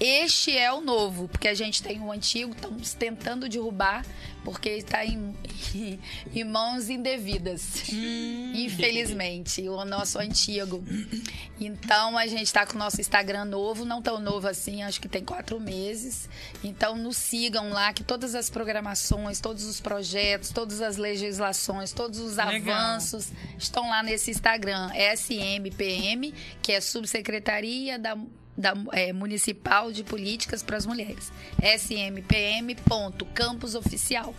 Este 0.00 0.56
é 0.56 0.72
o 0.72 0.80
novo, 0.80 1.28
porque 1.28 1.46
a 1.46 1.52
gente 1.52 1.82
tem 1.82 2.00
o 2.00 2.10
antigo, 2.10 2.54
estamos 2.54 2.94
tentando 2.94 3.46
derrubar, 3.46 4.02
porque 4.42 4.70
está 4.70 5.04
em, 5.04 5.36
em 6.34 6.44
mãos 6.44 6.88
indevidas. 6.88 7.82
Infelizmente, 8.54 9.68
o 9.68 9.84
nosso 9.84 10.18
antigo. 10.18 10.82
Então 11.60 12.16
a 12.16 12.26
gente 12.26 12.44
está 12.44 12.64
com 12.64 12.76
o 12.76 12.78
nosso 12.78 12.98
Instagram 12.98 13.44
novo, 13.44 13.84
não 13.84 14.00
tão 14.00 14.18
novo 14.18 14.48
assim, 14.48 14.82
acho 14.82 14.98
que 15.02 15.08
tem 15.08 15.22
quatro 15.22 15.60
meses. 15.60 16.30
Então 16.64 16.96
nos 16.96 17.18
sigam 17.18 17.68
lá, 17.68 17.92
que 17.92 18.02
todas 18.02 18.34
as 18.34 18.48
programações, 18.48 19.38
todos 19.38 19.64
os 19.64 19.82
projetos, 19.82 20.48
todas 20.48 20.80
as 20.80 20.96
legislações, 20.96 21.92
todos 21.92 22.20
os 22.20 22.36
Legal. 22.36 22.74
avanços 22.74 23.30
estão 23.58 23.90
lá 23.90 24.02
nesse 24.02 24.30
Instagram, 24.30 24.90
SMPM, 25.14 26.32
que 26.62 26.72
é 26.72 26.80
Subsecretaria 26.80 27.98
da, 27.98 28.16
da, 28.56 28.74
é, 28.92 29.12
Municipal 29.12 29.90
de 29.92 30.02
Políticas 30.04 30.62
para 30.62 30.76
as 30.76 30.86
Mulheres. 30.86 31.32
SMPM.campus 31.62 33.74
oficial. 33.74 34.34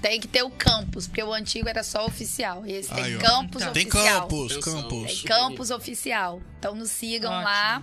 Tem 0.00 0.20
que 0.20 0.26
ter 0.26 0.42
o 0.42 0.50
campus, 0.50 1.06
porque 1.06 1.22
o 1.22 1.32
antigo 1.32 1.68
era 1.68 1.84
só 1.84 2.04
oficial. 2.04 2.64
Esse 2.66 2.92
tem 2.92 3.18
campus 3.18 3.62
Então. 3.62 3.72
Tem 3.72 3.86
oficial. 3.86 4.20
campus, 4.22 4.52
Atenção. 4.52 4.82
campus. 4.82 5.12
Tem 5.14 5.22
campus 5.24 5.70
oficial. 5.70 6.42
Então 6.58 6.74
nos 6.74 6.90
sigam 6.90 7.30
Ótimo. 7.30 7.44
lá 7.44 7.82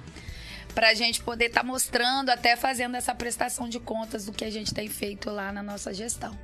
pra 0.76 0.94
gente 0.94 1.22
poder 1.22 1.46
estar 1.46 1.64
mostrando, 1.64 2.30
até 2.30 2.56
fazendo 2.56 2.96
essa 2.96 3.16
prestação 3.16 3.68
de 3.68 3.80
contas 3.80 4.26
do 4.26 4.32
que 4.32 4.46
a 4.46 4.52
gente 4.52 4.74
tem 4.74 4.88
feito 4.88 5.30
lá 5.30 5.52
na 5.52 5.64
nossa 5.64 5.94
gestão. 5.94 6.38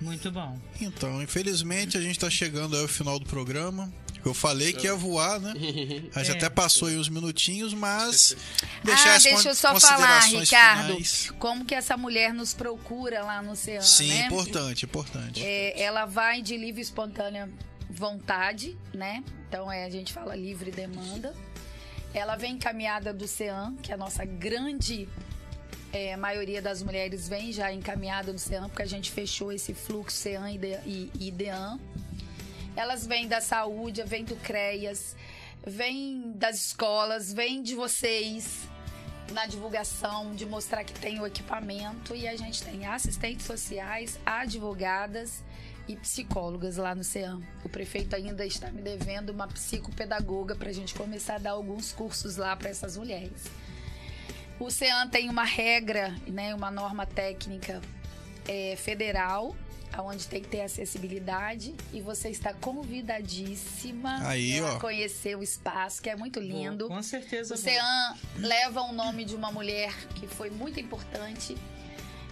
Muito 0.00 0.30
bom. 0.30 0.58
Então, 0.80 1.22
infelizmente, 1.22 1.96
a 1.96 2.00
gente 2.00 2.18
tá 2.18 2.28
chegando 2.28 2.74
aí 2.76 2.82
ao 2.82 2.88
final 2.88 3.18
do 3.18 3.26
programa. 3.26 3.92
Eu 4.24 4.32
falei 4.32 4.72
que 4.72 4.86
ia 4.86 4.94
voar, 4.94 5.40
né? 5.40 5.52
A 6.14 6.22
gente 6.22 6.34
É. 6.34 6.36
até 6.36 6.48
passou 6.50 6.88
aí 6.88 6.96
uns 6.96 7.08
minutinhos, 7.08 7.74
mas 7.74 8.36
deixar 8.84 9.16
ah, 9.16 9.18
deixa 9.18 9.48
eu 9.48 9.54
só 9.54 9.78
falar, 9.78 10.20
Ricardo, 10.26 10.86
finais. 10.92 11.30
como 11.38 11.64
que 11.64 11.74
essa 11.74 11.96
mulher 11.96 12.32
nos 12.32 12.54
procura 12.54 13.22
lá 13.24 13.42
no 13.42 13.56
Ceará, 13.56 13.82
Sim, 13.82 14.08
né? 14.08 14.26
importante, 14.26 14.84
importante. 14.84 15.44
É, 15.44 15.80
ela 15.82 16.04
vai 16.04 16.40
de 16.40 16.56
livre 16.56 16.80
e 16.80 16.84
espontânea 16.84 17.50
vontade, 17.90 18.76
né? 18.94 19.24
Então 19.48 19.70
é, 19.70 19.84
a 19.84 19.90
gente 19.90 20.12
fala 20.12 20.34
livre 20.36 20.70
demanda. 20.70 21.34
Ela 22.14 22.36
vem 22.36 22.54
encaminhada 22.54 23.12
do 23.12 23.26
CEAM, 23.26 23.76
que 23.82 23.90
é 23.90 23.94
a 23.94 23.98
nossa 23.98 24.24
grande 24.24 25.08
é, 25.92 26.16
maioria 26.16 26.62
das 26.62 26.82
mulheres 26.82 27.28
vem 27.28 27.52
já 27.52 27.72
encaminhada 27.72 28.32
do 28.32 28.38
CEAM, 28.38 28.68
porque 28.68 28.82
a 28.82 28.86
gente 28.86 29.10
fechou 29.10 29.52
esse 29.52 29.74
fluxo 29.74 30.16
CEAM 30.16 30.54
e 30.86 31.10
IDEAM. 31.18 31.78
Elas 32.76 33.06
vêm 33.06 33.28
da 33.28 33.40
saúde, 33.40 34.02
vêm 34.02 34.24
do 34.24 34.36
CREAS, 34.36 35.14
vêm 35.66 36.32
das 36.34 36.56
escolas, 36.56 37.32
vêm 37.32 37.62
de 37.62 37.74
vocês 37.74 38.68
na 39.32 39.46
divulgação, 39.46 40.34
de 40.34 40.46
mostrar 40.46 40.84
que 40.84 40.92
tem 40.92 41.20
o 41.20 41.26
equipamento. 41.26 42.14
E 42.14 42.26
a 42.26 42.36
gente 42.36 42.62
tem 42.62 42.86
assistentes 42.86 43.46
sociais, 43.46 44.18
advogadas 44.24 45.42
e 45.88 45.96
psicólogas 45.96 46.76
lá 46.76 46.94
no 46.94 47.04
CEAM. 47.04 47.42
O 47.64 47.68
prefeito 47.68 48.14
ainda 48.14 48.46
está 48.46 48.70
me 48.70 48.80
devendo 48.80 49.30
uma 49.30 49.48
psicopedagoga 49.48 50.54
para 50.54 50.70
a 50.70 50.72
gente 50.72 50.94
começar 50.94 51.36
a 51.36 51.38
dar 51.38 51.50
alguns 51.52 51.92
cursos 51.92 52.36
lá 52.36 52.54
para 52.56 52.70
essas 52.70 52.96
mulheres. 52.96 53.44
O 54.60 54.70
CEAM 54.70 55.08
tem 55.08 55.28
uma 55.28 55.44
regra, 55.44 56.14
né, 56.26 56.54
uma 56.54 56.70
norma 56.70 57.04
técnica 57.04 57.80
é, 58.46 58.76
federal, 58.76 59.56
onde 59.98 60.26
tem 60.26 60.40
que 60.40 60.48
ter 60.48 60.62
acessibilidade 60.62 61.74
e 61.92 62.00
você 62.00 62.30
está 62.30 62.54
convidadíssima 62.54 64.26
Aí, 64.26 64.60
né, 64.60 64.62
ó. 64.62 64.76
a 64.76 64.80
conhecer 64.80 65.36
o 65.36 65.42
espaço, 65.42 66.00
que 66.00 66.08
é 66.08 66.16
muito 66.16 66.40
lindo. 66.40 66.88
Com 66.88 67.02
certeza. 67.02 67.54
O. 67.54 67.56
CEAM 67.58 68.14
leva 68.36 68.80
o 68.82 68.92
nome 68.92 69.24
de 69.24 69.34
uma 69.34 69.52
mulher 69.52 69.94
que 70.14 70.26
foi 70.26 70.50
muito 70.50 70.80
importante, 70.80 71.56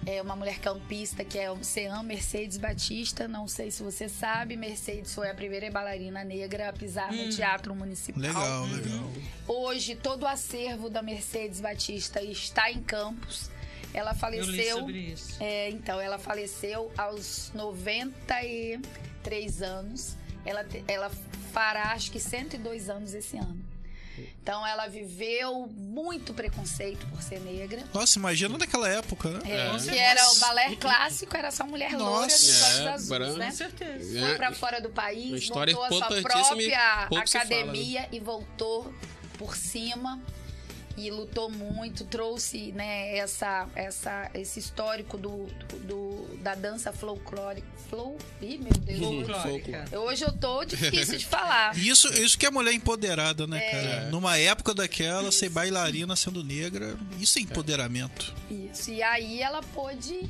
é 0.07 0.23
uma 0.23 0.35
mulher 0.35 0.59
campista, 0.61 1.25
que 1.25 1.39
é 1.39 1.51
o 1.51 1.63
CEAM 1.63 2.03
Mercedes 2.03 2.57
Batista. 2.57 3.29
Não 3.29 3.47
sei 3.47 3.71
se 3.71 3.83
você 3.83 4.09
sabe, 4.09 4.57
Mercedes 4.57 5.15
foi 5.15 5.29
a 5.29 5.35
primeira 5.35 5.71
bailarina 5.71 6.25
negra 6.25 6.71
a 6.71 6.73
pisar 6.73 7.13
no 7.13 7.29
Teatro 7.29 7.75
Municipal. 7.75 8.23
Legal, 8.23 8.65
legal. 8.67 9.11
Hoje, 9.47 9.95
todo 9.95 10.23
o 10.23 10.27
acervo 10.27 10.89
da 10.89 11.03
Mercedes 11.03 11.61
Batista 11.61 12.23
está 12.23 12.71
em 12.71 12.83
Campos. 12.83 13.51
Ela 13.93 14.11
Eu 14.11 14.15
li 14.15 14.21
faleceu. 14.21 14.79
sobre 14.79 14.99
isso. 14.99 15.37
É, 15.43 15.69
então, 15.71 16.01
ela 16.01 16.19
faleceu 16.19 16.91
aos 16.97 17.51
93 17.55 19.63
anos. 19.63 20.17
Ela, 20.45 20.65
ela 20.89 21.11
fará, 21.53 21.93
acho 21.93 22.11
que 22.11 22.19
102 22.21 22.89
anos 22.89 23.15
esse 23.15 23.37
ano. 23.37 23.59
Então, 24.43 24.67
ela 24.67 24.87
viveu 24.87 25.67
muito 25.75 26.35
preconceito 26.35 27.07
por 27.07 27.23
ser 27.23 27.41
negra. 27.41 27.83
Nossa, 27.95 28.19
imagina 28.19 28.59
naquela 28.59 28.87
época, 28.89 29.31
né? 29.31 29.41
É, 29.47 29.75
É. 29.75 29.79
que 29.91 29.99
era 29.99 30.31
o 30.31 30.35
balé 30.39 30.77
clássico, 30.77 31.35
era 31.37 31.51
só 31.51 31.65
mulher 31.67 31.93
loura 31.97 32.27
dos 32.27 32.49
Nossa. 32.49 32.67
olhos 32.67 32.81
É, 32.81 32.93
azuis, 32.93 33.37
né? 33.37 33.47
Com 33.47 33.53
certeza. 33.53 34.21
Foi 34.27 34.35
pra 34.37 34.53
fora 34.53 34.81
do 34.81 34.91
país, 34.91 35.49
montou 35.49 35.85
a 35.85 35.89
sua 35.89 36.07
própria 36.07 36.21
se 36.21 36.43
fala, 36.43 36.57
né? 37.11 37.19
academia 37.19 38.09
e 38.13 38.21
voltou 38.21 38.93
por 39.39 39.57
cima 39.57 40.21
e 41.07 41.11
lutou 41.11 41.51
muito, 41.51 42.05
trouxe 42.05 42.73
né, 42.73 43.17
essa, 43.17 43.69
essa, 43.75 44.31
esse 44.35 44.59
histórico 44.59 45.17
do, 45.17 45.47
do- 45.69 45.79
do- 45.87 46.37
da 46.43 46.55
dança 46.55 46.93
folclórica. 46.93 47.67
Flow, 47.89 48.17
ih, 48.41 48.59
meu 48.59 48.73
Deus. 48.73 48.99
Folclórica. 49.27 49.99
Hoje 49.99 50.25
eu 50.25 50.33
tô 50.33 50.65
difícil 50.65 51.19
de 51.19 51.27
falar. 51.27 51.75
Isso, 51.79 52.07
isso 52.23 52.39
que 52.39 52.47
é 52.47 52.51
mulher 52.51 52.73
empoderada, 52.73 53.47
né, 53.49 53.59
É. 53.65 53.71
cara? 53.71 54.11
Numa 54.11 54.37
época 54.39 54.73
daquela, 54.75 55.33
ser 55.33 55.49
bailarina 55.49 56.15
sendo 56.15 56.45
negra, 56.45 56.97
isso 57.19 57.39
é 57.39 57.43
empoderamento. 57.43 58.33
Isso. 58.49 58.91
E 58.93 59.03
aí 59.03 59.43
ela 59.43 59.61
pôde 59.75 60.29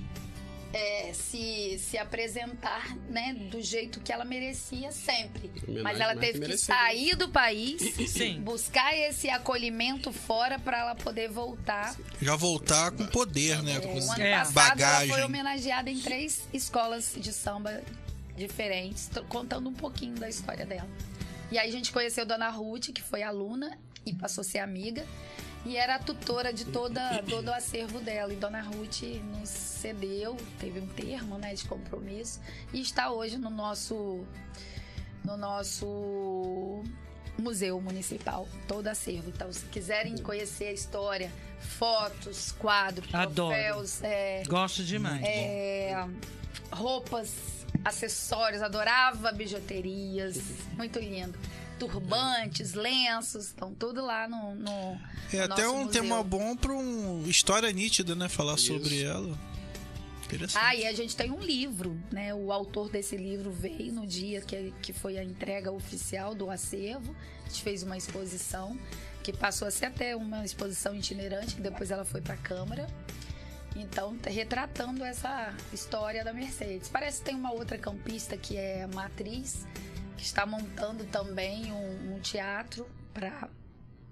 é, 0.73 1.13
se, 1.13 1.79
se 1.79 1.99
apresentar 1.99 2.97
né, 3.09 3.35
do 3.51 3.61
jeito 3.61 4.01
que 4.01 4.13
ela 4.13 4.25
merecia 4.25 4.93
sempre. 4.93 5.51
Homenagem 5.67 5.83
Mas 5.83 6.01
ela 6.01 6.15
mais 6.15 6.21
teve 6.27 6.41
que 6.41 6.53
que 6.53 6.59
sair 6.59 7.17
do 7.17 7.29
país, 7.29 7.83
Sim. 8.09 8.41
buscar 8.41 8.95
esse 8.97 9.29
acolhimento 9.29 10.13
fora 10.13 10.59
para 10.59 10.79
ela 10.79 10.95
poder 10.95 11.29
voltar. 11.29 11.97
Já 12.23 12.37
voltar 12.37 12.93
com 12.93 13.07
poder, 13.07 13.63
né? 13.63 13.77
É, 13.77 13.81
Com 13.81 13.99
o 13.99 14.13
ano 14.13 14.23
É. 14.23 14.45
bagagem. 14.53 15.09
ela 15.09 15.19
foi 15.19 15.25
homenageada 15.25 15.91
em 15.91 15.99
três 15.99 16.43
escolas 16.53 17.15
de 17.17 17.33
samba 17.33 17.83
diferentes, 18.37 19.11
contando 19.29 19.69
um 19.69 19.75
pouquinho 19.75 20.15
da 20.15 20.29
história 20.29 20.65
dela. 20.65 20.89
E 21.51 21.59
aí 21.59 21.69
a 21.69 21.73
gente 21.73 21.91
conheceu 21.93 22.25
Dona 22.25 22.49
Ruth, 22.49 22.91
que 22.93 23.03
foi 23.03 23.23
aluna 23.23 23.77
e 24.07 24.15
passou 24.15 24.43
a 24.43 24.45
ser 24.45 24.61
amiga. 24.61 25.05
E 25.65 25.77
era 25.77 25.97
a 25.97 25.99
tutora 25.99 26.53
de 26.53 26.65
toda, 26.65 27.23
todo 27.29 27.49
o 27.49 27.53
acervo 27.53 28.01
dela. 28.01 28.33
E 28.33 28.37
Dona 28.37 28.63
Ruth 28.63 29.03
nos 29.39 29.49
cedeu, 29.49 30.37
teve 30.59 30.81
um 30.81 30.87
termo 30.87 31.37
né, 31.37 31.55
de 31.55 31.65
compromisso. 31.65 32.41
E 32.73 32.81
está 32.81 33.11
hoje 33.11 33.37
no 33.37 33.51
nosso, 33.51 34.25
no 35.25 35.37
nosso 35.37 36.83
museu 37.39 37.81
municipal, 37.81 38.49
todo 38.67 38.87
acervo. 38.87 39.29
Então, 39.29 39.53
se 39.53 39.65
quiserem 39.67 40.17
conhecer 40.19 40.67
a 40.69 40.73
história, 40.73 41.31
fotos, 41.61 42.53
quadros, 42.53 43.15
Adoro. 43.15 43.55
troféus, 43.55 44.03
é, 44.03 44.43
Gosto 44.47 44.83
demais. 44.83 45.23
é, 45.23 46.07
roupas, 46.73 47.35
acessórios, 47.85 48.63
adorava 48.63 49.33
bijuterias, 49.33 50.39
muito 50.77 50.99
lindo. 50.99 51.39
Turbantes, 51.81 52.75
lenços, 52.75 53.47
estão 53.47 53.75
tudo 53.75 54.05
lá 54.05 54.29
no, 54.29 54.55
no 54.55 55.01
É 55.33 55.39
no 55.39 55.53
até 55.53 55.63
nosso 55.65 55.75
um 55.75 55.85
museu. 55.85 56.03
tema 56.03 56.23
bom 56.23 56.55
pra 56.55 56.73
um 56.73 57.25
história 57.27 57.71
nítida, 57.73 58.15
né? 58.15 58.29
Falar 58.29 58.55
Isso. 58.55 58.67
sobre 58.67 59.03
ela. 59.03 59.37
Interessante. 60.27 60.65
Ah, 60.65 60.77
e 60.77 60.87
a 60.87 60.93
gente 60.93 61.17
tem 61.17 61.31
um 61.31 61.41
livro, 61.41 61.99
né? 62.13 62.33
O 62.33 62.53
autor 62.53 62.89
desse 62.89 63.17
livro 63.17 63.51
veio 63.51 63.93
no 63.93 64.07
dia 64.07 64.41
que, 64.41 64.73
que 64.81 64.93
foi 64.93 65.19
a 65.19 65.25
entrega 65.25 65.73
oficial 65.73 66.35
do 66.37 66.49
acervo. 66.51 67.17
A 67.45 67.49
gente 67.49 67.63
fez 67.63 67.83
uma 67.83 67.97
exposição 67.97 68.79
que 69.25 69.33
passou 69.33 69.67
a 69.67 69.71
ser 69.71 69.87
até 69.87 70.15
uma 70.15 70.45
exposição 70.45 70.95
itinerante, 70.95 71.57
que 71.57 71.61
depois 71.61 71.91
ela 71.91 72.05
foi 72.05 72.21
para 72.21 72.35
a 72.35 72.39
Câmara. 72.39 72.87
Então, 73.75 74.17
retratando 74.25 75.05
essa 75.05 75.55
história 75.73 76.23
da 76.25 76.33
Mercedes. 76.33 76.89
Parece 76.89 77.19
que 77.19 77.25
tem 77.25 77.35
uma 77.35 77.53
outra 77.53 77.79
campista 77.79 78.37
que 78.37 78.57
é 78.57 78.85
a 78.85 78.89
Matriz, 78.89 79.67
que 80.21 80.27
está 80.27 80.45
montando 80.45 81.03
também 81.05 81.73
um, 81.73 82.15
um 82.17 82.21
teatro 82.21 82.87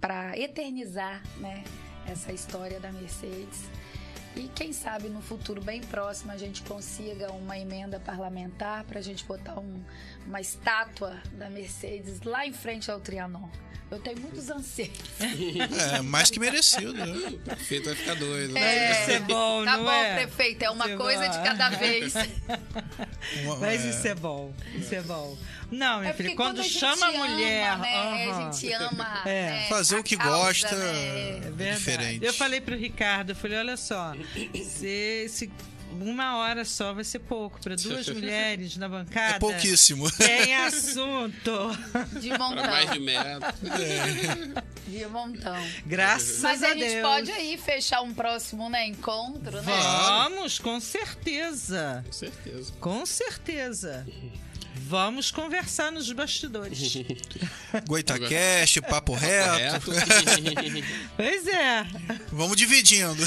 para 0.01 0.39
eternizar 0.39 1.23
né, 1.37 1.63
essa 2.07 2.33
história 2.33 2.81
da 2.81 2.91
Mercedes. 2.91 3.65
E 4.35 4.49
quem 4.55 4.73
sabe 4.73 5.09
no 5.11 5.21
futuro 5.21 5.61
bem 5.61 5.83
próximo 5.83 6.33
a 6.33 6.39
gente 6.39 6.63
consiga 6.63 7.31
uma 7.33 7.59
emenda 7.59 8.01
parlamentar 8.01 8.85
para 8.85 9.01
a 9.01 9.03
gente 9.03 9.23
botar 9.25 9.59
um- 9.61 9.83
uma 10.27 10.41
estátua 10.41 11.15
da 11.33 11.51
Mercedes 11.51 12.23
lá 12.23 12.47
em 12.47 12.53
frente 12.55 12.91
ao 12.91 12.99
Trianon. 13.01 13.49
Eu 13.91 13.99
tenho 14.01 14.19
muitos 14.21 14.49
anseios. 14.51 14.97
É, 15.97 16.01
mais 16.03 16.31
que 16.31 16.39
merecido, 16.41 16.93
né? 16.93 17.07
O 17.07 17.39
prefeito 17.39 17.87
vai 17.87 17.95
ficar 17.95 18.15
doido. 18.15 18.53
Deve 18.55 18.95
ser 19.07 19.21
bom, 19.21 19.65
tá 19.65 19.77
não 19.77 19.85
bom, 19.85 19.91
é? 19.91 20.15
prefeito, 20.25 20.63
é 20.63 20.71
uma 20.71 20.87
Ser 20.87 20.97
coisa 20.97 21.27
bom. 21.29 21.31
de 21.33 21.43
cada 21.49 21.69
vez. 21.71 22.15
Uma- 23.43 23.57
Mas 23.61 23.85
é, 23.85 23.91
isso 23.91 24.07
é 24.09 24.15
bom, 24.15 24.53
isso 24.75 24.95
é 24.95 25.03
bom. 25.03 25.37
Não, 25.71 26.01
minha 26.01 26.11
É 26.11 26.15
filha, 26.15 26.35
quando, 26.35 26.63
gente 26.63 26.79
chama 26.79 27.07
a 27.07 27.09
ama, 27.11 27.19
mulher. 27.29 27.79
né? 27.79 27.95
aham. 27.95 28.49
A 28.49 28.53
gente 28.53 28.73
ama. 28.73 29.23
É. 29.27 29.51
né, 29.51 29.67
Fazer 29.69 29.97
a 29.97 30.01
o 30.01 30.03
que 30.03 30.17
causa, 30.17 30.37
gosta 30.39 30.77
né? 30.77 30.85
É 30.87 31.37
é 31.37 31.41
verdade. 31.51 31.79
diferente. 31.79 32.25
Eu 32.25 32.33
falei 32.35 32.61
pro 32.61 32.75
Ricardo, 32.77 33.31
eu 33.31 33.37
falei, 33.37 33.59
olha 33.59 33.77
só, 33.77 34.13
se, 34.65 35.27
se 35.29 35.51
uma 35.93 36.37
hora 36.39 36.65
só 36.65 36.93
vai 36.93 37.05
ser 37.05 37.19
pouco 37.21 37.61
para 37.61 37.77
duas 37.77 38.09
mulheres 38.11 38.77
na 38.77 38.89
bancada. 38.89 39.37
É 39.37 39.39
pouquíssimo. 39.39 40.11
Tem 40.13 40.55
assunto. 40.67 41.71
De 42.21 42.29
Pra 42.29 42.39
mais 42.39 42.91
de 42.93 42.99
montão. 43.01 43.05
metro. 43.05 44.63
De 44.87 45.07
montão. 45.07 45.57
Graças 45.85 46.41
Mas 46.41 46.63
a 46.63 46.69
a 46.69 46.75
gente 46.75 46.89
Deus. 46.89 47.03
pode 47.03 47.31
aí 47.31 47.57
fechar 47.59 48.01
um 48.03 48.15
próximo 48.15 48.69
né, 48.71 48.87
encontro, 48.87 49.61
né? 49.63 49.73
Vamos, 50.07 50.59
com 50.59 50.81
certeza. 50.81 52.03
Com 52.07 52.13
certeza. 52.13 52.73
Com 52.81 53.07
certeza. 53.07 54.07
Vamos 54.89 55.31
conversar 55.31 55.93
nos 55.93 56.11
bastidores. 56.13 56.95
Goitacast, 57.87 58.81
papo 58.89 59.13
reto. 59.13 59.91
Pois 61.15 61.47
é. 61.47 61.87
Vamos 62.33 62.57
dividindo. 62.57 63.23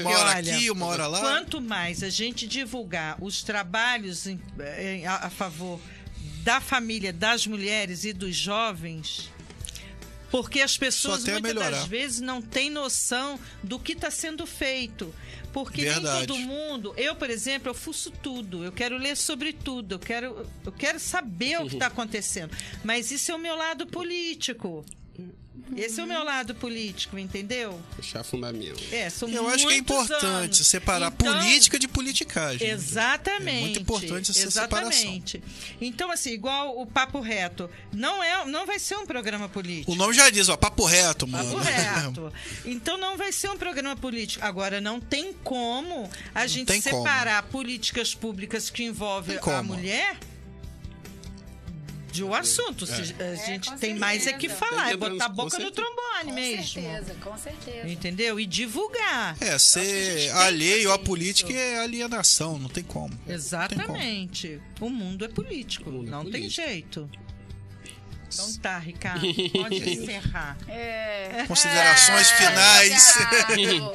uma 0.00 0.10
hora 0.10 0.30
olha, 0.38 0.56
aqui, 0.56 0.70
uma 0.72 0.86
hora 0.86 1.06
lá. 1.06 1.20
Quanto 1.20 1.60
mais 1.60 2.02
a 2.02 2.10
gente 2.10 2.48
divulgar 2.48 3.16
os 3.22 3.44
trabalhos 3.44 4.26
em- 4.26 4.40
em- 4.80 5.06
a, 5.06 5.14
a 5.26 5.30
favor 5.30 5.80
da 6.42 6.60
família, 6.60 7.12
das 7.12 7.46
mulheres 7.46 8.04
e 8.04 8.12
dos 8.12 8.34
jovens, 8.34 9.30
porque 10.28 10.60
as 10.60 10.76
pessoas 10.76 11.22
muitas 11.24 11.54
das 11.54 11.86
vezes 11.86 12.20
não 12.20 12.42
têm 12.42 12.68
noção 12.68 13.38
do 13.62 13.78
que 13.78 13.92
está 13.92 14.10
sendo 14.10 14.44
feito. 14.44 15.14
Porque 15.54 15.82
Verdade. 15.82 16.18
nem 16.18 16.26
todo 16.26 16.40
mundo. 16.40 16.92
Eu, 16.96 17.14
por 17.14 17.30
exemplo, 17.30 17.70
eu 17.70 17.74
fuço 17.74 18.10
tudo. 18.10 18.64
Eu 18.64 18.72
quero 18.72 18.98
ler 18.98 19.16
sobre 19.16 19.52
tudo. 19.52 19.94
Eu 19.94 19.98
quero, 20.00 20.44
eu 20.66 20.72
quero 20.72 20.98
saber 20.98 21.60
o 21.60 21.68
que 21.68 21.74
está 21.74 21.86
acontecendo. 21.94 22.50
Mas 22.82 23.12
isso 23.12 23.30
é 23.30 23.34
o 23.36 23.38
meu 23.38 23.54
lado 23.54 23.86
político. 23.86 24.84
Esse 25.76 26.00
é 26.00 26.04
o 26.04 26.06
meu 26.06 26.22
lado 26.22 26.54
político, 26.54 27.18
entendeu? 27.18 27.80
Fechar 27.96 28.22
fundamento. 28.22 28.82
É, 28.92 29.08
são 29.08 29.28
Eu 29.28 29.48
acho 29.48 29.66
que 29.66 29.72
é 29.72 29.76
importante 29.76 30.24
anos. 30.24 30.66
separar 30.66 31.12
Então, 31.12 31.32
política 31.32 31.78
de 31.78 31.88
politicagem. 31.88 32.68
Exatamente. 32.68 33.48
É 33.48 33.60
muito 33.60 33.80
importante 33.80 34.30
essa 34.30 34.46
exatamente. 34.46 35.42
Então, 35.80 36.10
assim, 36.10 36.30
igual 36.30 36.78
o 36.80 36.86
Papo 36.86 37.20
Reto, 37.20 37.68
não, 37.92 38.22
é, 38.22 38.44
não 38.44 38.66
vai 38.66 38.78
ser 38.78 38.96
um 38.96 39.06
programa 39.06 39.48
político. 39.48 39.92
O 39.92 39.94
nome 39.94 40.12
já 40.12 40.28
diz, 40.30 40.48
ó, 40.48 40.56
papo 40.56 40.84
reto, 40.84 41.26
mano. 41.26 41.50
Papo 41.52 41.62
reto. 41.62 42.32
Então 42.64 42.96
não 42.98 43.16
vai 43.16 43.32
ser 43.32 43.50
um 43.50 43.56
programa 43.56 43.96
político. 43.96 44.44
Agora, 44.44 44.80
não 44.80 45.00
tem 45.00 45.32
como 45.44 46.08
a 46.34 46.46
gente 46.46 46.66
tem 46.66 46.80
como. 46.80 47.02
separar 47.02 47.42
políticas 47.44 48.14
públicas 48.14 48.70
que 48.70 48.84
envolvem 48.84 49.36
a 49.36 49.40
como. 49.40 49.74
De 52.14 52.22
um 52.24 52.32
assunto. 52.32 52.86
Se- 52.86 53.14
A 53.20 53.34
gente 53.34 53.68
com 53.70 53.76
tem 53.78 53.94
mais 53.98 54.26
é 54.26 54.32
que 54.34 54.48
falar, 54.48 54.86
é 54.86 54.96
Tem 54.96 54.96
botar 55.10 55.24
a 55.24 55.28
boca 55.28 55.56
com 55.56 55.62
no 55.62 55.70
trombone 55.72 56.24
Com 56.26 56.32
mesmo. 56.34 56.64
certeza, 56.82 57.14
com 57.20 57.36
certeza. 57.36 57.88
Entendeu? 57.88 58.38
E 58.38 58.46
divulgar. 58.46 59.36
É, 59.40 59.50
a 59.50 59.58
ser 59.58 60.14
tem 60.16 60.30
alheio 60.30 60.92
à 60.92 60.98
política 60.98 61.50
isso. 61.50 61.58
é 61.58 61.80
alienação, 61.80 62.58
não 62.58 62.68
tem 62.68 62.84
como. 62.84 63.12
Exatamente. 63.28 64.60
O 64.80 64.88
mundo 64.88 65.24
é 65.24 65.28
político. 65.28 65.90
O 65.90 65.92
mundo 65.92 66.08
é 66.08 66.10
não 66.10 66.22
tem 66.22 66.32
político. 66.42 66.66
jeito. 66.68 67.10
Então 68.32 68.52
tá, 68.54 68.78
Ricardo. 68.78 69.20
Pode 69.52 69.76
encerrar. 69.90 70.56
É. 70.68 71.44
Considerações 71.46 72.32
É, 72.32 72.36
finais. 72.36 73.14
obrigado. 73.50 73.92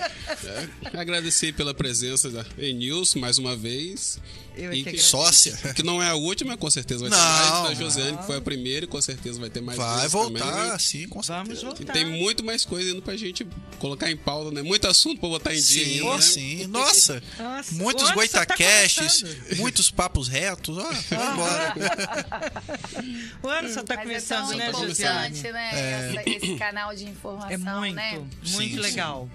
Agradecer 0.97 1.53
pela 1.53 1.73
presença 1.73 2.29
da 2.29 2.45
Enilson 2.57 3.19
mais 3.19 3.37
uma 3.37 3.55
vez. 3.55 4.17
Eu 4.59 4.71
é 4.71 4.75
E 4.75 4.83
que. 4.83 4.97
Sócia. 4.97 5.57
Que 5.73 5.83
não 5.83 6.01
é 6.03 6.09
a 6.09 6.15
última, 6.15 6.57
com 6.57 6.69
certeza 6.69 7.01
vai 7.07 7.09
ter 7.09 7.15
Não. 7.15 7.61
mais. 7.63 7.77
Da 7.77 7.83
Josiane, 7.83 8.17
que 8.17 8.25
foi 8.25 8.37
a 8.37 8.41
primeira, 8.41 8.85
e 8.85 8.87
com 8.87 8.99
certeza 9.01 9.39
vai 9.39 9.49
ter 9.49 9.61
mais 9.61 9.77
Vai 9.77 10.07
voltar, 10.07 10.51
também. 10.51 10.79
sim, 10.79 11.07
com 11.07 11.21
certeza. 11.23 11.43
Vamos 11.61 11.61
E 11.61 11.65
voltar. 11.83 11.93
tem 11.93 12.05
muito 12.05 12.43
mais 12.43 12.65
coisa 12.65 12.91
indo 12.91 13.01
pra 13.01 13.15
gente 13.15 13.47
colocar 13.79 14.09
em 14.11 14.17
pauta, 14.17 14.51
né? 14.51 14.61
Muito 14.61 14.87
assunto 14.87 15.19
pra 15.19 15.29
botar 15.29 15.51
em 15.53 15.61
dia 15.61 15.85
Sim, 15.85 15.99
ainda, 16.01 16.15
né? 16.15 16.21
sim. 16.21 16.67
Nossa, 16.67 17.23
Nossa, 17.37 17.73
muitos 17.75 18.07
tá 18.09 18.13
goitacasts, 18.15 19.21
começando. 19.23 19.57
muitos 19.57 19.89
papos 19.91 20.27
retos. 20.27 20.77
Ó, 20.77 20.83
vai 20.83 21.33
embora. 21.33 21.73
O 23.43 23.47
ano 23.47 23.69
só 23.73 23.83
tá 23.83 23.95
Mas 23.95 24.03
começando, 24.05 24.45
é 24.45 24.47
tão 24.49 24.57
né, 24.57 24.65
importante, 24.69 24.87
Josiane? 24.87 25.51
né? 25.51 26.09
essa- 26.19 26.29
esse 26.29 26.55
canal 26.55 26.93
de 26.95 27.05
informação, 27.05 27.49
É 27.51 27.57
muito, 27.57 27.95
né? 27.95 28.11
muito 28.51 28.83
Sim, 28.83 28.83
sim. 28.83 29.29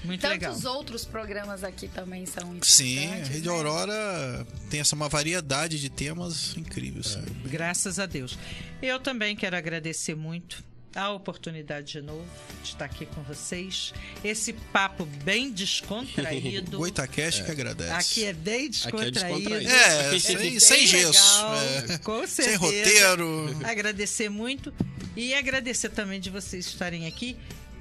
Legal. 0.00 0.06
Muito 0.06 0.26
legal. 0.26 0.52
Tantos 0.52 0.64
outros 0.64 1.04
programas 1.04 1.64
aqui 1.64 1.88
também 1.88 2.26
são 2.26 2.42
importantes. 2.44 2.74
Sim, 2.74 3.06
a 3.06 3.24
Rede 3.24 3.48
né? 3.48 3.54
Aurora 3.54 4.46
tem 4.68 4.80
essa 4.80 4.94
uma 4.94 5.08
variedade 5.08 5.80
de 5.80 5.88
temas 5.90 6.56
incríveis. 6.56 7.18
Graças 7.44 7.98
a 7.98 8.06
Deus. 8.06 8.38
Eu 8.82 8.98
também 8.98 9.36
quero 9.36 9.56
agradecer 9.56 10.14
muito 10.14 10.62
a 10.94 11.10
oportunidade 11.10 11.92
de 11.92 12.00
novo 12.00 12.24
de 12.62 12.70
estar 12.70 12.84
aqui 12.84 13.06
com 13.06 13.22
vocês. 13.22 13.92
Esse 14.24 14.52
papo 14.52 15.04
bem 15.24 15.52
descontraído. 15.52 16.78
Goitacast 16.78 17.44
que 17.44 17.50
agradece. 17.50 17.92
Aqui 17.92 18.24
é 18.24 18.32
bem 18.32 18.54
Aqui 18.54 18.66
é 18.66 18.68
descontraído. 18.68 19.50
descontraído. 19.50 19.70
É, 19.70 20.18
sem, 20.18 20.60
sem 20.60 20.86
gesso. 20.86 21.12
legal, 21.12 21.56
é. 21.56 21.98
Com 21.98 22.26
certeza. 22.26 22.48
Sem 22.48 22.56
roteiro. 22.56 23.56
Agradecer 23.64 24.28
muito 24.28 24.72
e 25.16 25.34
agradecer 25.34 25.90
também 25.90 26.20
de 26.20 26.30
vocês 26.30 26.66
estarem 26.66 27.06
aqui. 27.06 27.36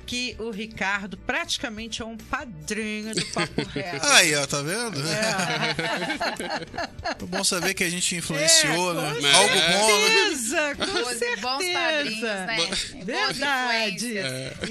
Que 0.10 0.36
o 0.40 0.50
Ricardo 0.50 1.16
praticamente 1.18 2.02
é 2.02 2.06
um 2.06 2.18
padrinho 2.18 3.14
do 3.14 3.24
Papo 3.28 3.62
Reto. 3.70 4.08
Aí, 4.08 4.34
ó, 4.36 4.48
tá 4.48 4.60
vendo? 4.64 5.00
É. 5.08 6.80
É 7.20 7.26
bom 7.26 7.44
saber 7.44 7.74
que 7.74 7.84
a 7.84 7.90
gente 7.90 8.16
influenciou, 8.16 8.92
É, 8.92 9.14
com 9.16 9.22
né? 9.22 9.32
Algo 9.34 9.50
bom, 9.54 10.00
né? 10.00 10.36
certeza, 10.36 10.76
com 10.76 11.06
certeza. 11.06 11.42
Bons 11.42 11.66
padrinhos, 11.74 12.22
né? 12.22 12.58
Verdade. 13.04 14.14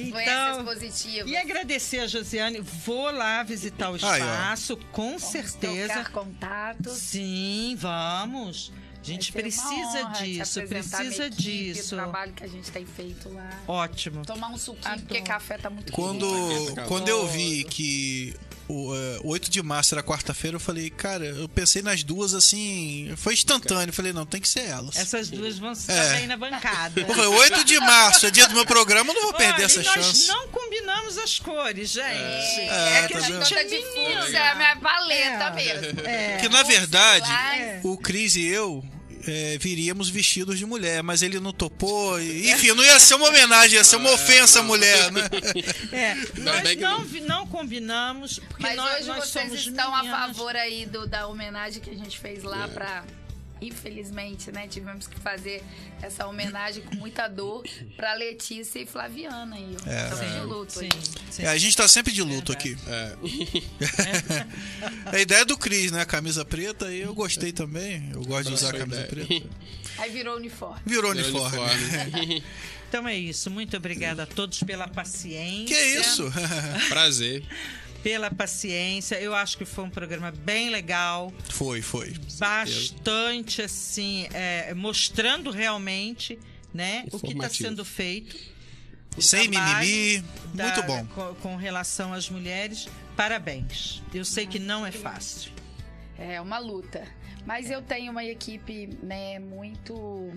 Então, 0.01 0.65
positivas. 0.65 1.31
e 1.31 1.37
agradecer 1.37 1.99
a 2.01 2.07
Josiane. 2.07 2.61
Vou 2.61 3.11
lá 3.11 3.43
visitar 3.43 3.91
o 3.91 3.95
Aí, 3.95 4.21
espaço, 4.21 4.77
com 4.93 5.09
Vamos 5.19 5.23
certeza. 5.23 5.93
trocar 5.95 6.11
contatos. 6.11 6.93
Sim, 6.95 7.77
vamos. 7.79 8.73
A 9.01 9.05
gente 9.05 9.33
precisa 9.33 10.03
disso, 10.21 10.61
precisa 10.63 11.27
equipe, 11.27 11.43
disso. 11.43 11.95
O 11.95 11.99
trabalho 11.99 12.33
que 12.33 12.45
a 12.45 12.49
gente 12.49 12.71
tem 12.71 12.85
feito 12.85 13.29
lá. 13.33 13.49
Ótimo. 13.67 14.23
Tomar 14.25 14.49
um 14.49 14.59
suquinho, 14.59 14.87
Adoro. 14.87 15.07
porque 15.07 15.23
café 15.23 15.57
tá 15.57 15.71
muito 15.71 15.93
Quando, 15.93 16.27
quente. 16.27 16.89
quando 16.89 17.09
eu 17.09 17.27
vi 17.27 17.65
que 17.65 18.35
o 18.69 18.95
é, 18.95 19.21
8 19.25 19.51
de 19.51 19.63
março 19.63 19.95
era 19.95 20.03
quarta-feira, 20.03 20.57
eu 20.57 20.61
falei, 20.61 20.91
cara, 20.91 21.25
eu 21.25 21.49
pensei 21.49 21.81
nas 21.83 22.03
duas 22.03 22.35
assim. 22.35 23.13
Foi 23.17 23.33
instantâneo. 23.35 23.89
Eu 23.91 23.93
falei, 23.95 24.13
não, 24.13 24.27
tem 24.27 24.41
que 24.41 24.49
ser 24.49 24.67
elas. 24.67 24.97
Essas 24.97 25.29
duas 25.31 25.59
vão 25.59 25.73
estar 25.73 25.93
É. 25.93 26.17
bem 26.19 26.27
na 26.27 26.37
bancada. 26.37 27.01
Eu 27.01 27.07
falei, 27.07 27.27
8 27.27 27.65
de 27.65 27.79
março 27.81 28.27
é 28.27 28.31
dia 28.31 28.47
do 28.47 28.55
meu 28.55 28.67
programa, 28.67 29.11
eu 29.11 29.15
não 29.15 29.23
vou 29.23 29.33
perder 29.35 29.55
Olha, 29.55 29.65
essa 29.65 29.81
e 29.81 29.85
nós 29.85 29.95
chance. 29.95 30.29
não 30.29 30.49
combinamos 30.49 31.17
as 31.19 31.39
cores, 31.39 31.91
gente. 31.91 32.05
É, 32.09 33.07
que 33.09 33.15
tá 33.15 33.19
a 33.19 33.23
gente 33.23 33.55
é 33.55 33.65
de 33.65 33.79
menina. 33.79 34.39
é 34.39 34.49
a 34.51 34.55
minha 34.55 34.77
paleta 34.77 35.45
É. 35.45 35.51
mesmo. 35.55 36.01
É. 36.05 36.33
Porque 36.35 36.49
na 36.49 36.63
verdade, 36.63 37.31
É. 37.31 37.81
o 37.85 37.97
Cris 37.97 38.37
e 38.37 38.47
eu 38.47 38.85
é, 39.27 39.59
viríamos 39.59 40.09
vestidos 40.09 40.59
de 40.59 40.65
mulher, 40.67 41.03
mas 41.03 41.23
ele 41.23 41.41
não 41.41 41.53
topou. 41.53 42.21
e- 42.21 42.51
Enfim, 42.51 42.69
não 42.75 42.85
ia 42.85 42.99
ser 43.01 43.15
uma 43.15 43.29
homenagem, 43.29 43.77
ia 43.77 43.85
ser 43.85 43.97
uma 43.97 44.11
ofensa 44.13 44.61
à 44.61 44.63
mulher, 44.63 45.11
né? 45.13 45.23
É, 45.93 46.15
nós 46.41 46.77
não, 46.77 47.27
não. 47.27 47.47
combinamos, 47.47 48.39
porque 48.49 48.63
Mas 48.63 48.77
nós, 48.77 48.95
hoje 48.97 49.07
nós 49.09 49.29
vocês 49.29 49.45
somos 49.49 49.61
estão 49.67 49.91
meninas. 49.97 50.15
a 50.15 50.27
favor 50.27 50.55
aí 50.57 50.87
do, 50.87 51.07
da 51.07 51.27
homenagem 51.27 51.81
que 51.83 51.91
a 51.91 51.95
gente 51.95 52.19
fez 52.19 52.43
lá 52.43 52.69
pra. 52.69 53.05
Infelizmente, 53.61 54.53
né? 54.53 54.69
Tivemos 54.69 55.07
que 55.07 55.19
fazer 55.19 55.63
essa 56.01 56.27
homenagem 56.27 56.83
com 56.83 56.95
muita 56.97 57.27
dor 57.29 57.65
pra 57.97 58.15
Letícia 58.15 58.79
e 58.81 58.87
Flaviana 58.87 59.57
aí. 59.57 59.77
É. 59.87 60.05
Estamos 60.15 60.33
de 60.35 60.41
luto 60.41 60.81
aí. 60.81 60.89
Sim, 60.93 61.13
sim. 61.31 61.43
É, 61.43 61.49
a 61.49 61.59
gente 61.59 61.77
tá 61.77 61.89
sempre 61.89 62.13
de 62.13 62.23
luto 62.23 62.53
aqui. 62.53 62.77
É. 62.87 63.17
A 65.17 65.19
ideia 65.19 65.41
é 65.41 65.45
do 65.45 65.57
Cris, 65.57 65.91
né? 65.91 66.05
Camisa 66.05 66.45
preta, 66.45 66.93
e 66.93 67.01
eu 67.01 67.15
gostei 67.15 67.53
também. 67.53 68.11
Eu 68.13 68.23
gosto 68.23 68.49
de 68.49 68.55
usar 68.55 68.75
a 68.75 68.79
camisa 68.79 69.01
ideia. 69.07 69.27
preta. 69.27 69.47
Aí 69.99 70.11
virou 70.11 70.37
uniforme. 70.37 70.81
Virou 70.87 71.13
Virou 71.13 71.31
uniforme. 71.33 71.59
uniforme. 71.59 72.45
Então 72.89 73.07
é 73.07 73.15
isso. 73.15 73.51
Muito 73.51 73.77
obrigada 73.77 74.23
a 74.23 74.27
todos 74.27 74.63
pela 74.63 74.89
paciência. 74.89 75.77
Que 75.77 76.01
isso? 76.01 76.25
Prazer. 76.89 77.45
Pela 78.03 78.31
paciência. 78.31 79.17
Eu 79.21 79.35
acho 79.35 79.59
que 79.59 79.65
foi 79.65 79.85
um 79.85 79.91
programa 79.91 80.31
bem 80.31 80.71
legal. 80.71 81.33
foi, 81.51 81.83
foi. 81.83 82.15
Bastante, 82.39 83.63
assim, 83.63 84.29
é, 84.33 84.73
mostrando 84.75 85.51
realmente 85.51 86.39
né, 86.73 87.05
o 87.13 87.19
que 87.19 87.33
está 87.33 87.49
sendo 87.49 87.85
feito. 87.85 88.37
o 89.17 89.23
Sem 89.23 89.49
mimimi. 89.49 90.25
da- 90.55 90.65
Muito 90.75 90.83
bom. 90.87 91.07
Com, 91.07 91.35
com 91.37 91.57
relação 91.57 92.13
às 92.13 92.29
mulheres. 92.31 92.89
Parabéns. 93.17 94.01
Eu 94.15 94.25
sei 94.25 94.47
que 94.47 94.59
não 94.61 94.87
é 94.87 94.93
fácil. 94.93 95.51
É 96.17 96.41
uma 96.41 96.59
luta. 96.59 97.05
Mas 97.45 97.71
eu 97.71 97.83
tenho 97.83 98.13
uma 98.13 98.25
equipe, 98.25 98.89
né, 99.03 99.39
muito 99.39 100.33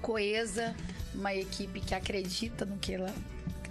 coesa, 0.00 0.74
uma 1.14 1.34
equipe 1.34 1.80
que 1.80 1.94
acredita 1.94 2.64
no 2.64 2.76
que 2.78 2.94
ela, 2.94 3.14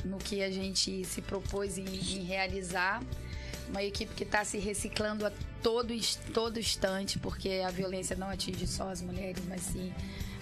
no 0.05 0.17
que 0.17 0.41
a 0.43 0.51
gente 0.51 1.03
se 1.05 1.21
propôs 1.21 1.77
em, 1.77 1.85
em 1.85 2.23
realizar, 2.23 3.01
uma 3.69 3.83
equipe 3.83 4.13
que 4.13 4.23
está 4.23 4.43
se 4.43 4.57
reciclando 4.57 5.25
a 5.25 5.31
todo, 5.61 5.93
todo 6.33 6.59
instante, 6.59 7.17
porque 7.19 7.61
a 7.65 7.69
violência 7.71 8.15
não 8.15 8.29
atinge 8.29 8.67
só 8.67 8.89
as 8.89 9.01
mulheres, 9.01 9.43
mas 9.47 9.61
sim 9.61 9.93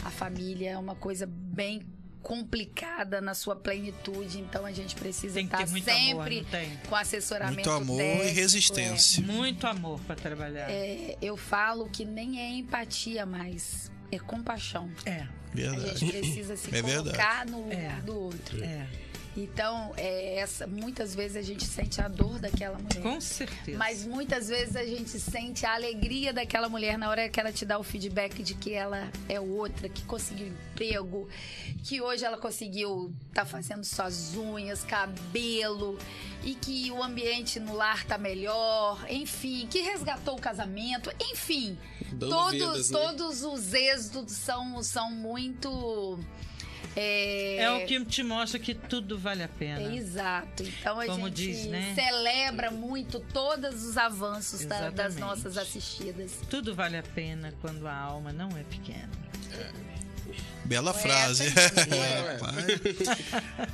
a 0.04 0.10
família. 0.10 0.72
É 0.72 0.78
uma 0.78 0.96
coisa 0.96 1.28
bem 1.28 1.82
complicada 2.22 3.22
na 3.22 3.34
sua 3.34 3.56
plenitude, 3.56 4.40
então 4.40 4.66
a 4.66 4.72
gente 4.72 4.96
precisa 4.96 5.36
Tem 5.36 5.48
que 5.48 5.54
estar 5.56 5.66
ter 5.66 5.72
muito 5.72 5.90
amor, 5.90 6.24
sempre 6.30 6.46
tem? 6.52 6.78
com 6.90 6.96
assessoramento 6.96 7.56
Muito 7.56 7.70
amor 7.72 8.02
e 8.02 8.04
técnico, 8.18 8.36
resistência. 8.36 9.24
Muito 9.24 9.68
amor 9.68 10.00
para 10.02 10.16
trabalhar. 10.16 10.70
é. 10.70 11.12
É, 11.12 11.18
eu 11.22 11.38
falo 11.38 11.90
que 11.90 12.04
nem 12.06 12.40
é 12.42 12.50
empatia 12.58 13.26
mais, 13.26 13.90
é 14.12 14.20
compaixão. 14.20 14.90
É, 15.06 15.22
A 15.22 15.28
Verdade. 15.56 15.98
gente 16.00 16.12
precisa 16.20 16.56
se 16.58 16.76
É 16.76 16.82
colocar 16.82 17.46
no 17.46 17.64
lugar 17.64 18.00
É. 18.00 18.02
do 18.02 18.20
outro. 18.20 18.64
é. 18.64 18.88
Então, 19.42 19.94
é, 19.96 20.36
essa, 20.36 20.68
muitas 20.68 21.16
vezes 21.16 21.38
a 21.38 21.42
gente 21.42 21.66
sente 21.66 22.02
a 22.02 22.10
dor 22.10 22.40
daquela 22.40 22.78
mulher. 22.78 23.02
Com 23.02 23.22
certeza. 23.22 23.78
Mas 23.78 24.06
muitas 24.06 24.50
vezes 24.50 24.76
a 24.76 24.84
gente 24.84 25.18
sente 25.18 25.66
a 25.66 25.76
alegria 25.76 26.34
daquela 26.34 26.68
mulher 26.68 26.98
na 26.98 27.10
hora 27.10 27.30
que 27.30 27.40
ela 27.40 27.52
te 27.52 27.66
dá 27.66 27.80
o 27.80 27.84
feedback 27.84 28.44
de 28.44 28.54
que 28.54 28.74
ela 28.74 29.10
é 29.30 29.40
outra, 29.40 29.88
que 29.88 30.04
conseguiu 30.04 30.48
emprego, 30.48 31.30
que 31.84 32.02
hoje 32.02 32.26
ela 32.26 32.38
conseguiu 32.38 33.14
tá 33.34 33.46
fazendo 33.46 33.86
suas 33.86 34.36
unhas, 34.36 34.84
cabelo 34.84 35.98
e 36.44 36.54
que 36.56 36.92
o 36.92 37.02
ambiente 37.02 37.60
no 37.62 37.74
lar 37.74 38.06
tá 38.06 38.18
melhor, 38.18 39.06
enfim, 39.10 39.68
que 39.68 39.80
resgatou 39.80 40.36
o 40.36 40.42
casamento, 40.42 41.10
enfim, 41.32 41.78
Dando 42.12 42.30
todos 42.30 42.52
vidas, 42.52 42.90
né? 42.90 43.00
todos 43.00 43.44
os 43.44 43.74
êxitos 43.74 44.34
são 44.34 44.84
são 44.84 45.12
muito 45.12 46.20
é, 46.96 47.58
É 47.58 47.72
o 47.72 47.86
que 47.86 48.04
te 48.06 48.24
mostra 48.24 48.60
que 48.60 48.74
tudo 48.74 49.18
vale 49.18 49.44
a 49.44 49.48
pena. 49.48 49.80
é 49.82 49.96
exato. 49.96 50.64
Então 50.64 51.00
a 51.00 51.06
Como 51.06 51.28
gente 51.28 51.36
diz, 51.36 51.66
né? 51.68 51.94
celebra 51.96 52.72
muito 52.72 53.20
todos 53.34 53.84
os 53.84 53.98
avanços 53.98 54.66
da- 54.66 54.90
das 54.90 55.16
nossas 55.16 55.58
assistidas. 55.58 56.34
Tudo 56.50 56.74
vale 56.76 56.98
a 56.98 57.04
pena 57.04 57.54
quando 57.62 57.88
a 57.88 57.96
alma 57.96 58.32
não 58.34 58.50
é 58.58 58.64
pequena. 58.64 59.10
Bela 60.66 60.94
Poeta, 60.94 61.08
frase. 61.10 61.44
Ué, 61.92 62.34
Rapaz. 62.34 62.66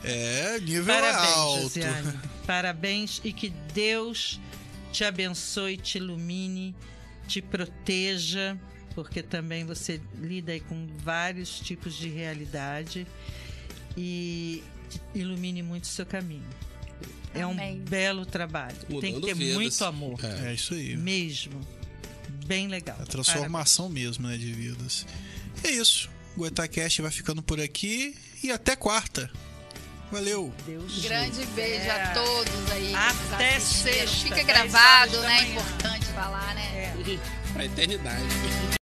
É, 0.03 0.59
nível 0.61 0.85
Parabéns, 0.95 1.33
alto. 1.35 1.61
Josiane. 1.63 2.19
Parabéns 2.47 3.21
e 3.23 3.33
que 3.33 3.49
Deus 3.73 4.39
te 4.93 5.03
abençoe, 5.03 5.75
te 5.77 5.97
ilumine, 5.97 6.73
te 7.27 7.41
proteja, 7.41 8.57
porque 8.95 9.21
também 9.21 9.65
você 9.65 10.01
lida 10.19 10.53
aí 10.53 10.59
com 10.61 10.87
vários 11.03 11.59
tipos 11.59 11.93
de 11.95 12.07
realidade 12.09 13.05
e 13.97 14.63
ilumine 15.13 15.61
muito 15.61 15.83
o 15.83 15.87
seu 15.87 16.05
caminho. 16.05 16.43
É 17.33 17.41
Amém. 17.41 17.75
um 17.75 17.79
belo 17.79 18.25
trabalho. 18.25 18.75
Tem 18.87 18.99
que 19.01 19.11
Mudando 19.11 19.25
ter 19.25 19.35
vidas. 19.35 19.55
muito 19.55 19.85
amor. 19.85 20.19
É. 20.23 20.51
É 20.51 20.53
isso 20.53 20.73
aí. 20.73 20.95
Mesmo. 20.95 21.59
Bem 22.45 22.67
legal. 22.69 22.97
A 23.01 23.05
transformação 23.05 23.89
mesmo, 23.89 24.27
né, 24.27 24.37
de 24.37 24.51
vidas. 24.53 25.05
É 25.63 25.69
isso. 25.71 26.09
O 26.35 26.39
Goitacast 26.39 27.01
vai 27.01 27.11
ficando 27.11 27.43
por 27.43 27.59
aqui 27.59 28.15
e 28.41 28.51
até 28.51 28.75
quarta. 28.75 29.29
Valeu. 30.11 30.53
Deus 30.65 30.99
Grande 31.01 31.45
beijo 31.47 31.81
É. 31.87 31.89
a 32.03 32.13
todos 32.13 32.71
aí. 32.71 32.93
Até 32.95 33.55
assistiram. 33.57 33.93
sexta, 34.07 34.17
Fica 34.23 34.35
10 34.35 34.47
gravado, 34.47 35.19
né? 35.21 35.39
É 35.39 35.49
importante 35.51 36.05
falar, 36.07 36.55
né? 36.55 36.63
É. 36.77 36.93
Pra 37.55 37.65
eternidade. 37.65 38.23